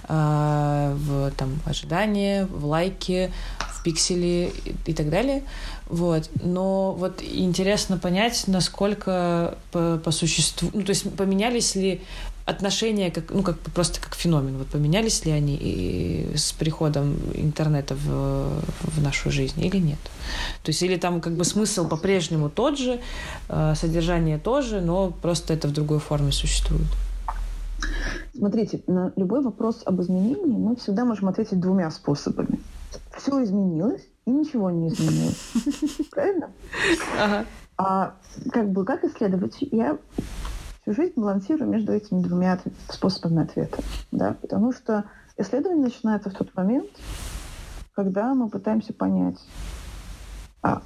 э, 0.08 0.96
в 0.96 1.32
там 1.32 1.60
ожидание, 1.66 2.46
в 2.46 2.66
лайки, 2.66 3.32
в 3.72 3.84
пиксели 3.84 4.52
и, 4.66 4.91
и 4.91 4.94
так 4.94 5.10
далее. 5.10 5.44
Вот. 5.88 6.30
Но 6.41 6.94
вот 6.94 7.22
интересно 7.22 7.98
понять, 7.98 8.46
насколько 8.48 9.58
по, 9.72 9.98
по 10.04 10.12
существу, 10.12 10.70
ну, 10.74 10.84
то 10.84 10.89
есть 10.89 11.16
поменялись 11.16 11.76
ли 11.76 12.02
отношения, 12.46 13.12
как, 13.12 13.32
ну, 13.32 13.41
как 13.41 13.58
просто 13.60 14.02
как 14.02 14.16
феномен, 14.16 14.58
вот 14.58 14.68
поменялись 14.68 15.26
ли 15.26 15.32
они 15.32 15.56
и 15.56 16.36
с 16.36 16.52
приходом 16.52 17.16
интернета 17.34 17.96
в, 17.96 18.62
в 18.82 19.02
нашу 19.02 19.32
жизнь 19.32 19.62
или 19.64 19.78
нет? 19.78 20.00
То 20.64 20.70
есть 20.70 20.84
или 20.84 20.98
там 20.98 21.22
как 21.22 21.34
бы 21.34 21.46
смысл 21.46 21.88
по-прежнему 21.88 22.50
тот 22.50 22.78
же, 22.78 23.00
э, 23.50 23.74
содержание 23.76 24.38
тоже, 24.38 24.82
но 24.82 25.12
просто 25.22 25.54
это 25.54 25.68
в 25.68 25.72
другой 25.72 26.00
форме 26.00 26.32
существует? 26.32 26.88
Смотрите, 28.36 28.82
на 28.88 29.14
любой 29.16 29.41
вопрос 29.41 29.82
об 29.86 30.02
изменении 30.02 30.58
мы 30.58 30.76
всегда 30.76 31.06
можем 31.06 31.30
ответить 31.30 31.60
двумя 31.60 31.91
способами. 31.91 32.60
Все 33.18 33.44
изменилось, 33.44 34.02
и 34.26 34.32
ничего 34.32 34.70
не 34.70 34.89
изменилось. 34.89 35.52
Правильно? 36.12 36.50
Ага. 37.20 37.46
А 37.78 38.14
как 38.52 38.72
бы 38.72 38.86
как 38.86 39.04
исследователь 39.04 39.70
я 39.72 39.98
всю 40.84 40.93
жизнь 40.93 41.13
балансирую 41.15 41.69
между 41.69 41.93
этими 41.93 42.21
двумя 42.21 42.59
способами 42.89 43.43
ответа. 43.43 43.81
Да? 44.11 44.36
Потому 44.41 44.73
что 44.73 45.05
исследование 45.38 45.86
начинается 45.86 46.29
в 46.29 46.34
тот 46.34 46.55
момент, 46.55 46.89
когда 47.93 48.34
мы 48.34 48.49
пытаемся 48.49 48.93
понять, 48.93 49.39
а 50.61 50.81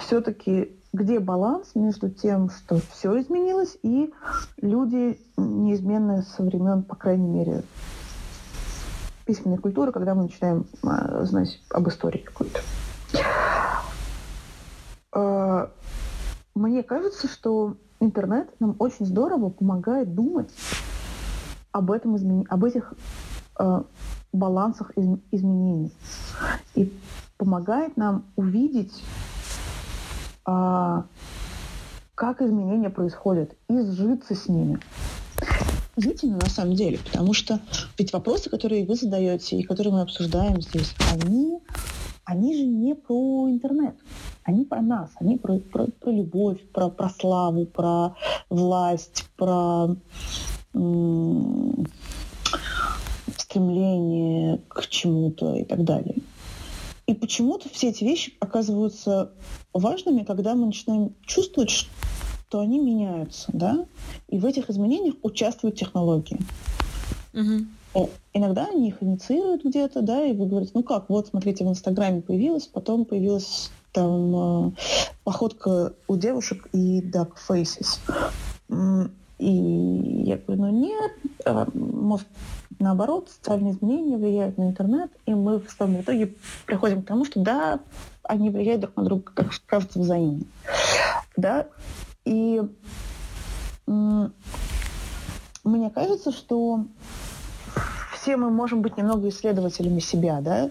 все-таки 0.00 0.78
где 0.92 1.18
баланс 1.18 1.74
между 1.74 2.08
тем, 2.08 2.50
что 2.50 2.78
все 2.92 3.20
изменилось, 3.20 3.76
и 3.82 4.12
люди 4.58 5.18
неизменные 5.36 6.22
со 6.22 6.42
времен, 6.44 6.84
по 6.84 6.94
крайней 6.94 7.26
мере, 7.26 7.64
письменной 9.24 9.58
культуры, 9.58 9.90
когда 9.90 10.14
мы 10.14 10.24
начинаем 10.24 10.66
а, 10.84 11.24
знать 11.24 11.60
об 11.70 11.88
истории 11.88 12.18
какой-то. 12.18 12.60
А, 15.10 15.70
мне 16.54 16.84
кажется, 16.84 17.26
что 17.26 17.76
интернет 18.04 18.48
нам 18.60 18.76
очень 18.78 19.06
здорово 19.06 19.50
помогает 19.50 20.14
думать 20.14 20.50
об, 21.72 21.90
этом 21.90 22.16
измен... 22.16 22.46
об 22.48 22.64
этих 22.64 22.94
э, 23.58 23.82
балансах 24.32 24.90
из... 24.96 25.18
изменений. 25.32 25.92
И 26.74 26.92
помогает 27.36 27.96
нам 27.96 28.24
увидеть, 28.36 29.02
э, 30.46 31.02
как 32.14 32.42
изменения 32.42 32.90
происходят, 32.90 33.56
и 33.68 33.80
сжиться 33.80 34.34
с 34.34 34.48
ними. 34.48 34.78
Удивительно 35.96 36.38
на 36.38 36.48
самом 36.48 36.74
деле, 36.74 36.98
потому 36.98 37.34
что 37.34 37.60
ведь 37.98 38.12
вопросы, 38.12 38.50
которые 38.50 38.84
вы 38.84 38.96
задаете 38.96 39.56
и 39.56 39.62
которые 39.62 39.92
мы 39.92 40.02
обсуждаем 40.02 40.60
здесь, 40.60 40.94
они, 41.12 41.60
они 42.24 42.56
же 42.56 42.64
не 42.64 42.94
про 42.94 43.48
интернет. 43.48 43.94
Они 44.44 44.64
про 44.66 44.82
нас, 44.82 45.10
они 45.16 45.38
про, 45.38 45.58
про, 45.58 45.86
про 45.86 46.10
любовь, 46.10 46.60
про, 46.72 46.90
про 46.90 47.08
славу, 47.08 47.64
про 47.64 48.14
власть, 48.50 49.24
про 49.36 49.96
м- 50.74 51.86
стремление 53.38 54.60
к 54.68 54.86
чему-то 54.86 55.54
и 55.54 55.64
так 55.64 55.84
далее. 55.84 56.16
И 57.06 57.14
почему-то 57.14 57.68
все 57.70 57.88
эти 57.88 58.04
вещи 58.04 58.34
оказываются 58.38 59.32
важными, 59.72 60.24
когда 60.24 60.54
мы 60.54 60.66
начинаем 60.66 61.14
чувствовать, 61.22 61.70
что 61.70 62.60
они 62.60 62.78
меняются, 62.78 63.50
да, 63.52 63.86
и 64.28 64.38
в 64.38 64.44
этих 64.44 64.68
изменениях 64.68 65.14
участвуют 65.22 65.76
технологии. 65.76 66.38
Угу. 67.32 68.10
Иногда 68.32 68.66
они 68.66 68.88
их 68.88 69.02
инициируют 69.02 69.64
где-то, 69.64 70.02
да, 70.02 70.24
и 70.24 70.32
вы 70.32 70.46
говорите, 70.46 70.72
ну 70.74 70.82
как, 70.82 71.08
вот, 71.08 71.28
смотрите, 71.28 71.64
в 71.64 71.68
Инстаграме 71.68 72.20
появилось, 72.20 72.66
потом 72.66 73.04
появилась 73.04 73.70
там 73.94 74.66
э, 74.66 74.70
походка 75.22 75.92
у 76.08 76.16
девушек 76.16 76.68
и 76.72 77.00
duck 77.00 77.34
faces. 77.48 78.00
И 79.38 80.24
я 80.26 80.36
говорю, 80.36 80.62
ну 80.62 80.70
нет, 80.70 81.12
а, 81.44 81.66
может, 81.74 82.26
наоборот, 82.78 83.30
социальные 83.30 83.74
изменения 83.74 84.16
влияют 84.16 84.58
на 84.58 84.64
интернет, 84.64 85.10
и 85.26 85.34
мы 85.34 85.58
в 85.58 85.70
самом 85.70 86.02
итоге 86.02 86.34
приходим 86.66 87.02
к 87.02 87.06
тому, 87.06 87.24
что 87.24 87.40
да, 87.40 87.80
они 88.22 88.50
влияют 88.50 88.82
друг 88.82 88.96
на 88.96 89.04
друга, 89.04 89.32
как 89.34 89.52
кажется, 89.66 89.98
взаимно. 89.98 90.44
Да, 91.36 91.66
и 92.24 92.62
мне 93.86 94.30
кажется, 95.90 96.32
что 96.32 96.84
все 98.14 98.36
мы 98.36 98.50
можем 98.50 98.82
быть 98.82 98.96
немного 98.96 99.28
исследователями 99.28 100.00
себя, 100.00 100.40
да, 100.40 100.70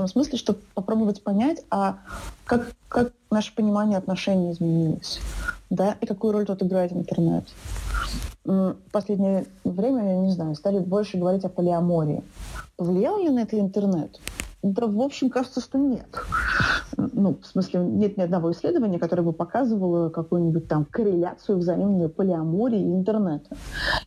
том 0.00 0.08
смысле, 0.08 0.38
чтобы 0.38 0.60
попробовать 0.72 1.22
понять, 1.22 1.62
а 1.70 1.98
как, 2.46 2.72
как 2.88 3.12
наше 3.30 3.54
понимание 3.54 3.98
отношений 3.98 4.50
изменилось, 4.50 5.20
да, 5.68 5.94
и 6.00 6.06
какую 6.06 6.32
роль 6.32 6.46
тут 6.46 6.62
играет 6.62 6.90
интернет. 6.92 7.44
В 8.46 8.76
последнее 8.92 9.44
время, 9.62 10.14
я 10.14 10.16
не 10.16 10.30
знаю, 10.30 10.54
стали 10.54 10.78
больше 10.78 11.18
говорить 11.18 11.44
о 11.44 11.50
полиамории. 11.50 12.22
Влиял 12.78 13.18
ли 13.18 13.28
на 13.28 13.40
это 13.40 13.60
интернет? 13.60 14.18
Да, 14.62 14.86
в 14.86 15.00
общем, 15.00 15.30
кажется, 15.30 15.60
что 15.60 15.78
нет. 15.78 16.06
Ну, 16.96 17.38
в 17.40 17.46
смысле, 17.46 17.80
нет 17.80 18.18
ни 18.18 18.22
одного 18.22 18.52
исследования, 18.52 18.98
которое 18.98 19.22
бы 19.22 19.32
показывало 19.32 20.10
какую-нибудь 20.10 20.68
там 20.68 20.84
корреляцию 20.84 21.58
взаимную 21.58 22.10
полиамории 22.10 22.80
и 22.80 22.94
интернета. 22.94 23.56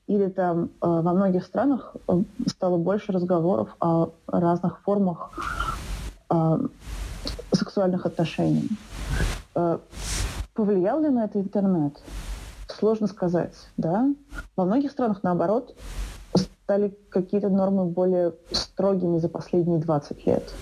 Или 0.06 0.28
там 0.28 0.66
э, 0.66 0.68
во 0.82 1.14
многих 1.14 1.46
странах 1.46 1.96
э, 2.08 2.22
стало 2.48 2.78
больше 2.78 3.12
разговоров 3.12 3.76
о 3.80 4.10
разных 4.28 4.82
формах 4.82 5.32
сексуальных 7.52 8.06
отношений. 8.06 8.70
Э, 9.56 9.80
повлиял 10.54 11.02
ли 11.02 11.10
на 11.10 11.26
это 11.26 11.40
интернет? 11.40 12.02
Сложно 12.68 13.08
сказать, 13.08 13.54
да. 13.78 14.14
Во 14.56 14.66
многих 14.66 14.92
странах, 14.92 15.20
наоборот, 15.24 15.76
стали 16.36 16.98
какие-то 17.10 17.50
нормы 17.50 17.86
более 17.86 18.34
строгими 18.52 19.20
за 19.20 19.30
последние 19.30 19.80
20 19.80 20.26
лет. 20.26 20.54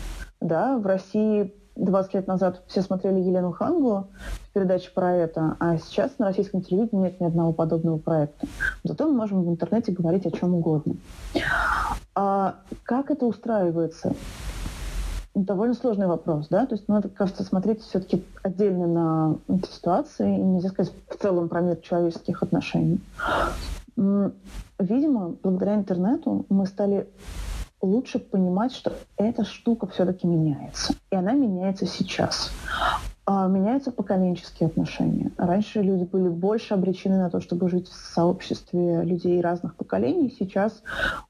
Да, 0.41 0.77
в 0.77 0.85
России 0.85 1.53
20 1.75 2.13
лет 2.15 2.27
назад 2.27 2.63
все 2.67 2.81
смотрели 2.81 3.19
Елену 3.19 3.51
Хангу 3.51 4.07
в 4.49 4.53
передаче 4.53 4.91
про 4.93 5.15
это, 5.15 5.55
а 5.59 5.77
сейчас 5.77 6.11
на 6.17 6.25
российском 6.25 6.61
телевидении 6.61 7.03
нет 7.03 7.21
ни 7.21 7.25
одного 7.25 7.53
подобного 7.53 7.97
проекта. 7.97 8.47
Зато 8.83 9.07
мы 9.07 9.13
можем 9.13 9.43
в 9.43 9.49
интернете 9.49 9.91
говорить 9.91 10.25
о 10.25 10.31
чем 10.31 10.55
угодно. 10.55 10.95
А 12.13 12.55
как 12.83 13.09
это 13.09 13.25
устраивается? 13.25 14.13
Довольно 15.33 15.73
сложный 15.73 16.07
вопрос, 16.07 16.47
да? 16.49 16.65
То 16.65 16.75
есть 16.75 16.89
надо, 16.89 17.07
кажется, 17.07 17.43
смотреть 17.43 17.81
все-таки 17.81 18.25
отдельно 18.43 18.87
на 18.87 19.35
эти 19.47 19.71
ситуации, 19.71 20.37
и 20.37 20.41
нельзя 20.41 20.69
сказать 20.69 20.93
в 21.07 21.15
целом 21.17 21.47
про 21.47 21.61
мир 21.61 21.77
человеческих 21.77 22.43
отношений. 22.43 22.99
Видимо, 23.95 25.35
благодаря 25.41 25.75
интернету 25.75 26.45
мы 26.49 26.65
стали 26.65 27.07
лучше 27.81 28.19
понимать, 28.19 28.73
что 28.73 28.93
эта 29.15 29.45
штука 29.45 29.87
все-таки 29.87 30.27
меняется. 30.27 30.93
И 31.11 31.15
она 31.15 31.31
меняется 31.31 31.85
сейчас. 31.85 32.51
А 33.25 33.47
меняются 33.47 33.91
поколенческие 33.91 34.67
отношения. 34.67 35.31
Раньше 35.37 35.81
люди 35.81 36.05
были 36.05 36.27
больше 36.27 36.73
обречены 36.73 37.17
на 37.17 37.29
то, 37.29 37.39
чтобы 37.39 37.69
жить 37.69 37.87
в 37.87 37.93
сообществе 37.93 39.03
людей 39.03 39.39
разных 39.41 39.75
поколений. 39.75 40.35
Сейчас 40.37 40.81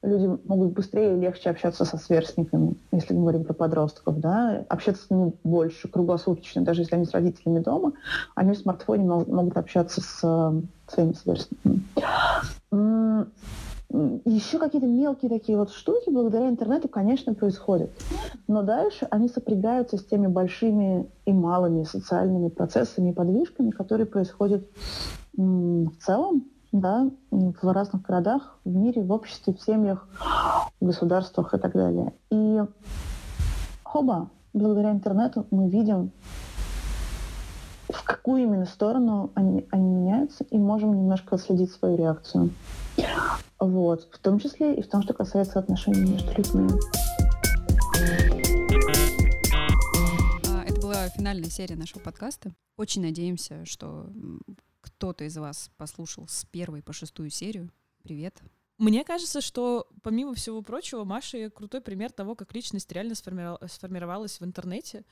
люди 0.01 0.39
могут 0.45 0.71
быстрее 0.71 1.17
и 1.17 1.19
легче 1.19 1.49
общаться 1.49 1.83
со 1.83 1.97
сверстниками, 1.97 2.75
если 2.93 3.13
мы 3.13 3.21
говорим 3.21 3.43
про 3.43 3.53
подростков. 3.53 4.19
Да? 4.19 4.63
Общаться 4.69 5.05
с 5.05 5.09
ними 5.09 5.33
больше, 5.43 5.89
круглосуточно. 5.89 6.61
Даже 6.61 6.81
если 6.81 6.95
они 6.95 7.05
с 7.05 7.11
родителями 7.11 7.59
дома, 7.59 7.91
они 8.35 8.53
в 8.53 8.57
смартфоне 8.57 9.03
могут 9.03 9.57
общаться 9.57 10.01
с 10.01 10.19
э, 10.23 10.61
своими 10.87 11.13
сверстниками 11.13 11.81
еще 14.25 14.57
какие-то 14.57 14.87
мелкие 14.87 15.29
такие 15.29 15.57
вот 15.57 15.71
штуки 15.71 16.09
благодаря 16.09 16.47
интернету, 16.49 16.87
конечно, 16.87 17.33
происходят. 17.33 17.91
Но 18.47 18.61
дальше 18.63 19.07
они 19.11 19.27
сопрягаются 19.27 19.97
с 19.97 20.05
теми 20.05 20.27
большими 20.27 21.09
и 21.25 21.33
малыми 21.33 21.83
социальными 21.83 22.49
процессами 22.49 23.09
и 23.09 23.13
подвижками, 23.13 23.71
которые 23.71 24.05
происходят 24.05 24.65
в 25.33 25.91
целом 25.99 26.45
да, 26.71 27.09
в 27.31 27.73
разных 27.73 28.03
городах, 28.03 28.57
в 28.63 28.73
мире, 28.73 29.03
в 29.03 29.11
обществе, 29.11 29.53
в 29.53 29.61
семьях, 29.61 30.07
в 30.79 30.85
государствах 30.85 31.53
и 31.53 31.57
так 31.57 31.73
далее. 31.73 32.13
И 32.29 32.61
хоба, 33.83 34.29
благодаря 34.53 34.91
интернету 34.91 35.45
мы 35.51 35.69
видим, 35.69 36.11
в 37.89 38.03
какую 38.05 38.43
именно 38.43 38.65
сторону 38.65 39.31
они, 39.35 39.67
они 39.69 39.89
меняются, 39.89 40.45
и 40.45 40.57
можем 40.57 40.95
немножко 40.95 41.35
отследить 41.35 41.71
свою 41.71 41.97
реакцию. 41.97 42.51
Вот, 43.61 44.09
в 44.11 44.17
том 44.17 44.39
числе 44.39 44.73
и 44.73 44.81
в 44.81 44.89
том, 44.89 45.03
что 45.03 45.13
касается 45.13 45.59
отношений 45.59 46.13
между 46.13 46.31
людьми. 46.31 46.67
А, 50.49 50.63
это 50.65 50.81
была 50.81 51.07
финальная 51.09 51.51
серия 51.51 51.75
нашего 51.75 51.99
подкаста. 51.99 52.55
Очень 52.75 53.03
надеемся, 53.03 53.63
что 53.65 54.09
кто-то 54.81 55.25
из 55.25 55.37
вас 55.37 55.69
послушал 55.77 56.27
с 56.27 56.43
первой 56.45 56.81
по 56.81 56.91
шестую 56.91 57.29
серию. 57.29 57.69
Привет. 58.01 58.41
Мне 58.79 59.03
кажется, 59.03 59.41
что, 59.41 59.87
помимо 60.01 60.33
всего 60.33 60.63
прочего, 60.63 61.03
Маша 61.03 61.51
крутой 61.51 61.81
пример 61.81 62.11
того, 62.11 62.33
как 62.33 62.55
личность 62.55 62.91
реально 62.91 63.13
сформировалась 63.13 64.39
в 64.39 64.43
интернете, 64.43 65.05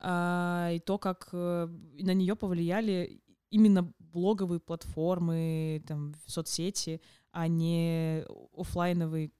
а, 0.00 0.72
и 0.72 0.80
то, 0.80 0.98
как 0.98 1.28
э, 1.32 1.68
на 2.00 2.12
нее 2.12 2.34
повлияли 2.34 3.22
именно 3.54 3.94
блоговые 4.00 4.58
платформы, 4.58 5.80
там, 5.86 6.12
соцсети, 6.26 7.00
а 7.30 7.46
не 7.46 8.24
офлайновые 8.52 9.30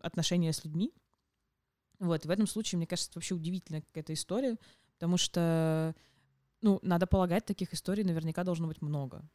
отношения 0.00 0.52
с 0.52 0.64
людьми. 0.64 0.94
Вот, 1.98 2.24
в 2.24 2.30
этом 2.30 2.46
случае, 2.46 2.76
мне 2.76 2.86
кажется, 2.86 3.10
это 3.10 3.18
вообще 3.18 3.34
удивительная 3.34 3.82
какая-то 3.82 4.12
история, 4.12 4.58
потому 4.92 5.16
что, 5.16 5.96
ну, 6.62 6.78
надо 6.82 7.08
полагать, 7.08 7.46
таких 7.46 7.74
историй 7.74 8.04
наверняка 8.04 8.44
должно 8.44 8.68
быть 8.68 8.80
много. 8.80 9.28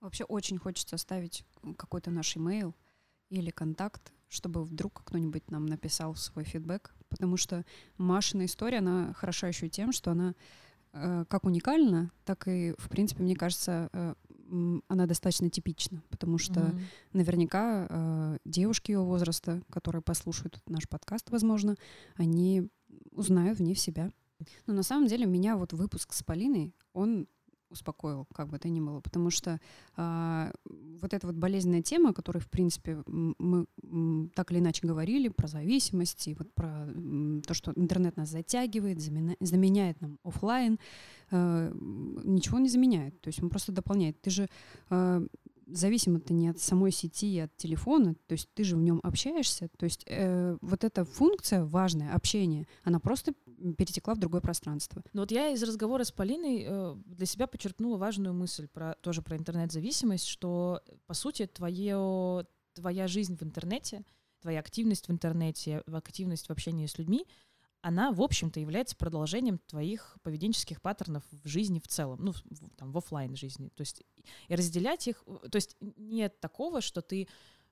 Вообще 0.00 0.24
очень 0.24 0.58
хочется 0.58 0.96
оставить 0.96 1.44
какой-то 1.76 2.10
наш 2.10 2.36
имейл 2.36 2.74
или 3.28 3.50
контакт, 3.50 4.12
чтобы 4.26 4.64
вдруг 4.64 5.04
кто-нибудь 5.04 5.52
нам 5.52 5.66
написал 5.66 6.16
свой 6.16 6.42
фидбэк, 6.42 6.96
потому 7.08 7.36
что 7.36 7.64
Машина 7.96 8.46
история, 8.46 8.78
она 8.78 9.12
хороша 9.12 9.46
еще 9.46 9.68
тем, 9.68 9.92
что 9.92 10.10
она 10.10 10.34
как 11.28 11.44
уникальна, 11.44 12.10
так 12.24 12.48
и, 12.48 12.74
в 12.78 12.88
принципе, 12.88 13.22
мне 13.22 13.34
кажется, 13.34 13.88
э, 13.92 14.14
она 14.88 15.06
достаточно 15.06 15.50
типична, 15.50 16.02
потому 16.10 16.38
что 16.38 16.60
mm-hmm. 16.60 16.80
наверняка 17.12 17.86
э, 17.88 18.38
девушки 18.44 18.92
ее 18.92 19.00
возраста, 19.00 19.62
которые 19.70 20.02
послушают 20.02 20.62
наш 20.66 20.88
подкаст, 20.88 21.30
возможно, 21.30 21.76
они 22.16 22.68
узнают 23.10 23.58
в 23.58 23.62
ней 23.62 23.74
в 23.74 23.80
себя. 23.80 24.10
Но 24.66 24.74
на 24.74 24.82
самом 24.82 25.08
деле 25.08 25.26
меня 25.26 25.56
вот 25.56 25.72
выпуск 25.72 26.12
с 26.12 26.22
Полиной, 26.22 26.74
он 26.92 27.26
успокоил, 27.70 28.26
как 28.34 28.48
бы 28.48 28.58
то 28.58 28.68
ни 28.68 28.80
было, 28.80 29.00
потому 29.00 29.30
что 29.30 29.60
а, 29.96 30.52
вот 31.00 31.14
эта 31.14 31.26
вот 31.26 31.36
болезненная 31.36 31.82
тема, 31.82 32.10
о 32.10 32.12
которой, 32.12 32.38
в 32.38 32.48
принципе, 32.48 33.02
мы 33.06 33.66
так 34.34 34.50
или 34.50 34.58
иначе 34.58 34.86
говорили, 34.86 35.28
про 35.28 35.48
зависимость 35.48 36.28
и 36.28 36.34
вот 36.34 36.52
про 36.54 36.86
то, 37.46 37.54
что 37.54 37.72
интернет 37.76 38.16
нас 38.16 38.30
затягивает, 38.30 39.00
заменяет 39.00 40.00
нам 40.00 40.18
офлайн, 40.24 40.78
а, 41.30 41.72
ничего 42.24 42.58
не 42.58 42.68
заменяет, 42.68 43.20
то 43.20 43.28
есть 43.28 43.42
он 43.42 43.50
просто 43.50 43.72
дополняет. 43.72 44.20
Ты 44.20 44.30
же 44.30 44.48
а, 44.90 45.22
зависимо 45.66 46.18
это 46.18 46.32
не 46.32 46.48
от 46.48 46.60
самой 46.60 46.92
сети 46.92 47.34
и 47.34 47.40
от 47.40 47.56
телефона, 47.56 48.14
то 48.26 48.32
есть 48.32 48.48
ты 48.54 48.64
же 48.64 48.76
в 48.76 48.82
нем 48.82 49.00
общаешься, 49.02 49.68
то 49.76 49.84
есть 49.84 50.04
э, 50.06 50.56
вот 50.60 50.84
эта 50.84 51.04
функция 51.04 51.64
важная, 51.64 52.14
общение, 52.14 52.66
она 52.84 53.00
просто 53.00 53.34
перетекла 53.76 54.14
в 54.14 54.18
другое 54.18 54.40
пространство. 54.40 55.02
Ну 55.12 55.22
вот 55.22 55.30
я 55.30 55.48
из 55.48 55.62
разговора 55.62 56.04
с 56.04 56.12
Полиной 56.12 56.64
э, 56.66 56.96
для 57.06 57.26
себя 57.26 57.46
почерпнула 57.46 57.96
важную 57.96 58.34
мысль 58.34 58.68
про, 58.68 58.94
тоже 59.00 59.22
про 59.22 59.36
интернет-зависимость, 59.36 60.26
что, 60.26 60.82
по 61.06 61.14
сути, 61.14 61.46
твое, 61.46 62.46
твоя 62.74 63.08
жизнь 63.08 63.36
в 63.36 63.42
интернете, 63.42 64.04
твоя 64.40 64.60
активность 64.60 65.08
в 65.08 65.12
интернете, 65.12 65.82
активность 65.86 66.48
в 66.48 66.50
общении 66.50 66.86
с 66.86 66.98
людьми— 66.98 67.26
она, 67.86 68.10
в 68.10 68.20
общем-то, 68.20 68.58
является 68.58 68.96
продолжением 68.96 69.58
твоих 69.58 70.16
поведенческих 70.24 70.82
паттернов 70.82 71.22
в 71.30 71.46
жизни 71.46 71.78
в 71.78 71.86
целом, 71.86 72.18
ну, 72.20 72.32
в, 72.32 72.42
там, 72.76 72.90
в 72.90 72.98
офлайн 72.98 73.36
жизни. 73.36 73.68
То 73.76 73.82
есть 73.82 74.02
и 74.48 74.56
разделять 74.56 75.06
их, 75.06 75.22
то 75.24 75.54
есть 75.54 75.76
нет 75.80 76.40
такого, 76.40 76.80
что 76.80 77.00
ты 77.00 77.28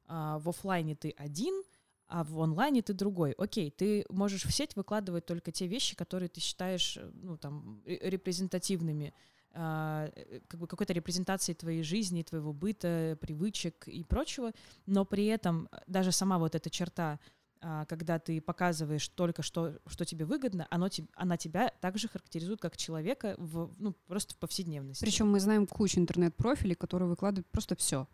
а, 0.06 0.38
в 0.38 0.48
офлайне 0.48 0.94
ты 0.94 1.10
один, 1.16 1.64
а 2.06 2.24
в 2.24 2.40
онлайне 2.40 2.82
ты 2.82 2.92
другой. 2.92 3.32
Окей, 3.32 3.70
ты 3.70 4.04
можешь 4.08 4.44
в 4.44 4.52
сеть 4.52 4.76
выкладывать 4.76 5.26
только 5.26 5.52
те 5.52 5.66
вещи, 5.66 5.96
которые 5.96 6.28
ты 6.28 6.40
считаешь, 6.40 6.98
ну, 7.14 7.36
там, 7.36 7.82
репрезентативными, 7.86 9.14
а, 9.52 10.10
э, 10.14 10.40
как 10.48 10.60
бы 10.60 10.66
какой-то 10.66 10.92
репрезентацией 10.92 11.54
твоей 11.54 11.82
жизни, 11.82 12.22
твоего 12.22 12.52
быта, 12.52 13.16
привычек 13.20 13.86
и 13.88 14.02
прочего, 14.02 14.52
но 14.86 15.04
при 15.04 15.26
этом 15.26 15.68
даже 15.86 16.12
сама 16.12 16.38
вот 16.38 16.54
эта 16.54 16.70
черта 16.70 17.20
а, 17.66 17.86
когда 17.86 18.18
ты 18.18 18.42
показываешь 18.42 19.08
только 19.08 19.42
что, 19.42 19.78
что 19.86 20.04
тебе 20.04 20.26
выгодно, 20.26 20.66
оно, 20.70 20.90
она 21.14 21.38
тебя 21.38 21.72
также 21.80 22.08
характеризует 22.08 22.60
как 22.60 22.76
человека 22.76 23.36
в, 23.38 23.72
ну, 23.78 23.94
просто 24.06 24.34
в 24.34 24.38
повседневности. 24.38 25.02
Причем 25.02 25.30
мы 25.30 25.40
знаем 25.40 25.66
кучу 25.66 25.98
интернет-профилей, 25.98 26.74
которые 26.74 27.08
выкладывают 27.08 27.46
просто 27.50 27.74
все 27.74 28.06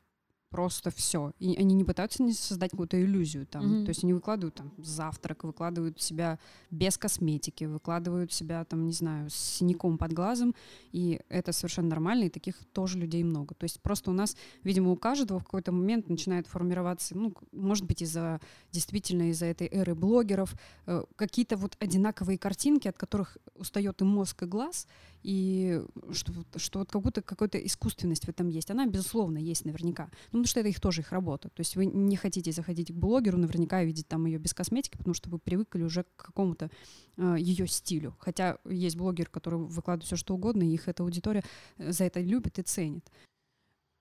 просто 0.51 0.91
все. 0.91 1.33
И 1.39 1.57
они 1.57 1.75
не 1.75 1.85
пытаются 1.85 2.23
не 2.23 2.33
создать 2.33 2.73
какую-то 2.73 3.01
иллюзию 3.01 3.47
там. 3.47 3.65
Mm-hmm. 3.65 3.85
То 3.85 3.89
есть 3.89 4.05
они 4.05 4.13
выкладывают 4.13 4.57
там 4.57 4.73
завтрак, 4.79 5.45
выкладывают 5.45 6.01
себя 6.01 6.39
без 6.71 6.99
косметики, 6.99 7.65
выкладывают 7.65 8.33
себя 8.33 8.65
там, 8.65 8.87
не 8.87 8.93
знаю, 8.93 9.31
с 9.31 9.35
синяком 9.35 9.97
под 9.97 10.13
глазом. 10.13 10.55
И 10.93 11.21
это 11.29 11.53
совершенно 11.53 11.89
нормально, 11.89 12.25
и 12.25 12.31
таких 12.31 12.57
тоже 12.73 12.99
людей 12.99 13.23
много. 13.23 13.55
То 13.55 13.65
есть 13.65 13.81
просто 13.81 14.11
у 14.11 14.15
нас, 14.15 14.37
видимо, 14.65 14.91
у 14.91 14.97
каждого 14.97 15.39
в 15.39 15.45
какой-то 15.45 15.73
момент 15.73 16.09
начинает 16.09 16.47
формироваться, 16.49 17.17
ну, 17.17 17.33
может 17.53 17.87
быть, 17.87 18.03
из-за 18.03 18.41
действительно 18.73 19.31
из-за 19.31 19.47
этой 19.47 19.69
эры 19.69 19.95
блогеров, 19.95 20.55
э, 20.87 21.05
какие-то 21.17 21.57
вот 21.57 21.77
одинаковые 21.79 22.39
картинки, 22.39 22.89
от 22.89 22.99
которых 22.99 23.39
устает 23.55 24.01
и 24.01 24.05
мозг, 24.05 24.43
и 24.43 24.47
глаз, 24.47 24.89
и 25.23 25.83
что, 26.13 26.33
что 26.57 26.79
вот 26.81 26.91
как 26.91 27.03
будто 27.03 27.23
какая-то 27.23 27.59
искусственность 27.59 28.25
в 28.25 28.29
этом 28.29 28.49
есть. 28.49 28.71
Она, 28.71 28.87
безусловно, 28.87 29.39
есть 29.39 29.65
наверняка. 29.65 30.05
Ну, 30.27 30.41
потому 30.41 30.47
что 30.47 30.61
это 30.61 30.69
их 30.69 30.81
тоже 30.81 31.03
их 31.03 31.13
работа. 31.13 31.49
То 31.51 31.61
есть 31.61 31.77
вы 31.77 31.87
не 31.87 32.17
хотите 32.17 32.53
заходить 32.53 32.93
к 32.93 32.97
блогеру, 32.97 33.39
наверняка 33.39 33.83
видеть 33.85 34.09
там 34.09 34.27
ее 34.27 34.39
без 34.39 34.55
косметики, 34.55 34.97
потому 34.97 35.15
что 35.15 35.29
вы 35.31 35.39
привыкли 35.39 35.83
уже 35.83 36.05
к 36.05 36.17
какому-то 36.17 36.71
э, 37.17 37.37
ее 37.39 37.67
стилю. 37.67 38.17
Хотя 38.19 38.59
есть 38.65 38.97
блогер, 38.97 39.29
который 39.29 39.59
выкладывает 39.59 40.07
все 40.07 40.17
что 40.17 40.35
угодно, 40.35 40.63
и 40.63 40.73
их 40.73 40.89
эта 40.89 41.03
аудитория 41.03 41.45
э, 41.77 41.93
за 41.93 42.05
это 42.05 42.21
любит 42.21 42.59
и 42.59 42.63
ценит. 42.63 43.11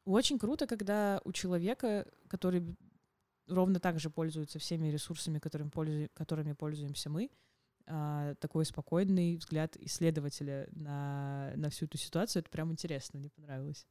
Очень 0.06 0.40
круто, 0.40 0.66
когда 0.66 1.22
у 1.26 1.32
человека, 1.32 2.08
который 2.28 2.76
ровно 3.48 3.80
так 3.80 4.00
же 4.00 4.10
пользуется 4.10 4.60
всеми 4.60 4.88
ресурсами, 4.88 5.40
которыми, 5.40 5.70
пользу, 5.70 6.08
которыми 6.14 6.54
пользуемся 6.54 7.10
мы, 7.10 7.30
а, 7.92 8.36
такой 8.36 8.66
спокойный 8.66 9.36
взгляд 9.36 9.76
исследователя 9.78 10.68
на, 10.72 11.52
на 11.56 11.70
всю 11.70 11.86
эту 11.86 11.98
ситуацию. 11.98 12.42
Это 12.42 12.52
прям 12.52 12.72
интересно, 12.72 13.20
мне 13.20 13.30
понравилось. 13.32 13.88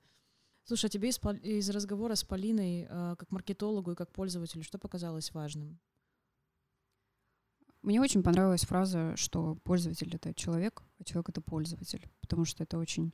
Слушай, 0.62 0.86
а 0.86 0.88
тебе 0.88 1.08
из, 1.08 1.18
из 1.42 1.70
разговора 1.70 2.14
с 2.14 2.22
Полиной, 2.22 2.86
а, 2.88 3.16
как 3.16 3.30
маркетологу 3.32 3.92
и 3.92 3.96
как 3.96 4.12
пользователю, 4.12 4.62
что 4.62 4.78
показалось 4.78 5.34
важным? 5.34 5.80
Мне 7.82 8.00
очень 8.00 8.22
понравилась 8.22 8.64
фраза, 8.64 9.16
что 9.16 9.56
пользователь 9.64 10.14
это 10.14 10.32
человек, 10.32 10.82
а 10.98 11.04
человек 11.04 11.30
это 11.30 11.40
пользователь, 11.40 12.08
потому 12.20 12.44
что 12.44 12.62
это 12.62 12.78
очень, 12.78 13.12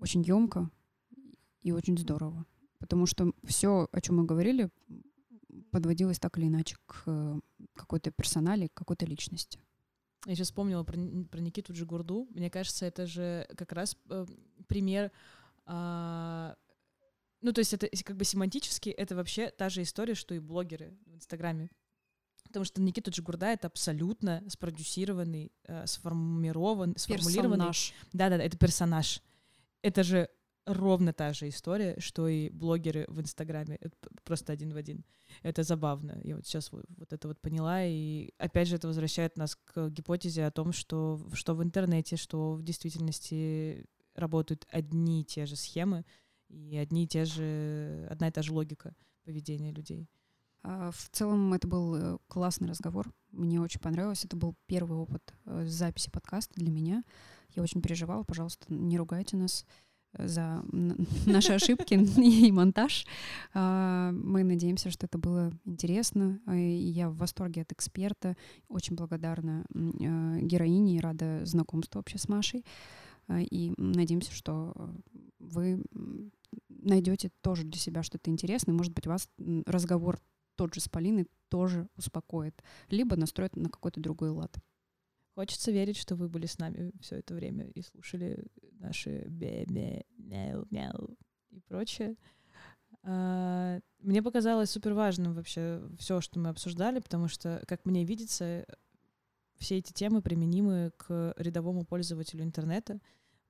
очень 0.00 0.22
емко 0.22 0.70
и 1.60 1.72
очень 1.72 1.98
здорово. 1.98 2.46
Потому 2.78 3.06
что 3.06 3.32
все, 3.44 3.88
о 3.92 4.00
чем 4.00 4.16
мы 4.16 4.24
говорили, 4.24 4.70
подводилось 5.70 6.18
так 6.18 6.38
или 6.38 6.46
иначе 6.46 6.76
к 6.86 7.02
э, 7.06 7.40
какой-то 7.74 8.10
персонале, 8.10 8.68
к 8.68 8.74
какой-то 8.74 9.04
личности. 9.06 9.60
Я 10.26 10.34
сейчас 10.34 10.48
вспомнила 10.48 10.82
про, 10.82 10.98
про 11.30 11.40
Никиту 11.40 11.72
Джигурду. 11.72 12.26
Мне 12.34 12.50
кажется, 12.50 12.84
это 12.84 13.06
же 13.06 13.46
как 13.56 13.72
раз 13.72 13.96
э, 14.10 14.26
пример... 14.66 15.12
Э, 15.66 16.54
ну, 17.42 17.52
то 17.52 17.60
есть 17.60 17.72
это 17.72 17.88
как 18.02 18.16
бы 18.16 18.24
семантически, 18.24 18.88
это 18.88 19.14
вообще 19.14 19.50
та 19.50 19.68
же 19.68 19.82
история, 19.82 20.14
что 20.14 20.34
и 20.34 20.40
блогеры 20.40 20.98
в 21.06 21.14
Инстаграме. 21.14 21.70
Потому 22.42 22.64
что 22.64 22.82
Никита 22.82 23.12
Джигурда— 23.12 23.46
это 23.52 23.68
абсолютно 23.68 24.42
спродюсированный, 24.48 25.52
э, 25.64 25.86
сформирован, 25.86 26.96
сформулированный... 26.96 27.66
Персонаж. 27.66 27.94
Да-да, 28.12 28.36
это 28.36 28.58
персонаж. 28.58 29.22
Это 29.82 30.02
же 30.02 30.28
ровно 30.66 31.12
та 31.12 31.32
же 31.32 31.48
история, 31.48 31.96
что 31.98 32.28
и 32.28 32.50
блогеры 32.50 33.06
в 33.08 33.20
Инстаграме. 33.20 33.78
Это 33.80 33.96
просто 34.24 34.52
один 34.52 34.72
в 34.72 34.76
один. 34.76 35.04
Это 35.42 35.62
забавно. 35.62 36.20
Я 36.24 36.36
вот 36.36 36.46
сейчас 36.46 36.72
вот, 36.72 36.84
вот 36.96 37.12
это 37.12 37.28
вот 37.28 37.40
поняла. 37.40 37.84
И 37.84 38.30
опять 38.38 38.68
же 38.68 38.76
это 38.76 38.88
возвращает 38.88 39.38
нас 39.38 39.56
к 39.56 39.88
гипотезе 39.90 40.44
о 40.44 40.50
том, 40.50 40.72
что, 40.72 41.20
что 41.32 41.54
в 41.54 41.62
интернете, 41.62 42.16
что 42.16 42.54
в 42.54 42.62
действительности 42.62 43.86
работают 44.14 44.66
одни 44.70 45.22
и 45.22 45.24
те 45.24 45.46
же 45.46 45.56
схемы 45.56 46.04
и 46.48 46.76
одни 46.76 47.04
и 47.04 47.08
те 47.08 47.24
же, 47.24 48.06
одна 48.10 48.28
и 48.28 48.32
та 48.32 48.42
же 48.42 48.52
логика 48.52 48.94
поведения 49.24 49.72
людей. 49.72 50.08
А, 50.62 50.90
в 50.90 51.08
целом 51.10 51.52
это 51.54 51.68
был 51.68 51.94
э, 51.94 52.18
классный 52.26 52.68
разговор. 52.68 53.12
Мне 53.30 53.60
очень 53.60 53.80
понравилось. 53.80 54.24
Это 54.24 54.36
был 54.36 54.56
первый 54.66 54.98
опыт 54.98 55.34
э, 55.44 55.64
записи 55.66 56.10
подкаста 56.10 56.54
для 56.56 56.70
меня. 56.70 57.04
Я 57.50 57.62
очень 57.62 57.82
переживала. 57.82 58.24
Пожалуйста, 58.24 58.66
не 58.68 58.98
ругайте 58.98 59.36
нас 59.36 59.64
за 60.12 60.64
наши 61.26 61.52
ошибки 61.52 61.94
и 61.94 62.52
монтаж. 62.52 63.06
А, 63.54 64.12
мы 64.12 64.44
надеемся, 64.44 64.90
что 64.90 65.06
это 65.06 65.18
было 65.18 65.52
интересно. 65.64 66.40
А, 66.46 66.54
я 66.54 67.08
в 67.10 67.16
восторге 67.16 67.62
от 67.62 67.72
эксперта. 67.72 68.36
Очень 68.68 68.96
благодарна 68.96 69.64
а, 69.74 70.38
героине 70.40 70.96
и 70.96 71.00
рада 71.00 71.44
знакомству 71.44 71.98
вообще 71.98 72.18
с 72.18 72.28
Машей. 72.28 72.64
И 73.28 73.74
надеемся, 73.76 74.32
что 74.32 74.72
вы 75.40 75.82
найдете 76.68 77.30
тоже 77.40 77.64
для 77.64 77.80
себя 77.80 78.04
что-то 78.04 78.30
интересное. 78.30 78.72
Может 78.72 78.94
быть, 78.94 79.08
вас 79.08 79.28
разговор 79.66 80.20
тот 80.54 80.74
же 80.74 80.80
с 80.80 80.88
Полиной 80.88 81.26
тоже 81.48 81.88
успокоит, 81.96 82.62
либо 82.88 83.16
настроит 83.16 83.56
на 83.56 83.68
какой-то 83.68 84.00
другой 84.00 84.30
лад. 84.30 84.56
Хочется 85.36 85.70
верить, 85.70 85.98
что 85.98 86.16
вы 86.16 86.30
были 86.30 86.46
с 86.46 86.58
нами 86.58 86.92
все 86.98 87.16
это 87.16 87.34
время 87.34 87.66
и 87.66 87.82
слушали 87.82 88.42
наши 88.80 89.26
бе 89.28 89.66
бе 89.66 90.06
мяу 90.16 90.66
мяу 90.70 91.14
и 91.50 91.60
прочее. 91.60 92.16
А, 93.02 93.78
мне 93.98 94.22
показалось 94.22 94.70
супер 94.70 94.94
важным 94.94 95.34
вообще 95.34 95.86
все, 95.98 96.22
что 96.22 96.38
мы 96.38 96.48
обсуждали, 96.48 97.00
потому 97.00 97.28
что, 97.28 97.62
как 97.68 97.84
мне 97.84 98.06
видится, 98.06 98.64
все 99.58 99.76
эти 99.76 99.92
темы 99.92 100.22
применимы 100.22 100.90
к 100.96 101.34
рядовому 101.36 101.84
пользователю 101.84 102.42
интернета, 102.42 102.98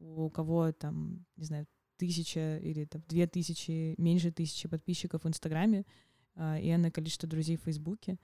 у 0.01 0.29
кого 0.29 0.73
там, 0.73 1.25
не 1.37 1.45
знаю, 1.45 1.69
тысяча 1.99 2.59
или 2.59 2.85
там 2.87 3.05
две 3.07 3.29
тысячи, 3.29 3.95
меньше 3.97 4.33
тысячи 4.33 4.69
подписчиков 4.69 5.23
в 5.23 5.29
Инстаграме 5.29 5.87
а, 6.35 6.59
и 6.59 6.69
энное 6.69 6.91
количество 6.91 7.29
друзей 7.29 7.57
в 7.57 7.63
Фейсбуке. 7.63 8.19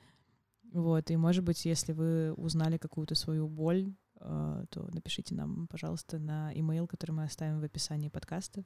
Вот, 0.72 1.10
и, 1.10 1.16
может 1.16 1.44
быть, 1.44 1.64
если 1.66 1.92
вы 1.92 2.32
узнали 2.32 2.78
какую-то 2.78 3.14
свою 3.14 3.46
боль, 3.46 3.92
а, 4.16 4.64
то 4.70 4.88
напишите 4.94 5.34
нам, 5.34 5.66
пожалуйста, 5.68 6.18
на 6.18 6.52
имейл, 6.54 6.86
который 6.86 7.12
мы 7.12 7.24
оставим 7.24 7.60
в 7.60 7.64
описании 7.64 8.08
подкаста. 8.08 8.64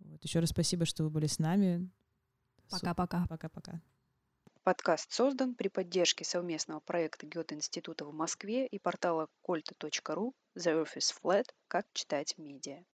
Вот. 0.00 0.24
Еще 0.24 0.40
раз 0.40 0.50
спасибо, 0.50 0.86
что 0.86 1.04
вы 1.04 1.10
были 1.10 1.26
с 1.26 1.38
нами. 1.38 1.88
Пока-пока. 2.68 3.26
Пока-пока. 3.28 3.80
Подкаст 4.64 5.12
создан 5.12 5.54
при 5.54 5.68
поддержке 5.68 6.24
совместного 6.24 6.80
проекта 6.80 7.26
Гёте-института 7.26 8.04
в 8.04 8.12
Москве 8.12 8.66
и 8.66 8.78
портала 8.78 9.28
колта.ру 9.42 10.34
The 10.56 10.82
Earth 10.82 10.96
is 10.96 11.14
Flat. 11.22 11.46
Как 11.68 11.86
читать 11.92 12.36
медиа. 12.38 12.84